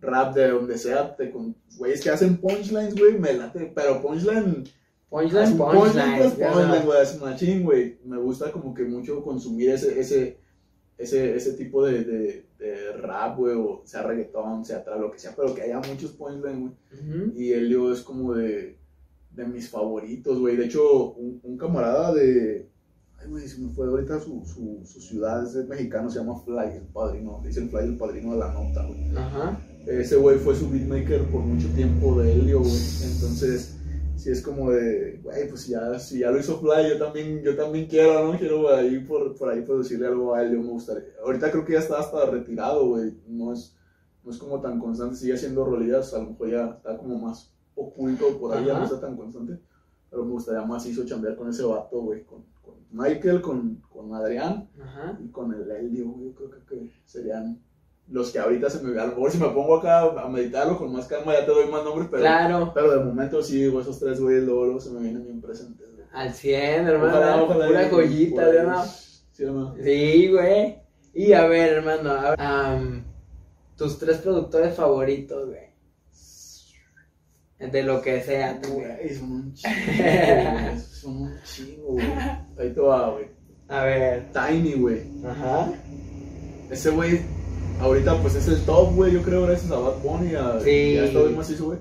[0.00, 4.64] rap de donde sea, de con güeyes que hacen punchlines, güey, me late, pero punchline
[5.12, 6.18] Punchline, punchline.
[6.18, 6.82] pues, punchline, no.
[6.86, 7.98] güey, es machín, güey.
[8.02, 10.38] Me gusta como que mucho consumir ese, ese,
[11.02, 15.18] ese, ese tipo de, de, de rap, güey, o sea reggaetón, sea trap, lo que
[15.18, 16.72] sea, pero que haya muchos punchline, güey.
[17.36, 18.76] Y Helio es como de,
[19.34, 20.56] de mis favoritos, güey.
[20.56, 22.68] De hecho, un, un camarada de.
[23.18, 26.76] Ay, güey, se me fue ahorita su, su, su ciudad, es mexicano, se llama Fly,
[26.76, 27.40] el padrino.
[27.42, 29.16] Le dicen Fly, el padrino de la nota, güey.
[29.16, 29.60] Ajá.
[29.86, 32.72] Ese güey fue su beatmaker por mucho tiempo de Helio, güey.
[33.12, 33.76] Entonces,
[34.22, 37.42] si es como de, güey, pues si ya, si ya lo hizo Fly, yo también,
[37.42, 38.38] yo también quiero, ¿no?
[38.38, 41.08] Quiero güey, ahí por, por ahí producirle algo a Helio, me gustaría.
[41.24, 43.18] Ahorita creo que ya está hasta retirado, güey.
[43.26, 43.76] No es,
[44.22, 47.52] no es como tan constante, sigue haciendo rolillas, a lo mejor ya está como más
[47.74, 49.58] oculto por ahí, ya no está tan constante.
[50.08, 54.14] Pero me gustaría más hizo chambear con ese vato, güey, con, con Michael, con, con
[54.14, 55.18] Adrián Ajá.
[55.20, 57.60] y con el güey, yo creo que, que serían
[58.12, 58.98] los que ahorita se me...
[59.00, 61.66] A lo mejor si me pongo acá a meditarlo con más calma ya te doy
[61.70, 62.70] más nombres, pero, Claro.
[62.74, 65.88] pero de momento sí, güey, esos tres güeyes luego, luego se me vienen bien presentes,
[65.94, 66.06] güey.
[66.12, 67.10] Al 100, hermano.
[67.18, 68.84] Ojalá, ojalá Pura y- joyita, por ahí, ¿no?
[69.32, 69.74] Sí, hermano.
[69.82, 70.76] Sí, güey.
[71.14, 73.04] Y a ver, hermano, a ver, am,
[73.76, 75.72] tus tres productores favoritos, güey.
[77.70, 78.60] De lo que sea.
[78.60, 78.96] también.
[78.98, 80.78] Güey, son un chingo, güey.
[80.80, 82.06] Son un chingo, güey.
[82.58, 83.26] Ahí te va, güey.
[83.68, 84.32] A ver.
[84.32, 85.02] Tiny, güey.
[85.24, 85.72] Ajá.
[86.70, 87.20] Ese güey,
[87.82, 90.34] ahorita pues es el top, güey, yo creo, gracias a Bad Bunny.
[90.34, 90.94] A, Sí.
[90.94, 91.78] Ya está bien macizo, güey.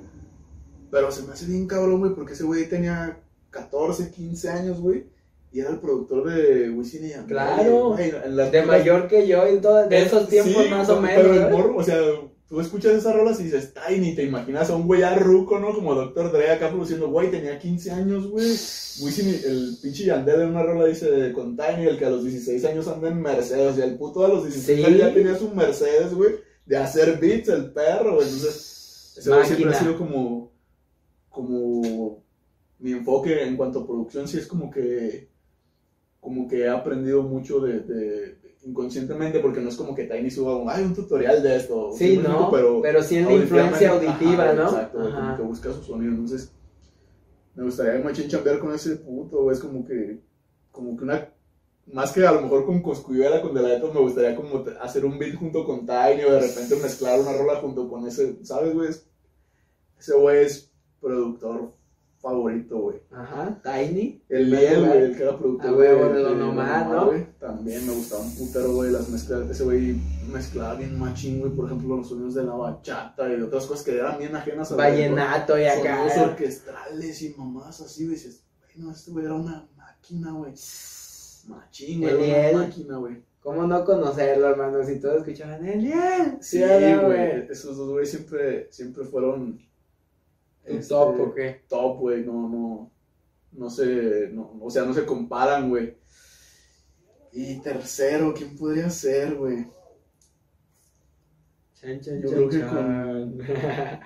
[0.90, 3.20] Pero se me hace bien cabrón, güey, porque ese güey tenía
[3.52, 5.06] 14, 15 años, güey.
[5.54, 7.28] Y era el productor de Wisin y Yandel.
[7.28, 7.90] Claro.
[7.90, 10.90] güey, en las De mayor que yo y todo, de Eh, esos tiempos sí, más
[10.90, 11.24] o menos.
[11.24, 11.98] Pero el morro, o sea,
[12.52, 15.74] tú escuchas esas rolas y dices, Tiny, te imaginas a un güey ya ruco, ¿no?
[15.74, 16.34] Como Dr.
[16.34, 18.46] Dre acá produciendo, güey, tenía 15 años, güey.
[18.46, 22.26] Wisin, y- el pinche Yandel en una rola dice con Tiny, el que a los
[22.26, 24.84] 16 años anda en Mercedes, sea, el puto a los 16 Sí.
[24.84, 26.34] años ya tenía su Mercedes, güey,
[26.66, 28.28] de hacer beats, el perro, güey.
[28.28, 30.52] Entonces, ese güey siempre ha sido como,
[31.30, 32.22] como
[32.80, 35.30] mi enfoque en cuanto a producción, sí es como que
[36.20, 40.56] como que he aprendido mucho de, de- inconscientemente porque no es como que Tiny suba
[40.58, 42.82] un, "Ay, un tutorial de esto Sí, ¿Sí me no, explico?
[42.84, 44.64] pero, sí en la influencia auditiva, ajá, ¿no?
[44.70, 46.52] exacto como que busca su sonido entonces
[47.56, 50.20] me gustaría machín chambear con ese puto güey, es como que
[50.72, 51.28] como que una
[51.92, 55.04] más que a lo mejor con Coscuyuela, con De La Neta, me gustaría como hacer
[55.04, 58.74] un beat junto con Tiny o de repente mezclar una rola junto con ese, ¿sabes,
[58.74, 58.90] güey?
[58.90, 59.06] Es-
[60.00, 60.72] Ese güey es
[61.02, 61.74] productor
[62.22, 62.98] favorito, güey.
[63.12, 64.24] Ajá, Tiny.
[64.30, 65.78] El Liel, güey, el que era productor.
[65.78, 67.12] De Don Omar, ¿no?
[67.40, 69.50] También me gustaba un putero, güey, las mezclas.
[69.50, 69.96] Ese güey
[70.32, 73.84] mezclaba bien machín, güey, por ejemplo, los sonidos de la bachata y de otras cosas
[73.84, 76.10] que eran bien ajenas a Vallenato y acá.
[76.10, 78.16] Sonidos orquestrales y mamás así, güey.
[78.16, 78.44] Dices,
[78.76, 80.54] bueno, este güey era una máquina, güey.
[81.48, 83.24] Machín, güey, una máquina, güey.
[83.42, 84.84] ¿Cómo no conocerlo, hermano?
[84.84, 86.38] Si todos escuchaban Eliel.
[86.42, 87.48] Sí, ¿o no, güey.
[87.50, 89.60] Esos dos güey siempre, siempre fueron.
[90.66, 91.62] ¿Tu este, top o qué?
[91.68, 92.92] top, güey, no, no,
[93.54, 95.98] no se, no, o sea, no se comparan, güey.
[97.34, 99.68] Y tercero, ¿quién podría ser, güey?
[101.74, 103.38] Chan, chan, Yo chan, creo que chan.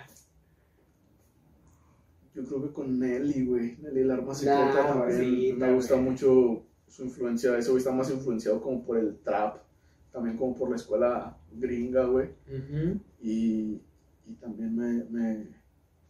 [2.33, 5.75] Yo creo que con Nelly, güey, Nelly el arma Nah, secreta también, sí, me también.
[5.75, 9.57] gusta mucho su influencia, ese güey está más influenciado como por el trap,
[10.11, 12.29] también como por la escuela gringa, güey,
[13.21, 13.81] y,
[14.25, 15.47] y también me, me,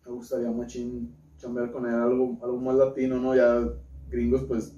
[0.06, 3.36] me gustaría machín chambear con él, algo, algo más latino, ¿no?
[3.36, 3.68] Ya
[4.10, 4.73] gringos, pues,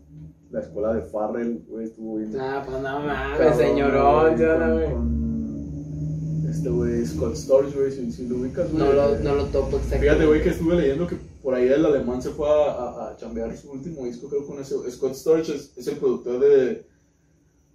[0.51, 2.33] la escuela de Farrell, güey, estuvo bien.
[2.39, 4.39] Ah, pues no mames, señorón.
[4.39, 4.91] no, güey.
[4.91, 8.83] con Este güey, Scott Storch, güey, si, si lo ubicas, güey.
[8.83, 9.99] No lo, no lo topo exactamente.
[9.99, 13.17] Fíjate, güey, que estuve leyendo que por ahí el alemán se fue a, a, a
[13.17, 14.75] chambear su último disco, creo, con ese.
[14.89, 16.85] Scott Storch es, es el productor de.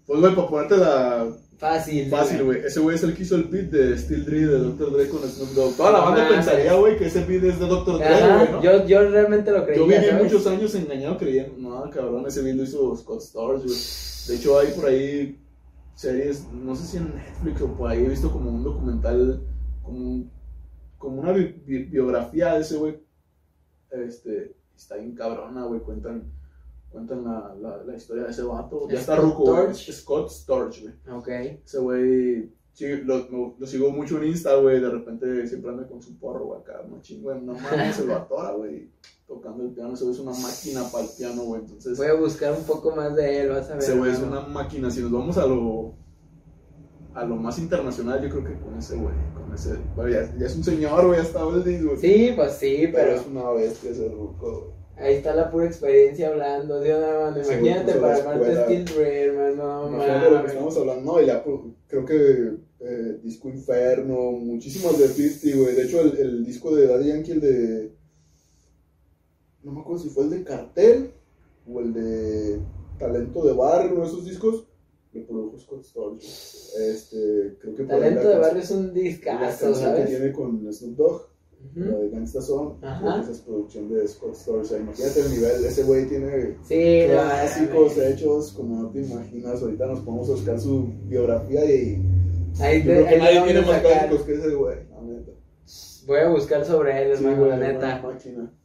[0.06, 1.30] Pues, güey, para ponerte la
[1.62, 2.10] Fácil.
[2.10, 2.58] fácil, güey.
[2.64, 4.92] Ese güey es el que hizo el beat de Steel Dre de Dr.
[4.92, 5.76] Dre con Snoop Dogg.
[5.76, 7.98] Toda la No banda pensaría, güey, que ese beat es de Dr.
[7.98, 8.62] Dre, Ajá, güey, ¿no?
[8.62, 9.78] yo, yo realmente lo creía.
[9.78, 10.24] Yo viví ¿sabes?
[10.24, 13.76] muchos años engañado creyendo, no, cabrón, ese beat lo hizo Scott Storch, güey.
[14.28, 15.38] De hecho, hay por ahí
[15.94, 19.40] series, no sé si en Netflix o por ahí he visto como un documental,
[19.82, 20.24] como,
[20.98, 22.96] como una bi- bi- biografía de ese güey.
[23.90, 26.24] Este, está bien cabrona, güey, cuentan,
[26.92, 28.86] cuentan la, la, la historia de ese vato.
[28.88, 29.74] Ya está ruco, güey.
[29.74, 30.94] Scott Storch, güey.
[31.16, 31.28] Ok.
[31.64, 34.80] Ese güey, sí, lo, lo, lo sigo mucho en Insta, güey.
[34.80, 37.40] De repente siempre anda con su porro, güey, acá, machín, güey.
[37.40, 38.90] No mames, se lo atora, güey.
[39.26, 41.62] Tocando el piano, ese güey es una máquina para el piano, güey.
[41.62, 43.82] Entonces, Voy a buscar un poco más de él, vas a ver.
[43.82, 44.90] ese güey es una máquina.
[44.90, 45.94] Si nos vamos a lo
[47.14, 50.46] a lo más internacional, yo creo que con ese güey, con ese, bueno, ya, ya
[50.46, 51.96] es un señor, güey, ya está oldie, güey.
[51.98, 54.81] Sí, pues sí, pero pero es una bestia ese ruco, güey.
[55.02, 56.80] Ahí está la pura experiencia hablando.
[56.80, 56.98] Dios,
[57.36, 58.64] imagínate para la escuela.
[58.64, 59.90] Steel hermano.
[59.90, 64.98] No Imagínate lo que estamos hablando, no, y pues, creo que eh, Disco Inferno, muchísimas
[64.98, 65.74] de 50, güey.
[65.74, 67.92] De hecho, el, el disco de Daddy Yankee, el de.
[69.62, 71.12] No me acuerdo si fue el de Cartel
[71.68, 72.60] o el de
[72.98, 74.66] Talento de Barrio, uno de esos discos,
[75.12, 76.24] lo produjo Scott Storch.
[76.78, 80.06] Este, creo que Talento la de barrio es un La discazo, canción que ¿sabes?
[80.08, 81.22] tiene con Snoop Dogg,
[81.74, 82.00] la Ujú.
[82.02, 82.40] de Gangsta
[82.80, 84.60] que esa es producción de Scott Storch.
[84.62, 88.12] O sea, imagínate el nivel, ese güey tiene Sí, no clásicos mames.
[88.12, 89.62] hechos como no te imaginas.
[89.62, 92.02] Ahorita nos podemos buscar su biografía y
[92.60, 95.32] Ahí te, ahí nadie tiene más clásicos que ese güey, la neta.
[96.04, 98.02] Voy a buscar sobre él, Sí, hermano, la neta.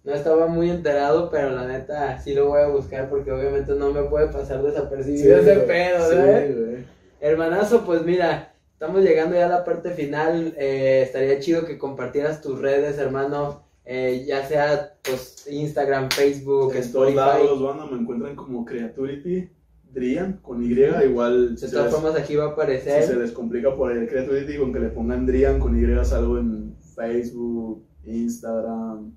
[0.03, 3.93] No estaba muy enterado, pero la neta sí lo voy a buscar porque obviamente no
[3.93, 6.57] me puede pasar desapercibido ese güey, pedo, ¿sabes?
[6.57, 6.77] güey.
[7.21, 8.46] Hermanazo, pues mira,
[8.77, 10.53] estamos llegando ya a la parte final.
[10.57, 13.63] eh, estaría chido que compartieras tus redes, hermano.
[13.89, 17.15] eh, ya sea pues Instagram, Facebook, En todos Spotify.
[17.15, 19.49] lados, banda, me encuentran como Creaturity
[19.93, 20.73] Drian con Y,
[21.05, 23.03] igual De si todas formas aquí va a si aparecer.
[23.03, 26.37] se les complica por ahí el Creaturity, con que le pongan Drian con Y salgo
[26.37, 29.13] en Facebook, Instagram,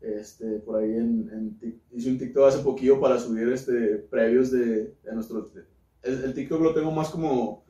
[0.00, 1.30] este, por ahí en,
[1.60, 5.50] en hice un TikTok hace poquillo para subir este previos de, de nuestro
[6.02, 7.63] el, el TikTok lo tengo más como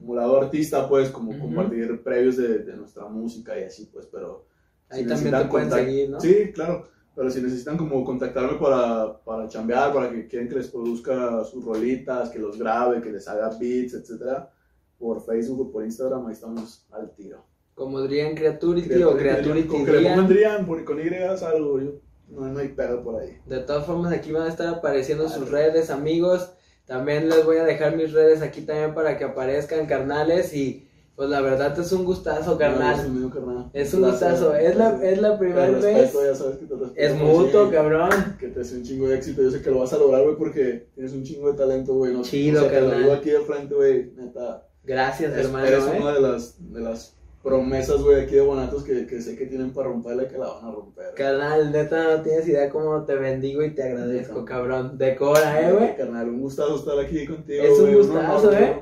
[0.00, 1.40] como lado artista pues como Ujú.
[1.40, 4.46] compartir previos de, de nuestra música y así pues pero
[4.92, 6.20] Ahí Si también te pueden seguir, ¿no?
[6.20, 6.88] Sí, claro.
[7.14, 11.64] Pero si necesitan como contactarme para, para chambear, para que quieren que les produzca sus
[11.64, 14.50] rolitas, que los grabe, que les haga beats, etcétera,
[14.98, 17.44] por Facebook o por Instagram, ahí estamos al tiro.
[17.74, 21.92] Como Drian Creaturity o Creaturity Con que le pongan por- con Y algo, yo,
[22.28, 23.38] no, no hay pedo por ahí.
[23.46, 26.52] De todas formas, aquí van a estar apareciendo sus redes, amigos.
[26.90, 30.52] También les voy a dejar mis redes aquí también para que aparezcan, carnales.
[30.52, 32.98] Y pues la verdad es un gustazo, No, carnal.
[32.98, 33.70] es un mío, carnal.
[33.72, 34.30] Es un Gracias.
[34.40, 34.56] gustazo.
[34.56, 36.12] Es la, es la primera vez.
[36.12, 38.10] ya sabes que te respeto, Es mutuo, si- cabrón.
[38.40, 39.40] Que te hace un chingo de éxito.
[39.40, 42.12] Yo sé que lo vas a lograr, güey, porque tienes un chingo de talento, güey.
[42.12, 43.04] No, Chido, o sea, te lo carnal.
[43.04, 44.66] digo aquí de frente, güey, neta.
[44.82, 45.66] Gracias, Es- hermano.
[45.66, 45.98] eres ¿eh?
[46.00, 49.72] una de las, de las promesas, güey, aquí de Bonatos que, que sé que tienen
[49.72, 51.14] para romperla y que la van a romper.
[51.14, 54.98] Carnal, neta, no tienes idea cómo te bendigo y te agradezco, cabrón.
[54.98, 55.96] Decora, eh, güey.
[55.96, 58.80] Carnal, un gustazo estar aquí contigo, Es un güey, gustazo, ¿eh?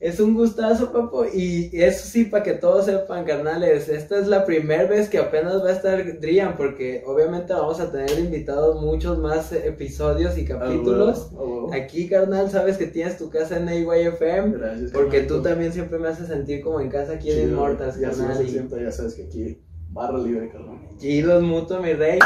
[0.00, 1.26] Es un gustazo, papo.
[1.26, 5.62] Y eso sí, para que todos sepan, carnales, esta es la primera vez que apenas
[5.62, 11.30] va a estar Drian, porque obviamente vamos a tener invitados muchos más episodios y capítulos.
[11.34, 11.76] Ah, ah.
[11.76, 14.52] Aquí, carnal, sabes que tienes tu casa en AYFM.
[14.52, 18.00] Gracias, Porque tú también siempre me haces sentir como en casa aquí en Chido, Immortals,
[18.00, 18.46] ya sabes, carnal.
[18.46, 20.78] Y siempre ya sabes que aquí barra libre, carnal.
[20.96, 22.18] chidos mutuo, mi rey.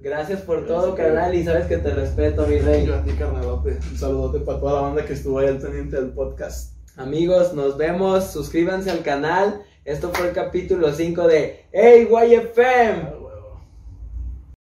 [0.00, 1.34] Gracias por Gracias, todo, carnal.
[1.34, 2.84] Y sabes que te respeto, mi rey.
[2.84, 3.78] Yo a ti, carnalote.
[3.90, 6.71] Un saludote para toda la banda que estuvo ahí al pendiente del podcast.
[6.96, 8.32] Amigos, nos vemos.
[8.32, 9.64] Suscríbanse al canal.
[9.84, 13.21] Esto fue el capítulo 5 de AYFM.